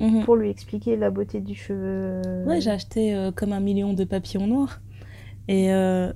[0.00, 0.24] Mhm.
[0.24, 2.22] pour lui expliquer la beauté du cheveu.
[2.44, 4.82] Ouais, j'ai acheté euh, comme un million de papillons noirs.
[5.48, 6.12] Et euh,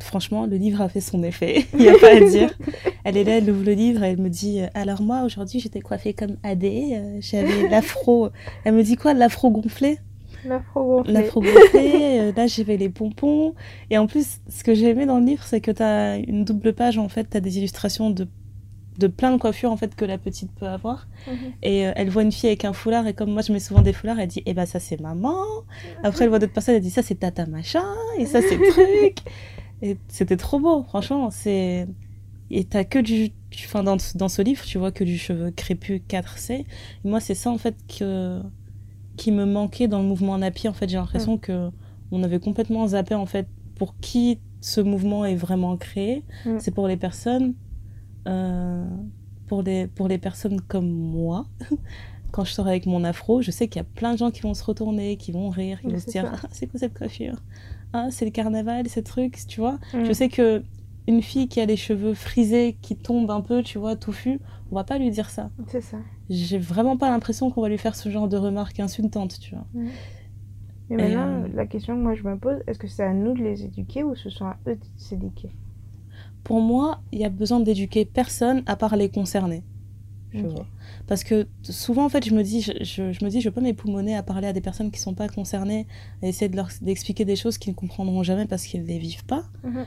[0.00, 1.66] franchement, le livre a fait son effet.
[1.74, 2.52] Il n'y a pas à dire.
[3.04, 5.60] Elle est là, elle ouvre le livre et elle me dit euh, Alors, moi, aujourd'hui,
[5.60, 6.90] j'étais coiffée comme Adé.
[6.94, 8.30] euh, J'avais l'afro.
[8.64, 9.98] Elle me dit quoi L'afro gonflé?
[10.44, 11.12] L'afro gonflé.
[11.12, 11.92] L'afro gonflé.
[12.20, 13.54] euh, là, j'avais les pompons.
[13.90, 16.44] Et en plus, ce que j'ai aimé dans le livre, c'est que tu as une
[16.44, 16.98] double page.
[16.98, 18.28] En fait, tu as des illustrations de,
[18.98, 21.06] de plein de coiffures en fait, que la petite peut avoir.
[21.26, 21.34] Mhm.
[21.62, 23.82] Et euh, elle voit une fille avec un foulard, et comme moi je mets souvent
[23.82, 25.36] des foulards, elle dit Eh ben ça c'est maman.
[26.02, 27.84] Après elle voit d'autres personnes, elle dit Ça c'est tata machin,
[28.18, 29.18] et ça c'est truc.
[29.82, 31.30] Et c'était trop beau, franchement.
[31.30, 31.86] c'est
[32.50, 33.32] Et t'as que du.
[33.64, 36.52] Enfin, dans, dans ce livre, tu vois que du cheveu crépus 4C.
[36.60, 36.66] Et
[37.04, 38.42] moi, c'est ça en fait que...
[39.16, 40.68] qui me manquait dans le mouvement Napi.
[40.68, 41.70] En fait, j'ai l'impression que
[42.12, 46.24] on avait complètement zappé en fait pour qui ce mouvement est vraiment créé.
[46.44, 46.58] Mm.
[46.60, 47.54] C'est pour les personnes.
[48.28, 48.86] euh,
[49.46, 51.46] pour les, pour les personnes comme moi,
[52.32, 54.42] quand je sors avec mon afro, je sais qu'il y a plein de gens qui
[54.42, 56.28] vont se retourner, qui vont rire, qui Oui, vont se dire.
[56.32, 57.36] Ah, c'est quoi cette coiffure?
[57.96, 59.78] Ah, c'est le carnaval, ces trucs, tu vois.
[59.94, 60.04] Mm.
[60.04, 60.62] Je sais que
[61.08, 64.40] une fille qui a les cheveux frisés, qui tombent un peu, tu vois, touffus,
[64.70, 65.50] on va pas lui dire ça.
[65.68, 65.98] C'est ça.
[66.28, 69.66] J'ai vraiment pas l'impression qu'on va lui faire ce genre de remarques insultantes, tu vois.
[69.72, 69.90] Mais
[70.90, 73.34] Et, maintenant, euh, la question que moi je me pose, est-ce que c'est à nous
[73.34, 75.50] de les éduquer ou ce sont à eux de s'éduquer?
[76.44, 79.64] Pour moi, il y a besoin d'éduquer personne à part les concernés.
[80.36, 80.52] Je Ok.
[80.52, 80.66] vois.
[81.06, 83.54] Parce que souvent, en fait, je me dis, je, je, je me dis, je veux
[83.54, 85.86] pas m'époumoner à parler à des personnes qui sont pas concernées,
[86.22, 89.24] à essayer de leur d'expliquer des choses qu'ils ne comprendront jamais parce qu'ils les vivent
[89.24, 89.44] pas.
[89.64, 89.84] Mhm.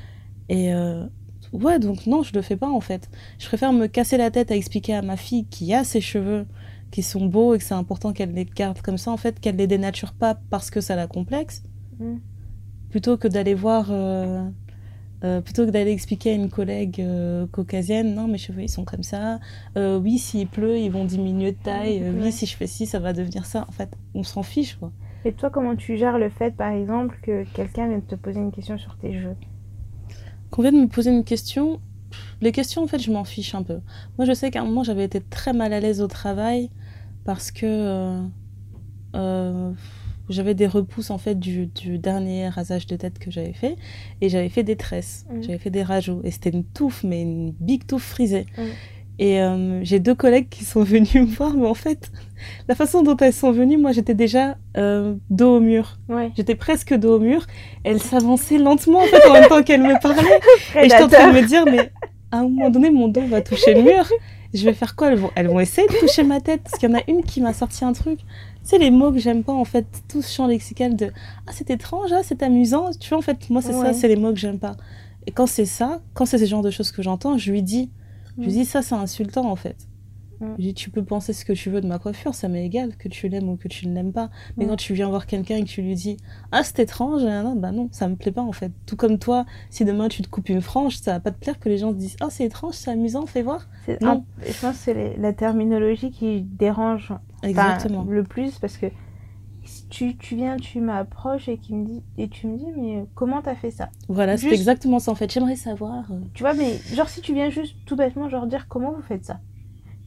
[0.50, 1.06] Et euh,
[1.54, 3.10] ouais, donc non, je le fais pas en fait.
[3.38, 6.46] Je préfère me casser la tête à expliquer à ma fille qui a ses cheveux,
[6.92, 9.58] qui sont beaux et que c'est important qu'elle les garde comme ça, en fait, qu'elle
[9.58, 11.64] les dénature pas parce que ça la complexe,
[12.00, 12.20] Mhm.
[12.90, 13.88] plutôt que d'aller voir.
[13.92, 14.50] euh,
[15.24, 18.86] euh, plutôt que d'aller expliquer à une collègue euh, caucasienne, non, mes cheveux ils sont
[18.86, 19.40] comme ça.
[19.78, 22.02] Euh, oui, s'il pleut, ils vont diminuer de taille.
[22.02, 22.14] Ouais.
[22.22, 23.66] Oui, si je fais ci, ça va devenir ça.
[23.68, 24.92] En fait, on s'en fiche, quoi.
[25.26, 28.54] Et toi, comment tu gères le fait, par exemple, que quelqu'un vienne te poser une
[28.54, 29.36] question sur tes cheveux
[30.52, 31.82] Qu'on vienne me poser une question,
[32.40, 33.82] les questions, en fait, je m'en fiche un peu.
[34.18, 36.70] Moi, je sais qu'à un moment, j'avais été très mal à l'aise au travail
[37.26, 38.22] parce que
[40.30, 43.76] j'avais des repousses, en fait, du, du dernier rasage de tête que j'avais fait.
[44.22, 45.44] Et j'avais fait des tresses, Mhm.
[45.44, 46.22] j'avais fait des rajouts.
[46.24, 48.46] Et c'était une touffe, mais une big touffe frisée.
[48.58, 48.66] Mhm.
[49.22, 52.10] Et euh, j'ai deux collègues qui sont venus me voir, mais en fait,
[52.70, 56.00] la façon dont elles sont venues, moi, j'étais déjà euh, dos au mur.
[56.08, 56.32] Ouais.
[56.38, 57.46] J'étais presque dos au mur.
[57.84, 60.40] Elles s'avançaient lentement, en fait, en même temps qu'elles me parlaient.
[60.86, 61.92] Et j'étais en train de me dire, mais
[62.32, 64.10] à un moment donné, mon dos va toucher le mur.
[64.54, 65.10] Je vais faire quoi?
[65.12, 66.62] Elles vont, elles vont essayer de toucher ma tête.
[66.64, 68.20] Parce qu'il y en a une qui m'a sorti un truc.
[68.70, 69.88] C'est les mots que j'aime pas, en fait.
[70.08, 71.12] Tout ce champ lexical de
[71.48, 72.92] Ah, c'est étrange, ah, c'est amusant.
[73.00, 73.94] Tu vois, en fait, moi, c'est Ouais.
[73.94, 74.76] ça, c'est les mots que j'aime pas.
[75.26, 77.90] Et quand c'est ça, quand c'est ce genre de choses que j'entends, je lui dis
[78.38, 78.54] Je lui Mm.
[78.54, 79.76] dis, ça, c'est insultant, en fait.
[80.42, 80.56] Mm.
[80.58, 83.08] Dis, tu peux penser ce que tu veux de ma coiffure, ça m'est égal, que
[83.10, 84.30] tu l'aimes ou que tu ne l'aimes pas.
[84.58, 84.70] Mais Mm.
[84.70, 86.18] quand tu viens voir quelqu'un et que tu lui dis,
[86.52, 88.72] ah, c'est étrange, non, bah non, ça me plaît pas, en fait.
[88.86, 91.60] Tout comme toi, si demain tu te coupes une frange, ça va pas te plaire
[91.60, 93.68] que les gens te disent, ah, c'est étrange, c'est amusant, fais voir.
[94.02, 94.24] Non.
[94.46, 97.14] Je pense que c'est la terminologie qui dérange
[97.44, 98.06] Exactement.
[98.08, 98.88] le plus parce que
[99.66, 103.06] si tu, tu viens, tu m'approches et, qui me dis, et tu me dis, mais
[103.14, 103.90] comment t'as fait ça?
[104.08, 105.32] Voilà, c'est exactement ça, en fait.
[105.32, 106.06] J'aimerais savoir.
[106.34, 109.26] Tu vois, mais genre si tu viens juste tout bêtement, genre dire comment vous faites
[109.26, 109.42] ça?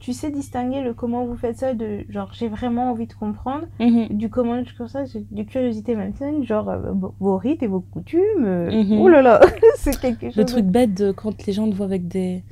[0.03, 3.65] Tu sais distinguer le comment vous faites ça de genre j'ai vraiment envie de comprendre
[3.79, 4.07] mhm.
[4.09, 7.79] du comment je comme ça c'est de curiosité malsaine genre euh, vos- rites et vos
[7.79, 8.99] coutumes euh, Mhm.
[8.99, 9.39] oh là là
[9.77, 12.43] c'est quelque chose Le truc bête de quand les gens te voient avec des,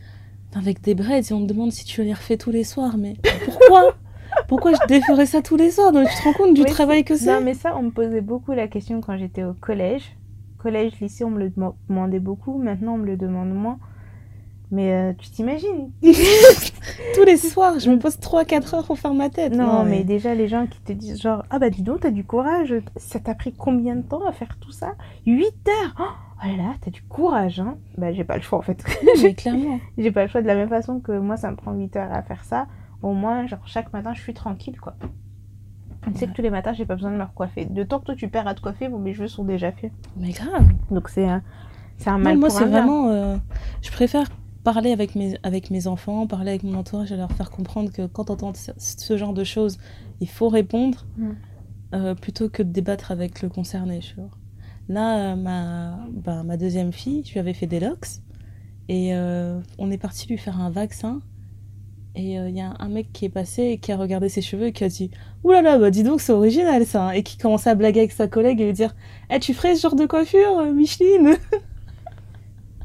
[0.56, 3.16] avec des braids et on me demande si tu les refais tous les soirs, mais
[3.46, 3.96] pourquoi?
[4.48, 5.92] Pourquoi je déferais ça tous les soirs?
[5.92, 7.26] Donc tu te rends compte du Oui, travail que c'est?
[7.26, 10.04] non mais ça on me posait beaucoup la question quand j'étais au collège.
[10.58, 12.58] Collège lycée on me le dem- demandait beaucoup.
[12.58, 13.80] Maintenant on me le demande moins
[14.72, 15.92] mais euh, tu t'imagines
[17.16, 19.54] Tous les soirs, je me pose 3-4 heures pour faire ma tête.
[19.54, 20.04] non, mais...
[20.04, 22.74] déjà les gens qui te disent genre ah bah dis donc t'as du courage.
[22.96, 24.94] Ça t'a pris combien de temps à faire tout ça?
[25.26, 25.96] 8 heures!
[26.00, 26.04] Oh
[26.44, 27.78] oh là là t'as du courage hein.
[27.98, 28.84] Bah j'ai pas le choix en fait.
[29.22, 29.80] Mais clairement.
[29.98, 32.14] j'ai pas le choix de la même façon que moi ça me prend 8 heures
[32.14, 32.68] à faire ça.
[33.04, 34.96] Au moins genre chaque matin je suis tranquille quoi.
[36.14, 37.66] Tu sais que tous les matins j'ai pas besoin de me recoiffer.
[37.66, 39.92] De temps que toi tu perds à te coiffer bon mes cheveux sont déjà faits.
[40.18, 40.68] Mais grave.
[40.90, 41.44] donc c'est un
[41.98, 43.10] c'est un Non, mal moi, pour c'est vraiment.
[43.10, 43.38] euh,
[43.84, 44.26] je préfère
[44.64, 48.06] parler avec mes, avec mes enfants, parler avec mon entourage et leur faire comprendre que
[48.08, 49.78] quand on entend ce, genre de choses,
[50.20, 51.30] il faut répondre Mm.
[51.94, 54.00] euh, plutôt que de débattre avec le concerné.
[54.90, 58.08] Là, euh, ma, bah, ma deuxième fille, je lui avais fait des locks
[58.88, 61.22] et euh, on est parti lui faire un vaccin.
[62.14, 64.66] Et il y a un mec qui est passé et qui a regardé ses cheveux
[64.68, 65.12] et qui a dit
[65.46, 67.16] Ouh là là, bah dis donc, c'est original ça.
[67.16, 68.94] Et qui commençait à blaguer avec sa collègue et lui dire
[69.30, 71.38] Eh, tu ferais ce genre de coiffure, Micheline?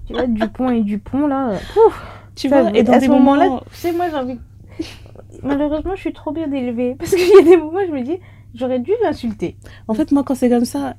[0.07, 1.51] Tu vois, Dupont et Dupont, là.
[1.51, 2.03] euh, pouf,
[2.35, 4.39] Tu ça, vois Et dans à des ce moments moment-là, tu sais, moi, j'ai envie.
[5.43, 6.95] Malheureusement, je suis trop bien élevée.
[6.99, 8.19] Parce qu'il y a des moments, je me dis,
[8.55, 9.57] j'aurais dû l'insulter.
[9.89, 10.95] En fait, moi, quand c'est comme ça,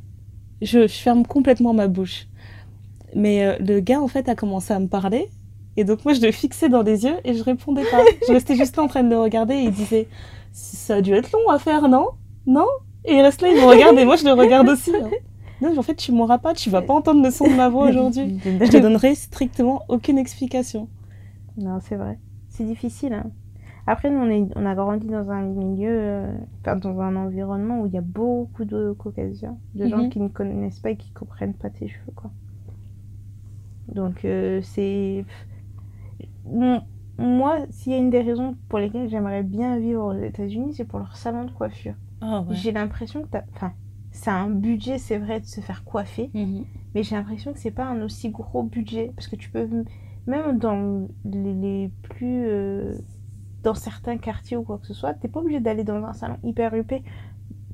[0.61, 2.27] je, je ferme complètement ma bouche.
[3.15, 5.29] Mais euh, le gars, en fait, a commencé à me parler.
[5.77, 8.03] Et donc, moi, je le fixais dans les yeux et je répondais pas.
[8.27, 10.07] je restais juste là en train de le regarder et il disait
[10.51, 12.07] Ça a dû être long à faire, non?
[12.45, 12.65] Non?
[13.05, 14.91] Et il reste là, il me regarde et moi, je le regarde aussi.
[14.95, 15.09] hein.
[15.61, 17.87] Non, en fait, tu m'auras pas, tu vas pas entendre le son de ma voix
[17.89, 18.39] aujourd'hui.
[18.43, 20.87] Je te donnerai strictement aucune explication.
[21.57, 22.19] Non, c'est vrai.
[22.49, 23.13] C'est difficile.
[23.13, 23.31] hein.
[23.89, 26.31] Après, nous, on, est, on a grandi dans un milieu, euh,
[26.61, 30.09] enfin, dans un environnement où il y a beaucoup de caucasiens, de gens Mhm.
[30.09, 32.29] qui ne connaissent pas et qui comprennent pas tes cheveux, quoi.
[33.93, 35.23] Donc, euh, c'est.
[37.19, 40.85] Moi, s'il y a une des raisons pour lesquelles j'aimerais bien vivre aux États-Unis, c'est
[40.85, 41.95] pour leur salon de coiffure.
[42.21, 42.55] Ah ouais.
[42.55, 43.41] J'ai l'impression que t'as.
[43.55, 43.71] Enfin,
[44.17, 46.31] c'est un budget, c'est vrai, de se faire coiffer.
[46.33, 46.65] Mhm.
[46.95, 49.11] Mais j'ai l'impression que c'est pas un aussi gros budget.
[49.15, 49.67] Parce que tu peux,
[50.27, 52.45] même dans les, les plus.
[52.47, 52.97] euh,
[53.63, 56.37] dans certains quartiers ou quoi que ce soit, t'es pas obligé d'aller dans un salon
[56.43, 57.03] hyper huppé.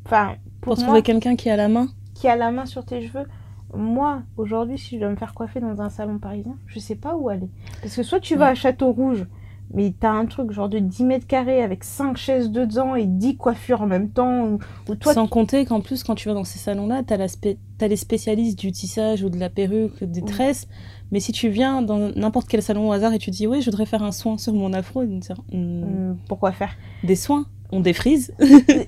[0.05, 1.89] Enfin, Pour pour, moi, trouver quelqu'un qui a la main.
[2.13, 3.27] qui a la main sur tes cheveux,
[3.75, 7.15] moi, aujourd'hui, si je dois me faire coiffer dans un salon parisien, je sais pas
[7.15, 7.49] où aller.
[7.81, 9.25] Parce que soit tu vas à Château Rouge,
[9.73, 13.37] mais t'as un truc genre de 10 mètres carrés avec 5 chaises dedans et 10
[13.37, 14.59] coiffures en même temps, ou,
[14.89, 18.57] ou toi, Sans compter qu'en plus, quand tu vas dans ces salons-là, t'as les spécialistes
[18.59, 20.27] du tissage ou de la perruque, des Oui.
[20.27, 20.67] tresses.
[21.11, 23.65] Mais si tu viens dans n'importe quel salon au hasard et tu dis, oui, je
[23.69, 25.19] voudrais faire un soin sur mon afro, Hmm,
[25.53, 26.75] hum, pourquoi faire?
[27.03, 28.33] des soins, on défrise,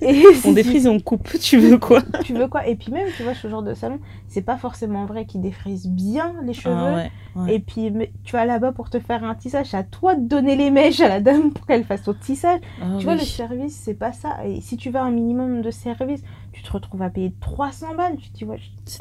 [0.00, 2.02] Et on défrise et on coupe, tu veux quoi?
[2.24, 2.66] Tu veux quoi?
[2.66, 5.88] Et puis même, tu vois, ce genre de salon, c'est pas forcément vrai qu'ils défrisent
[5.88, 6.74] bien les cheveux.
[6.76, 7.54] Ah ouais, ouais.
[7.54, 10.26] Et puis, mais tu vas là-bas pour te faire un tissage, c'est à toi de
[10.26, 12.60] donner les mèches à la dame pour qu'elle fasse ton tissage.
[12.80, 14.46] Ah tu vois, le service, c'est pas ça.
[14.46, 16.22] Et si tu veux un minimum de service,
[16.52, 18.16] tu te retrouves à payer 300 balles.
[18.16, 18.60] Tu te dis, ouais,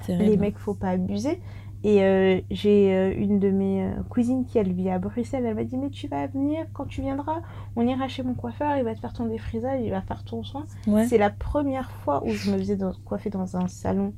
[0.09, 1.39] les mecs, faut pas abuser.
[1.87, 5.45] Et euh, j'ai euh, une de mes euh, cousines qui, elle vit à Bruxelles.
[5.45, 7.41] Elle m'a dit, mais tu vas venir quand tu viendras.
[7.75, 10.43] On ira chez mon coiffeur, il va te faire ton défrisage, il va faire ton
[10.43, 10.65] soin.
[10.87, 11.05] Ouais.
[11.05, 14.13] C'est la première fois où je me faisais dans- coiffer dans un salon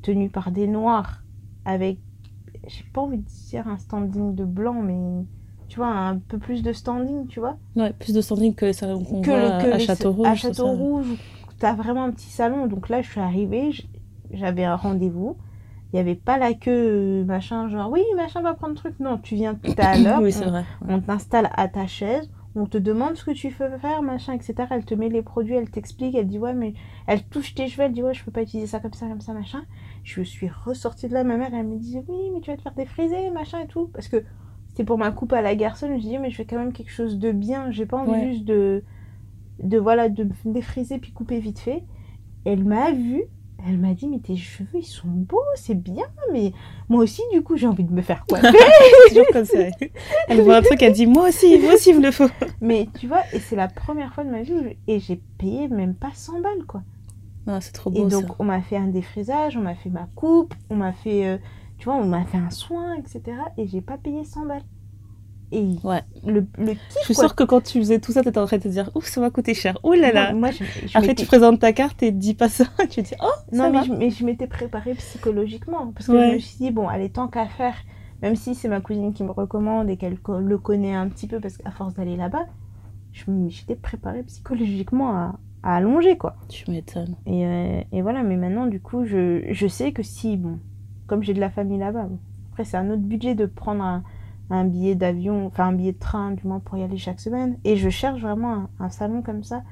[0.00, 1.22] tenu par des noirs
[1.66, 1.98] avec,
[2.66, 5.24] j'ai pas envie de dire un standing de blanc, mais
[5.68, 7.56] tu vois, un peu plus de standing, tu vois.
[7.76, 10.26] Ouais, plus de standing que salons qu'on Que voit que à les- Château Rouge.
[10.28, 10.72] À tout Château ça.
[10.72, 12.66] Rouge, où t'as vraiment un petit salon.
[12.68, 13.70] Donc là, je suis arrivée,
[14.32, 15.36] j'avais un rendez-vous.
[15.92, 16.70] Il n'y avait pas la queue,
[17.20, 18.98] euh, machin, genre oui, machin va prendre truc.
[18.98, 20.20] Non, tu viens tout à l'heure.
[20.22, 20.32] Oui,
[20.88, 24.54] on- t'installe à ta chaise, on te demande ce que tu veux faire, machin, etc.
[24.70, 26.72] Elle te met les produits, elle t'explique, elle dit ouais, mais
[27.06, 29.20] elle touche tes cheveux, elle dit ouais, je peux pas utiliser ça comme ça, comme
[29.20, 29.64] ça, machin.
[30.02, 32.62] Je suis ressortie de là, ma mère, elle me disait oui, mais tu vas te
[32.62, 33.90] faire défriser, machin et tout.
[33.92, 34.24] Parce que
[34.68, 36.72] c'était pour ma coupe à la garçonne, je me dis mais je fais quand même
[36.72, 38.32] quelque chose de bien, j'ai pas envie Ouais.
[38.32, 38.82] juste de,
[39.62, 41.84] de, voilà, de me défriser puis couper vite fait.
[42.46, 43.24] Elle m'a vue.
[43.66, 46.52] Elle m'a dit, mais tes cheveux, ils sont beaux, c'est bien, mais
[46.88, 48.48] moi aussi, du coup, j'ai envie de me faire coiffer.
[49.04, 49.58] C'est toujours comme ça.
[50.28, 52.28] Elle voit un truc, elle dit Moi aussi, moi aussi, il me le faut.
[52.60, 55.20] Mais tu vois, et c'est la première fois de ma vie où je- et j'ai
[55.38, 56.82] payé même pas 100 balles quoi.
[57.46, 58.34] Ah, c'est trop Et beau donc ça.
[58.38, 61.38] on m'a fait un défrisage, on m'a fait ma coupe, on m'a fait, euh,
[61.78, 63.20] tu vois, on m'a fait un soin, etc.
[63.58, 64.62] Et j'ai pas payé 100 balles.
[65.52, 66.02] Et Ouais.
[66.26, 67.24] le, le kiff Je suis quoi.
[67.24, 69.20] sûre que quand tu faisais tout ça, t'étais en train de te dire Ouf, ça
[69.20, 69.78] va coûter cher.
[69.82, 70.32] Oh là là.
[70.32, 72.64] Moi, moi, je, je Après, tu présentes ta carte et dis pas ça.
[72.90, 73.84] Tu dis Oh, Non, ça mais va.
[73.84, 75.92] je, mais je m'étais préparée psychologiquement.
[75.94, 76.28] Parce que Ouais.
[76.30, 77.74] je me suis dit, bon, allez, tant qu'à faire,
[78.22, 81.38] même si c'est ma cousine qui me recommande et qu'elle le connaît un petit peu,
[81.38, 82.46] parce qu'à force d'aller là-bas,
[83.48, 86.36] j'étais préparée psychologiquement à, à allonger, quoi.
[86.48, 87.14] Tu m'étonnes.
[87.26, 90.58] Et, euh, et voilà, mais maintenant, du coup, je, je sais que si, bon,
[91.06, 92.18] comme j'ai de la famille là-bas, bon,
[92.52, 94.02] après, c'est un autre budget de prendre un,
[94.52, 97.56] un billet d'avion, enfin un billet de train, du moins, pour y aller chaque semaine.
[97.64, 99.62] Et je cherche vraiment un, un salon comme ça,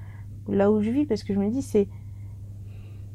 [0.49, 1.89] là où je vis, parce que je me dis, c'est.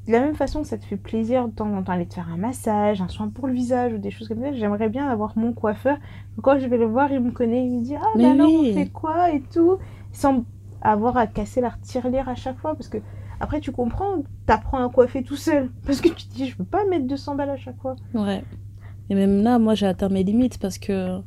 [0.08, 2.14] De la même façon que ça te fait plaisir de temps en temps aller te
[2.14, 5.10] faire un massage, un soin pour le visage ou des choses comme ça, j'aimerais bien
[5.10, 5.98] avoir mon coiffeur.
[6.44, 8.52] Quand je vais le voir, il me connaît, il me dit Ah, Mais bah alors
[8.52, 9.80] on fait quoi et tout,
[10.12, 10.46] sans
[10.84, 13.00] avoir à casser la tirelire à chaque fois, parce que
[13.40, 15.70] après, tu comprends, t'apprends à coiffer tout seul.
[15.86, 17.96] Parce que tu te dis, je peux pas mettre 200 balles à chaque fois.
[18.14, 18.44] Ouais.
[19.10, 21.20] Et même là, moi, j'ai atteint mes limites parce que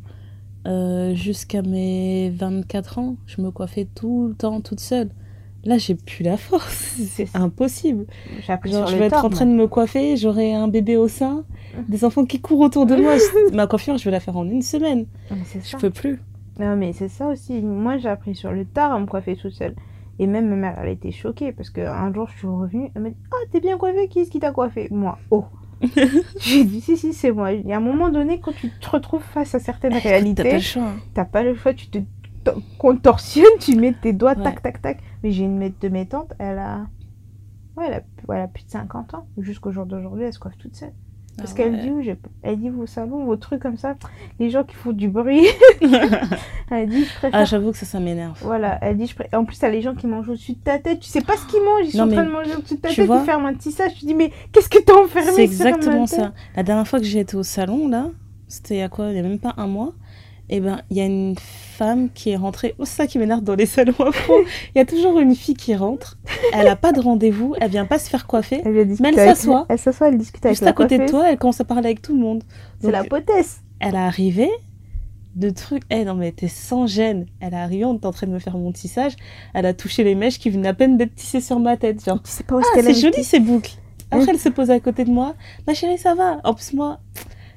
[0.67, 5.11] euh, jusqu'à mes 24 ans, je me coiffais tout le temps toute seule.
[5.65, 6.97] Là, j'ai plus la force.
[7.09, 8.07] C'est impossible.
[8.65, 11.45] Genre, je vais être en train de me coiffer, j'aurai un bébé au sein,
[11.89, 13.15] des enfants qui courent autour de moi.
[13.53, 15.07] Ma coiffure, je vais la faire en une semaine.
[15.45, 16.21] c'est Je peux plus.
[16.59, 17.61] Non, mais c'est ça aussi.
[17.61, 19.75] Moi, j'ai appris sur le tard à me coiffer toute seule.
[20.19, 23.11] Et même ma mère, elle était choquée parce qu'un jour, je suis revenue, elle m'a
[23.11, 24.89] dit Ah, t'es bien coiffée, qui est-ce qui t'a coiffée?
[24.91, 25.45] Moi, oh
[26.41, 27.53] J'ai dit Si, si, c'est moi.
[27.53, 30.05] Il y a un moment donné, quand tu te retrouves face à certaines T'as pas
[30.09, 30.83] le réalités, choix.
[30.83, 30.97] hein.
[31.15, 31.99] t'as pas le choix, tu te
[32.45, 34.43] to- contorsionnes, tu mets tes doigts, Ouais.
[34.43, 34.99] tac, tac, tac.
[35.23, 36.87] Mais j'ai une de mes tantes, elle a.
[37.77, 38.01] Ouais, elle a,
[38.35, 39.27] elle a plus de 50 ans.
[39.39, 40.93] Jusqu'au jour d'aujourd'hui, elle se coiffe toute seule.
[41.39, 41.83] Parce Ah qu'elle ouais.
[41.83, 43.95] dit, où j'ai- elle dit, vos salons, vos trucs comme ça,
[44.41, 45.47] les gens qui font du bruit.
[46.71, 48.39] elle dit, je préfère Ah, j'avoue que ça, ça m'énerve.
[48.43, 50.79] voilà, elle dit, je pré- en plus, t'as les gens qui mangent au-dessus de ta
[50.79, 51.01] tête.
[51.01, 52.81] Tu sais pas ce qu'ils mangent, ils Non, sont en train de manger au-dessus de
[52.81, 53.95] ta tête, vois ils ferment un tissage.
[53.95, 56.33] Tu dis, mais qu'est-ce que t'as enfermé C'est exactement ça.
[56.57, 58.09] La dernière fois que j'ai été au salon, là,
[58.49, 59.93] c'était il y a quoi Il y a même pas un mois.
[60.51, 62.75] Et ben, il y a une femme qui est rentrée.
[62.79, 64.41] Oh, ça qui m'énerve dans les salons afro.
[64.75, 66.19] Il y a toujours une fille qui rentre.
[66.53, 67.55] Elle a pas de rendez-vous.
[67.61, 68.63] Elle vient pas se faire coiffer.
[68.65, 69.67] Elle vient discuter elle s'assoit.
[69.69, 72.03] Elle s'assoit, elle discute avec Juste à côté de toi, elle commence à parler avec
[72.03, 72.43] tout le monde.
[72.81, 73.61] C'est la potesse.
[73.81, 74.51] Elle est arrivée
[75.37, 75.85] de trucs.
[75.91, 77.27] Eh non, mais t'es sans gêne.
[77.41, 79.15] Elle est arrivée, on était en train de me faire mon tissage.
[79.55, 82.05] Elle a touché les mèches qui venaient à peine d'être tissées sur ma tête.
[82.05, 83.73] Genre, Tu sais pas où ah, c'est joli ces boucles.
[84.11, 85.35] Après, elle se pose à côté de moi.
[85.67, 86.41] Ma chérie, ça va.
[86.45, 86.99] En plus, moi,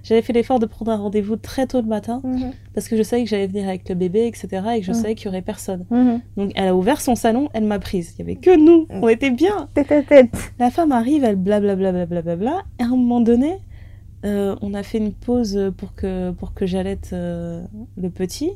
[0.03, 3.03] j'avais fait l'effort de prendre un rendez-vous très tôt le matin Mhm, parce que je
[3.03, 4.47] savais que j'allais venir avec le bébé, etc.
[4.75, 4.95] et que je Mm.
[4.95, 5.85] savais qu'il y aurait personne.
[5.89, 6.21] mhm.
[6.37, 8.13] Donc, elle a ouvert son salon, elle m'a prise.
[8.15, 8.87] Il y avait que nous.
[8.89, 9.67] On était bien.
[9.73, 10.53] Tête à tête.
[10.59, 12.63] La femme arrive, elle blablabla, blablabla.
[12.79, 13.57] Et à un moment donné,
[14.25, 17.63] euh, on a fait une pause pour que, pour que j'allaite euh,
[17.97, 18.51] le petit.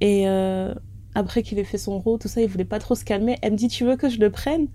[0.00, 0.74] Et euh,
[1.14, 3.36] après qu'il ait fait son rôle, tout ça, il voulait pas trop se calmer.
[3.42, 4.66] Elle me dit, tu veux que je le prenne?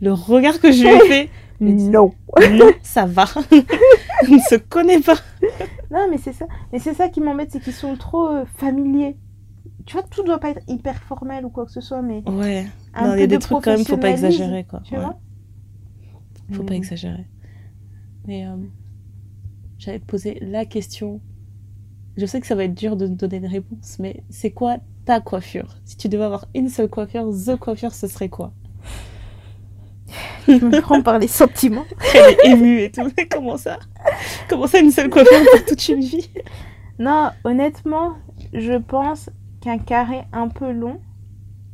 [0.00, 1.28] Le regard que je lui ai fait,
[1.60, 2.12] Mais Non.
[2.52, 3.24] non, ça va.
[4.30, 5.16] on ne se connaît pas.
[5.90, 6.46] Non, mais c'est ça.
[6.72, 9.16] Mais c'est ça qui m'embête, c'est qu'ils sont trop euh, familiers.
[9.86, 12.66] Tu vois, tout doit pas être hyper formel ou quoi que ce soit, mais Ouais.
[12.94, 14.80] un Non, peu il y a des de trucs quand même, faut pas exagérer, quoi.
[14.84, 15.00] Tu Ouais.
[15.00, 15.18] vois
[16.52, 17.26] Faut pas exagérer.
[18.26, 18.56] Mais euh,
[19.78, 21.20] j'allais te poser la question.
[22.16, 25.20] Je sais que ça va être dur de donner une réponse, mais c'est quoi ta
[25.20, 25.76] coiffure?
[25.84, 28.52] Si tu devais avoir une seule coiffure, the coiffure, ce serait quoi?
[30.48, 31.84] Je me prends par les sentiments.
[32.14, 33.02] Elle est émue et tout.
[33.16, 33.78] Mais comment ça?
[34.48, 36.30] Comment ça, une seule coiffure pour toute une vie?
[36.98, 38.14] Non, honnêtement,
[38.52, 39.30] je pense
[39.60, 41.00] qu'un carré un peu long,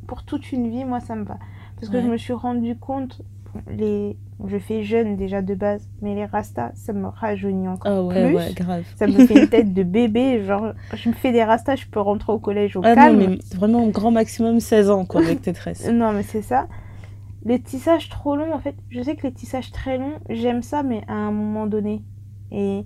[0.07, 1.39] pour toute une vie, moi, ça me va.
[1.81, 3.21] Parce que je me suis rendu compte,
[3.71, 4.17] les...
[4.47, 8.27] je fais jeune déjà de base, mais les rastas, ça me rajeunit encore Ah ouais,
[8.27, 8.37] plus.
[8.37, 8.85] ouais, grave.
[8.97, 12.01] Ça me fait une tête de bébé, genre, je me fais des rastas, je peux
[12.01, 13.19] rentrer au collège au Ah calme.
[13.19, 15.89] non, mais vraiment au grand maximum 16 ans, quoi, avec tes tresses.
[15.91, 16.67] Non, mais c'est ça.
[17.45, 20.83] Les tissages trop longs, en fait, je sais que les tissages très longs, j'aime ça,
[20.83, 22.03] mais à un moment donné.
[22.51, 22.85] Et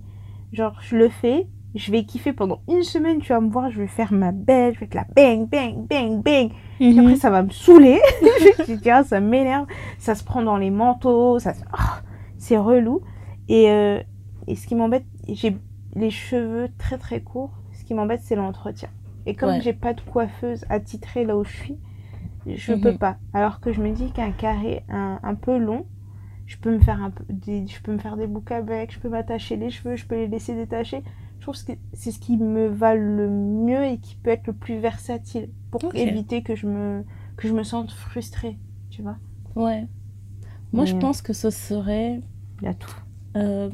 [0.51, 3.79] genre, je le fais, je vais kiffer pendant une semaine, tu vas me voir, je
[3.79, 6.51] vais faire ma belle, je vais être là, bang, bang, bang, bang.
[6.77, 6.99] Puis Mhm.
[6.99, 7.99] après, ça va me saouler.
[8.67, 9.65] je dis, ah, ça m'énerve.
[9.97, 12.01] Ça se prend dans les manteaux, ça se- ah,
[12.37, 13.01] c'est relou.
[13.47, 14.01] Et, euh,
[14.47, 15.55] et ce qui m'embête, j'ai
[15.95, 17.51] les cheveux très très courts.
[17.71, 18.89] Ce qui m'embête, c'est l'entretien.
[19.25, 19.61] Et comme Ouais.
[19.61, 21.77] j'ai pas de coiffeuse attitrée là où je suis,
[22.47, 22.75] je Mhm.
[22.75, 23.17] peux pas.
[23.33, 25.85] Alors que je me dis qu'un carré un, un peu long,
[26.47, 28.99] je peux me faire un peu des, je peux me faire des boucles avec, je
[28.99, 31.03] peux m'attacher les cheveux, je peux les laisser détacher.
[31.39, 34.53] Je trouve que c'est ce qui me va le mieux et qui peut être le
[34.53, 37.05] plus versatile pour éviter que je me
[37.37, 38.57] que je me sente frustrée,
[38.89, 39.17] tu vois.
[39.55, 39.87] Ouais.
[40.73, 40.95] Moi, je Mm.
[40.95, 42.21] pense que ce serait.
[42.61, 42.95] Il y a tout.
[43.37, 43.69] euh,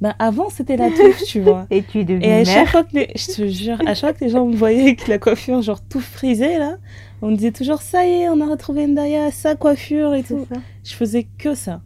[0.00, 1.68] Ben, avant, c'était la touffe, tu vois.
[1.70, 2.70] Et tu es devenue Et à chaque mère.
[2.70, 3.08] fois que les...
[3.16, 5.82] je te jure, à chaque fois que les gens me voyaient avec la coiffure genre
[5.86, 6.76] tout frisée là,
[7.22, 10.46] on me disait toujours ça y est, on a retrouvé Ndaya, sa coiffure et tout.
[10.52, 10.60] Ça.
[10.84, 11.82] Je faisais que ça.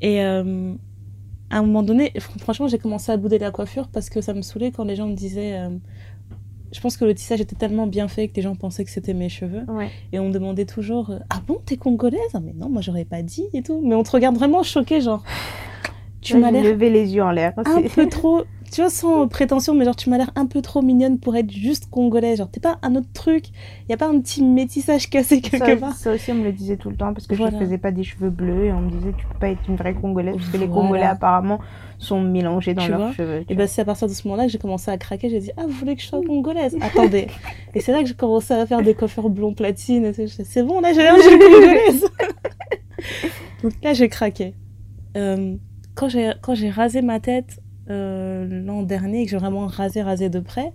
[0.00, 0.72] Et euh,
[1.50, 4.32] à un moment donné, fr- franchement, j'ai commencé à bouder la coiffure parce que ça
[4.34, 5.58] me saoulait quand les gens me disaient.
[5.58, 5.70] euh,
[6.72, 9.14] Je pense que le tissage était tellement bien fait que les gens pensaient que c'était
[9.14, 9.64] mes cheveux.
[9.68, 9.90] Ouais.
[10.12, 12.20] Et on me demandait toujours Ah bon, t'es congolaise?
[12.34, 13.80] Ah, Mais non, moi j'aurais pas dit et tout.
[13.84, 15.22] Mais on te regarde vraiment choqué, genre.
[16.22, 17.52] Tu m'as l'air levé les yeux en l'air.
[17.56, 18.42] un peu trop,
[18.72, 21.50] tu vois, sans prétention, mais genre tu m'as l'air un peu trop mignonne pour être
[21.50, 22.38] juste congolaise.
[22.38, 23.46] Genre t'es pas un autre truc,
[23.88, 25.94] y a pas un petit métissage cassé quelque ça, part.
[25.94, 27.58] ça aussi, on me le disait tout le temps parce que Voilà.
[27.58, 29.76] je faisais pas des cheveux bleus et on me disait tu peux pas être une
[29.76, 30.82] vraie congolaise parce que les Voilà.
[30.82, 31.60] Congolais apparemment
[31.98, 33.44] sont mélangés dans Tu leurs vois cheveux.
[33.48, 35.28] Et ben c'est à partir de ce moment-là que j'ai commencé à craquer.
[35.30, 36.76] J'ai dit ah vous voulez que je sois congolaise?
[36.80, 37.26] Attendez.
[37.74, 40.12] Et c'est là que j'ai commencé à faire des coiffures blond platine.
[40.44, 42.04] C'est bon là j'ai l'air congolaise.
[43.62, 44.54] Donc là j'ai craqué.
[45.16, 45.56] Euh,
[45.94, 47.59] quand j'ai rasé ma tête
[47.90, 50.72] euh, l'an dernier et que j'ai vraiment rasé rasé de près,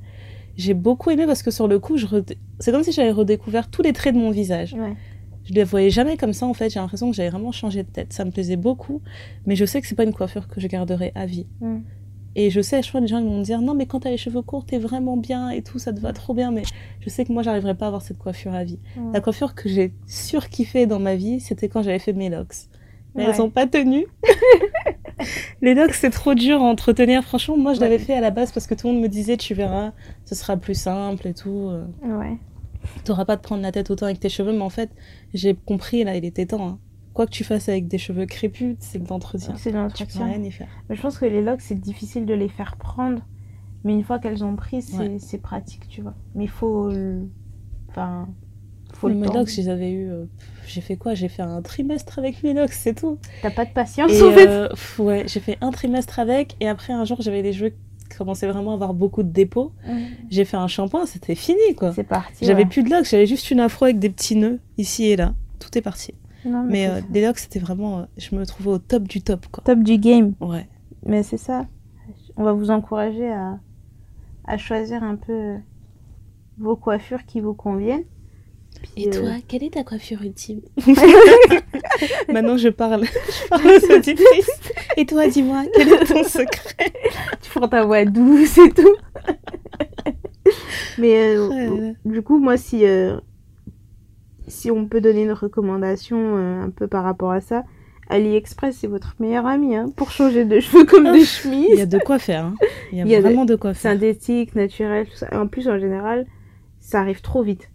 [0.58, 3.70] j'ai beaucoup aimé parce que sur le coup je redé- c'est comme si j'avais redécouvert
[3.70, 4.74] tous les traits de mon visage.
[4.74, 4.94] Ouais.
[5.44, 6.70] Je ne les voyais jamais comme ça en fait.
[6.72, 8.14] J'ai l'impression que j'avais vraiment changé de tête.
[8.14, 9.02] Ça me plaisait beaucoup,
[9.46, 11.46] mais je sais que c'est pas une coiffure que je garderai à vie.
[11.62, 11.78] Mm.
[12.38, 14.02] Et je sais, je crois que les gens ils vont me dire non, mais quand
[14.02, 16.52] t'as les cheveux courts, t'es vraiment bien et tout, ça te va trop bien.
[16.52, 16.64] Mais
[17.00, 18.80] je sais que moi, j'arriverai pas à avoir cette coiffure à vie.
[18.98, 19.04] Ouais.
[19.14, 22.56] La coiffure que j'ai surkiffée dans ma vie, c'était quand j'avais fait mes locks.
[23.14, 23.32] Mais Ouais.
[23.34, 24.06] elles ont pas tenu.
[25.62, 27.24] les locks, c'est trop dur à entretenir.
[27.24, 29.38] Franchement, moi, je l'avais fait à la base parce que tout le monde me disait,
[29.38, 29.94] tu verras,
[30.26, 31.70] ce sera plus simple et tout.
[31.70, 32.38] euh, Ouais.
[33.04, 34.52] T'auras pas te prendre la tête autant avec tes cheveux.
[34.54, 34.92] Mais en fait,
[35.34, 36.68] j'ai compris, là, il était temps.
[36.68, 36.80] hein.
[37.14, 39.56] Quoi que tu fasses avec des cheveux crépus, c'est de l'entretien.
[39.56, 39.82] C'est de Tu peux
[40.20, 40.26] l'entretien.
[40.26, 40.68] rien y faire.
[40.90, 43.22] Mais je pense que les locks, c'est difficile de les faire prendre.
[43.86, 45.18] Mais une fois qu'elles ont pris, c'est Ouais.
[45.20, 46.14] c'est pratique, tu vois.
[46.36, 46.90] Mais il faut.
[46.90, 47.28] le-
[47.90, 48.28] Enfin.
[48.94, 49.34] Faut le mes temps.
[49.34, 50.10] locks, je les avais eu.
[50.10, 50.26] euh,
[50.68, 51.14] J'ai fait quoi?
[51.14, 53.18] J'ai fait un trimestre avec mes locks, c'est tout.
[53.42, 54.48] T'as pas de patience, Et en fait.
[54.48, 57.70] euh, pff, ouais, j'ai fait un trimestre avec, et après un jour j'avais les cheveux
[58.10, 59.72] qui commençaient vraiment à avoir beaucoup de dépôts.
[60.30, 61.92] J'ai fait un shampoing, c'était fini quoi.
[61.94, 62.46] C'est parti.
[62.46, 62.70] J'avais ouais.
[62.70, 65.34] plus de locks, j'avais juste une afro avec des petits nœuds ici et là.
[65.60, 66.14] Tout est parti.
[66.46, 68.00] Non, mais, Mais euh, locks, c'était vraiment.
[68.00, 69.64] euh, je me trouvais au top du top quoi.
[69.64, 70.34] Top du game.
[70.40, 70.68] Ouais.
[71.06, 71.66] Mais c'est ça.
[72.38, 73.58] On va vous encourager à,
[74.46, 75.56] à choisir un peu
[76.60, 78.04] vos coiffures qui vous conviennent.
[78.94, 80.62] Puis, euh, quelle est ta coiffure ultime
[82.32, 83.06] Maintenant je parle.
[83.06, 84.62] Je parle aux auditrices.
[84.98, 86.94] Et toi, dis-moi, quel est ton secret
[87.42, 88.96] tu feras ta voix douce et tout.
[90.98, 91.94] Mais euh, Ouais.
[92.06, 93.18] du coup, moi, si, euh,
[94.48, 97.64] si on peut donner une recommandation un peu par rapport à ça,
[98.10, 101.82] AliExpress, c'est votre meilleur ami hein, pour changer de cheveux comme de Il y chemise.
[101.82, 102.46] a de quoi faire.
[102.46, 102.56] hein.
[102.92, 103.94] Il y a, Il y a de- vraiment de quoi faire.
[103.94, 105.28] Synthétique, naturel, tout ça.
[105.32, 106.28] Et en plus, en général,
[106.80, 107.70] ça arrive trop vite.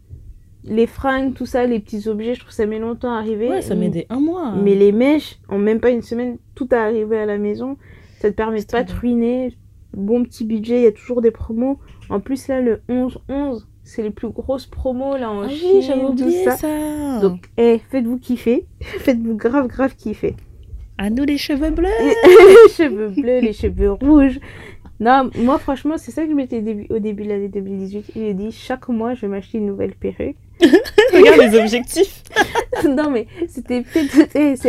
[0.64, 3.48] Les fringues, tout ça, les petits objets, je trouve que ça met longtemps à arriver.
[3.48, 4.52] Ouais, ça met des un mois.
[4.52, 7.76] Mais les mèches, en même pas une semaine, tout est arrivé à la maison.
[8.18, 9.56] Ça te permet de pas te ruiner.
[9.94, 11.78] Bon petit budget, il y a toujours des promos.
[12.10, 15.82] En plus, là, le 11-11, c'est les plus grosses promos là en Ah Chine, oui,
[15.82, 16.56] j'avais oublié ça.
[16.56, 17.20] ça.
[17.20, 18.66] Donc, eh, faites-vous kiffer.
[18.80, 20.36] faites-vous grave, grave kiffer.
[20.98, 21.88] À nous les cheveux bleus.
[22.02, 24.38] les cheveux bleus, les cheveux rouges.
[25.00, 28.12] Non, moi, franchement, c'est ça que je m'étais au début de l'année 2018.
[28.14, 30.36] J'ai dit, chaque mois, je vais m'acheter une nouvelle perruque.
[31.12, 32.22] Regarde les objectifs.
[32.84, 33.84] non, mais c'était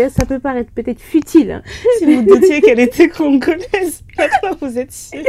[0.09, 1.51] ça peut paraître peut-être futile.
[1.51, 1.61] hein.
[1.97, 5.22] Si vous doutiez qu'elle était congolaise, maintenant vous êtes sûr.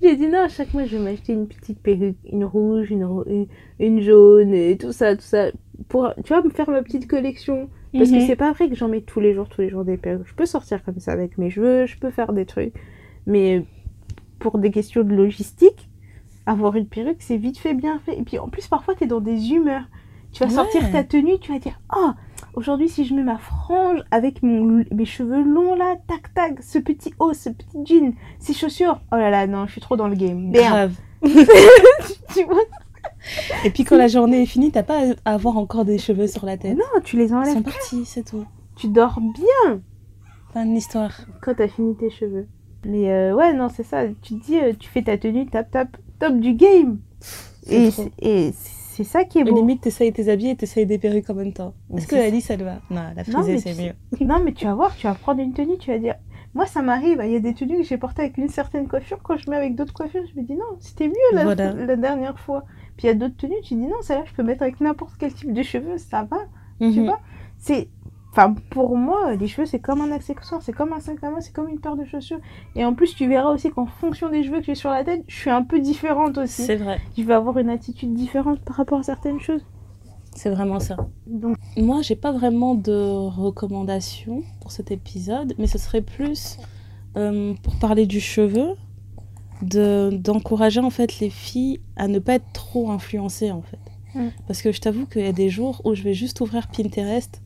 [0.00, 3.46] J'ai dit non, chaque mois je vais m'acheter une petite perruque, une rouge, une, une,
[3.78, 5.50] une jaune, et tout ça, tout ça.
[5.88, 7.68] Pour, tu vois, me faire ma petite collection.
[7.92, 8.20] Parce Mhm.
[8.20, 10.26] que c'est pas vrai que j'en mets tous les jours, tous les jours des perruques.
[10.26, 12.72] Je peux sortir comme ça avec mes cheveux, je peux faire des trucs.
[13.26, 13.64] Mais
[14.38, 15.88] pour des questions de logistique,
[16.46, 18.18] avoir une perruque, c'est vite fait, bien fait.
[18.18, 19.84] Et puis en plus, parfois, t'es dans des humeurs.
[20.32, 20.54] Tu vas Ouais.
[20.54, 22.14] sortir ta tenue, tu vas dire Ah,
[22.54, 26.78] aujourd'hui, si je mets ma frange avec mon, mes cheveux longs là, tac tac, ce
[26.78, 29.00] petit haut, ce petit jean, ces chaussures.
[29.12, 30.48] Oh là là, non, je suis trop dans le game.
[30.50, 30.92] Merde.
[30.92, 30.94] Grave.
[32.34, 32.62] Tu vois?
[33.64, 36.46] Et puis quand la journée est finie, t'as pas à avoir encore des cheveux sur
[36.46, 36.76] la tête.
[36.76, 37.52] Non, tu les Ils enlèves.
[37.54, 38.44] sont partis, c'est tout.
[38.76, 39.80] Tu dors bien.
[40.52, 41.12] Fin de l'histoire.
[41.42, 42.46] quand t'as fini tes cheveux.
[42.84, 44.06] Mais euh, ouais, non, c'est ça.
[44.22, 46.98] Tu te dis, euh, tu fais ta tenue, tap, tap, top du game.
[47.68, 48.04] Et trop.
[48.04, 49.54] c'est- et c'est ça qui est beau.
[49.56, 51.74] limite, t'essayes tes habits et t'essayes des perruques en même temps.
[51.96, 52.80] Est-ce que la lisse, elle va?
[52.90, 53.92] Non, la frisée, c'est mieux.
[54.26, 56.14] non, mais tu vas voir, tu vas prendre une tenue, tu vas dire.
[56.54, 57.20] Moi, ça m'arrive.
[57.24, 59.18] Il y a des tenues que j'ai portées avec une certaine coiffure.
[59.22, 61.72] Quand je mets avec d'autres coiffures, je me dis non, c'était mieux la, Voilà.
[61.72, 62.64] la dernière fois.
[62.96, 65.14] Puis il y a d'autres tenues, tu dis non, celle-là, je peux mettre avec n'importe
[65.18, 66.36] quel type de cheveux, ça va.
[66.78, 67.06] Tu Mhm.
[67.06, 67.20] vois
[67.58, 67.88] C'est.
[68.32, 71.40] Enfin, pour moi, les cheveux, c'est comme un accessoire, c'est comme un sac à main,
[71.40, 72.40] c'est comme une paire de chaussures.
[72.74, 75.22] Et en plus, tu verras aussi qu'en fonction des cheveux que j'ai sur la tête,
[75.28, 76.62] je suis un peu différente aussi.
[76.62, 76.98] C'est vrai.
[77.16, 79.62] Je vais avoir une attitude différente par rapport à certaines choses.
[80.34, 80.96] C'est vraiment ça.
[81.26, 82.92] Donc, Moi, j'ai pas vraiment de
[83.28, 86.56] recommandations pour cet épisode, mais ce serait plus
[87.18, 88.70] euh, pour parler du cheveu,
[89.60, 93.78] de d'encourager en fait les filles à ne pas être trop influencées en fait.
[94.14, 94.28] Mm.
[94.46, 97.42] Parce que je t'avoue qu'il y a des jours où je vais juste ouvrir Pinterest.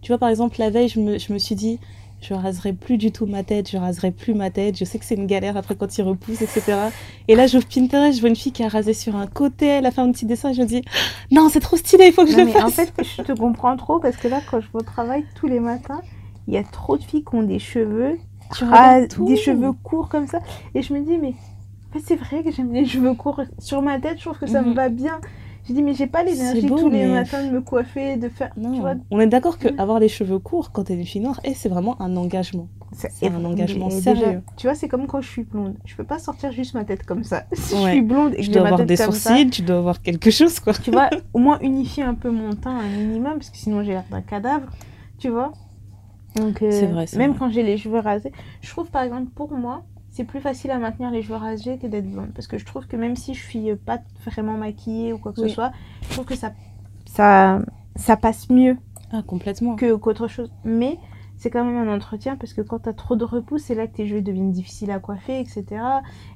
[0.00, 1.80] Tu vois, par exemple, la veille, je me, je me suis dit,
[2.20, 4.76] je raserai plus du tout ma tête, je raserai plus ma tête.
[4.78, 6.92] Je sais que c'est une galère après quand il repousse, etc.
[7.28, 9.86] Et là, j'ouvre Pinterest, je vois une fille qui a rasé sur un côté, elle
[9.86, 10.82] a fait un petit dessin, et je me dis,
[11.30, 12.72] non, c'est trop stylé, il faut que je le mais en fasse.
[12.72, 15.60] fait, je te comprends trop parce que là, quand je vais au travail tous les
[15.60, 16.02] matins,
[16.46, 18.18] il y a trop de filles qui ont des cheveux,
[18.50, 20.40] Tu ras- des cheveux courts comme ça.
[20.74, 21.34] Et je me dis, mais
[21.90, 24.46] en fait, c'est vrai que j'aime les cheveux courts sur ma tête, je trouve que
[24.46, 24.74] ça me Mhm.
[24.74, 25.20] va bien.
[25.68, 28.50] Je dis, mais j'ai pas l'énergie tous les mais- matins de me coiffer, de faire.
[28.56, 31.20] Non, Tu vois, on est d'accord que avoir les cheveux courts quand t'es une fille
[31.20, 32.68] noire, et c'est vraiment un engagement.
[32.92, 34.42] c'est un engagement déjà, sérieux.
[34.56, 35.76] tu vois, c'est comme quand je suis blonde.
[35.84, 37.44] Je peux pas sortir juste ma tête comme ça.
[37.52, 39.30] Si je suis blonde et que Tu j'ai dois ma avoir tête des comme ça,
[39.30, 40.72] sourcils, tu dois avoir quelque chose, quoi.
[40.72, 43.92] tu vois, au moins unifier un peu mon teint un minimum, parce que sinon j'ai
[43.92, 44.68] l'air d'un cadavre,
[45.18, 45.52] tu vois.
[46.36, 47.38] Donc, euh, C'est vrai, même vrai.
[47.40, 48.32] quand j'ai les cheveux rasés,
[48.62, 49.82] je trouve par exemple pour moi,
[50.18, 52.30] c'est plus facile à maintenir les cheveux rasés que d'être blonde.
[52.34, 55.32] Parce que je trouve que même si je suis euh, pas vraiment maquillée ou quoi
[55.32, 55.48] que Oui.
[55.48, 55.70] ce soit,
[56.02, 56.50] je trouve que ça,
[57.06, 57.60] ça,
[57.94, 58.76] ça passe mieux
[59.12, 59.76] Ah, complètement.
[59.76, 60.50] que qu'autre chose.
[60.64, 60.98] Mais
[61.36, 63.94] c'est quand même un entretien parce que quand t'as trop de repousse, c'est là que
[63.94, 65.64] tes cheveux deviennent difficiles à coiffer, etc.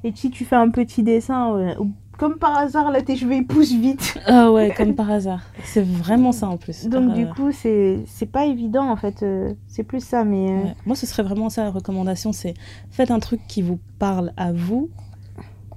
[0.04, 1.74] Et si tu fais un petit dessin, euh,
[2.22, 4.16] comme par hasard, là, tes cheveux poussent vite.
[4.26, 5.40] Ah ouais, comme par hasard.
[5.64, 6.86] C'est vraiment ça en plus.
[6.88, 9.24] Donc, du coup, c'est pas évident en fait.
[9.24, 10.48] euh, c'est plus ça, mais.
[10.50, 10.74] euh, ouais.
[10.86, 12.54] Moi, ce serait vraiment ça la recommandation, c'est
[12.90, 14.88] faites un truc qui vous parle à vous.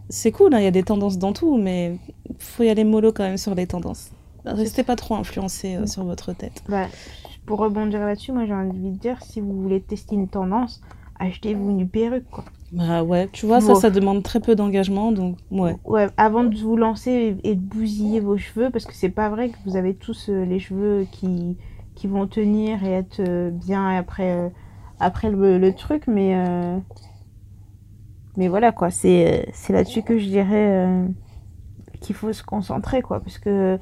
[0.10, 1.98] C'est cool, hein, il y a des tendances dans tout, mais
[2.38, 4.12] faut y aller mollo quand même sur les tendances.
[4.46, 6.62] Restez pas trop influencé euh, sur votre tête.
[6.70, 6.86] Bah,
[7.48, 10.80] pour rebondir là-dessus, moi j'ai envie de dire, si vous voulez tester une tendance,
[11.20, 12.46] achetez-vous une perruque, quoi.
[12.76, 13.80] Bah ouais, tu vois, ça, Bon.
[13.80, 15.78] ça demande très peu d'engagement, donc ouais.
[15.86, 19.50] Ouais, avant de vous lancer et, de bousiller vos cheveux, parce que c'est pas vrai
[19.50, 21.56] que vous avez tous euh, les cheveux qui,
[21.96, 24.50] qui vont tenir et être euh, bien après, euh,
[25.00, 26.36] après le, le truc, mais,
[28.38, 30.90] mais voilà quoi, c'est là-dessus que je dirais
[32.02, 33.80] qu'il faut se concentrer quoi, parce que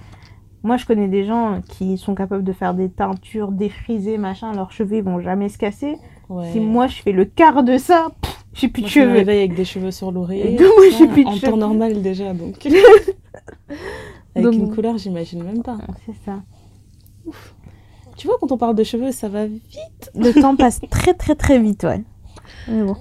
[0.63, 4.71] moi je connais des gens qui sont capables de faire des teintures défrisées, machin, leurs
[4.71, 5.97] cheveux ils vont jamais se casser.
[6.29, 6.51] ouais.
[6.51, 8.07] Si moi je fais le quart de ça,
[8.53, 9.17] pff, j'ai plus Moi, de je me cheveux.
[9.17, 10.11] réveille avec des cheveux sur
[10.57, 11.51] donc, moi, j'ai ça, plus de En cheveux.
[11.51, 12.65] temps normal déjà, donc.
[14.35, 15.77] avec Donc- une couleur, j'imagine même pas.
[16.05, 16.41] C'est ça.
[18.17, 20.11] Tu vois, quand on parle de cheveux, ça va vite.
[20.15, 22.03] Le temps passe très très très vite, ouais.
[22.67, 22.95] Mais bon.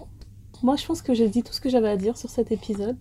[0.63, 2.97] Moi, je pense que j'ai dit tout ce que j'avais à dire sur cet épisode.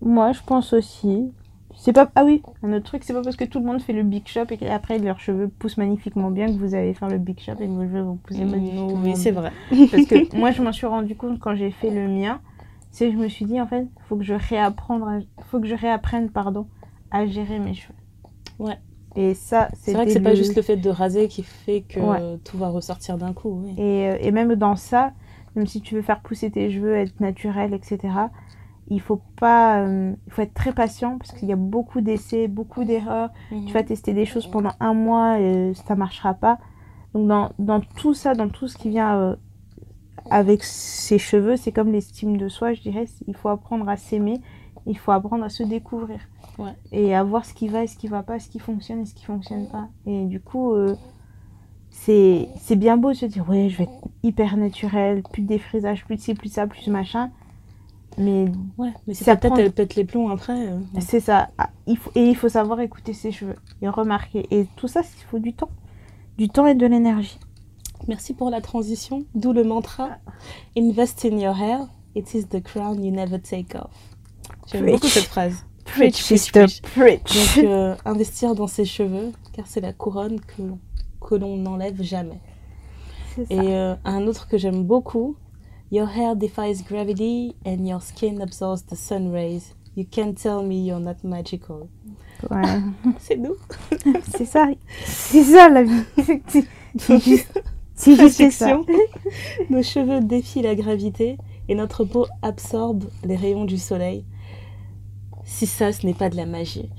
[0.00, 1.32] Moi, je pense aussi.
[1.78, 3.92] C'est pas ah oui, un autre truc, c'est pas parce que tout le monde fait
[3.92, 7.18] le big shop et qu'après leurs cheveux poussent magnifiquement bien que vous allez faire le
[7.18, 8.88] big shop et que vos cheveux vont pousser magnifiquement.
[9.02, 9.52] Oui, c'est vrai.
[9.90, 12.40] Parce que moi, je m'en suis rendu compte quand j'ai fait le mien,
[12.90, 15.20] c'est que je me suis dit en fait, faut que je réapprendre,
[15.50, 16.66] faut que je réapprenne pardon,
[17.10, 17.94] à gérer mes cheveux.
[18.58, 18.78] Ouais.
[19.14, 22.00] Et ça, C'est vrai que c'est pas juste le fait de raser qui fait que
[22.00, 22.38] Ouais.
[22.44, 23.62] tout va ressortir d'un coup.
[23.64, 23.74] Oui.
[23.78, 25.12] Et, euh, et même dans ça,
[25.54, 27.98] même si tu veux faire pousser tes cheveux, être naturel, etc.,
[28.88, 32.46] il faut pas, euh, il faut être très patient parce qu'il y a beaucoup d'essais,
[32.46, 33.30] beaucoup d'erreurs.
[33.50, 36.58] Tu vas tester des choses pendant un mois et ça marchera pas.
[37.14, 39.36] Donc dans, dans tout ça, dans tout ce qui vient euh,
[40.30, 43.06] avec ses cheveux, c'est comme l'estime de soi, je dirais.
[43.26, 44.40] Il faut apprendre à s'aimer,
[44.86, 46.20] il faut apprendre à se découvrir.
[46.58, 46.72] Ouais.
[46.92, 49.06] Et à voir ce qui va et ce qui va pas, ce qui fonctionne et
[49.06, 49.88] ce qui fonctionne pas.
[50.06, 50.94] Et du coup, euh,
[51.90, 55.48] c'est c'est bien beau de se dire, ouais, je vais être hyper naturel, plus de
[55.48, 57.30] défrisage, plus de ci, plus de ça, plus de machin.
[58.18, 58.46] Mais
[58.78, 60.68] Ouais, mais tête prend- elle pète les plombs après.
[60.68, 61.48] euh, c'est ça.
[61.58, 64.46] Ah, Il faut, et il faut savoir écouter ses cheveux et remarquer.
[64.50, 65.68] Et tout ça, il faut du temps.
[66.38, 67.38] Du temps et de l'énergie.
[68.08, 70.10] Merci pour la transition, d'où le mantra
[70.76, 73.90] Invest in your hair, it is the crown you never take off.
[74.66, 75.64] J'aime beaucoup cette phrase.
[75.84, 76.82] Preach, preach, sister, preach.
[77.22, 77.56] preach.
[77.56, 80.62] Donc, euh, investir dans ses cheveux, car c'est la couronne que,
[81.20, 82.40] que l'on n'enlève jamais.
[83.34, 83.46] C'est.
[83.50, 85.36] Et euh, un autre que j'aime beaucoup
[85.90, 89.74] Your hair defies gravity and your skin absorbs the sun rays.
[89.94, 91.88] You can't tell me you're not magical.
[92.50, 92.82] Ouais.
[93.18, 93.56] C'est nous.
[94.36, 94.66] c'est ça.
[95.04, 96.02] C'est ça la vie.
[97.94, 98.78] C'est- juste, ça.
[99.70, 101.38] Nos cheveux défient la gravité
[101.68, 104.24] et notre peau absorbe les rayons du soleil.
[105.44, 106.90] Si ça, ce n'est pas de la magie.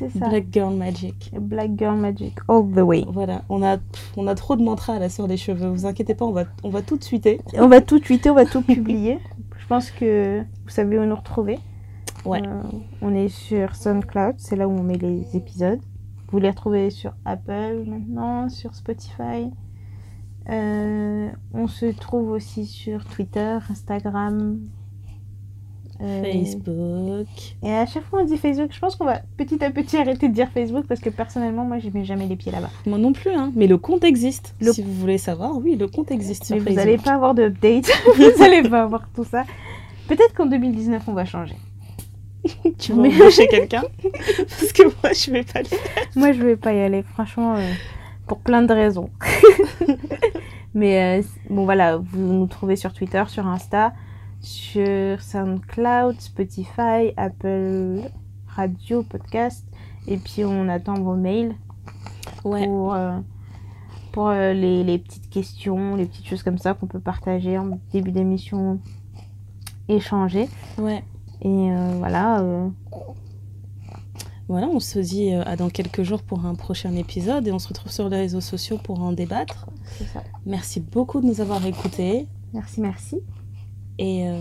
[0.00, 0.28] C'est ça.
[0.30, 1.30] Black Girl Magic.
[1.38, 3.04] Black Girl Magic, all the way.
[3.06, 3.76] Voilà, on a,
[4.16, 5.68] on a trop de mantras là sur les cheveux.
[5.68, 7.28] Vous inquiétez pas, on va, on va tout suite.
[7.58, 9.18] On va tout tweeter, on va tout publier.
[9.58, 11.58] Je pense que vous savez où nous retrouver.
[12.24, 12.40] Ouais.
[12.46, 12.62] Euh,
[13.02, 15.80] on est sur SoundCloud, c'est là où on met les épisodes.
[16.32, 19.50] Vous les retrouvez sur Apple maintenant, sur Spotify.
[20.48, 24.60] Euh, on se trouve aussi sur Twitter, Instagram.
[26.02, 27.26] Euh, Facebook.
[27.62, 30.28] Et à chaque fois on dit Facebook, je pense qu'on va petit à petit arrêter
[30.28, 32.70] de dire Facebook parce que personnellement moi je mets jamais les pieds là-bas.
[32.86, 33.52] Moi non plus, hein.
[33.54, 34.54] Mais le compte existe.
[34.60, 37.34] Le- Si vous voulez savoir, oui, le compte existe sur Mais vous n'allez pas avoir
[37.34, 39.44] d'update, vous n'allez pas avoir tout ça.
[40.08, 41.54] Peut-être qu'en 2019 on va changer.
[42.78, 43.82] Tu vas Mais- embaucher quelqu'un?
[44.02, 45.78] Parce que moi, je vais pas le faire.
[46.16, 47.70] Moi, je vais pas y aller, franchement, euh,
[48.26, 49.10] pour plein de raisons.
[50.74, 53.92] Mais euh, bon, voilà, vous nous trouvez sur Twitter, sur Insta,
[54.40, 58.00] sur SoundCloud, Spotify, Apple
[58.48, 59.64] Radio, Podcast.
[60.06, 61.54] Et puis, on attend vos mails
[62.44, 62.64] Ouais.
[62.66, 63.18] pour, euh,
[64.12, 67.78] pour euh, les, les petites questions, les petites choses comme ça qu'on peut partager en
[67.92, 68.80] début d'émission,
[69.88, 70.48] échanger.
[70.78, 71.04] Ouais.
[71.42, 72.42] Et euh, voilà.
[74.48, 77.68] Voilà, on se dit à dans quelques jours pour un prochain épisode et on se
[77.68, 79.66] retrouve sur les réseaux sociaux pour en débattre.
[80.12, 80.24] ça.
[80.44, 82.26] Merci beaucoup de nous avoir écoutés.
[82.52, 83.20] Merci, merci.
[84.02, 84.32] Et, euh,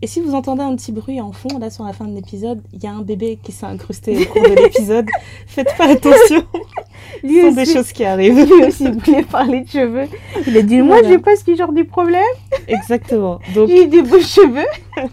[0.00, 2.62] et si vous entendez un petit bruit en fond, là, sur la fin de l'épisode,
[2.72, 5.06] il y a un bébé qui s'est incrusté au cours de l'épisode.
[5.48, 6.44] Faites pas attention,
[7.24, 8.38] Lui ce sont des choses qui arrivent.
[8.46, 10.06] Lui aussi voulait parler de cheveux.
[10.46, 11.08] Il a dit Moi, Voilà.
[11.08, 12.22] j'ai pas ce genre de problème.
[12.68, 13.40] Exactement.
[13.54, 14.68] Donc, J'ai des beaux cheveux.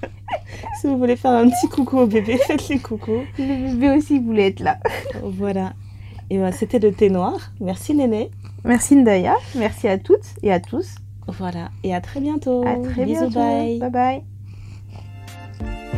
[0.79, 3.23] si vous voulez faire un petit coucou au bébé, faites-les coucou.
[3.39, 4.77] Le bébé aussi voulait être là.
[5.23, 5.73] Voilà.
[6.29, 7.51] Et ben, c'était le thé noir.
[7.59, 8.29] Merci Néné.
[8.63, 10.95] Merci Ndaya, merci à toutes et à tous.
[11.27, 12.63] Voilà, et à très bientôt.
[12.65, 13.79] À très Bisous, bientôt.
[13.79, 14.23] Bye bye.
[15.61, 15.96] bye.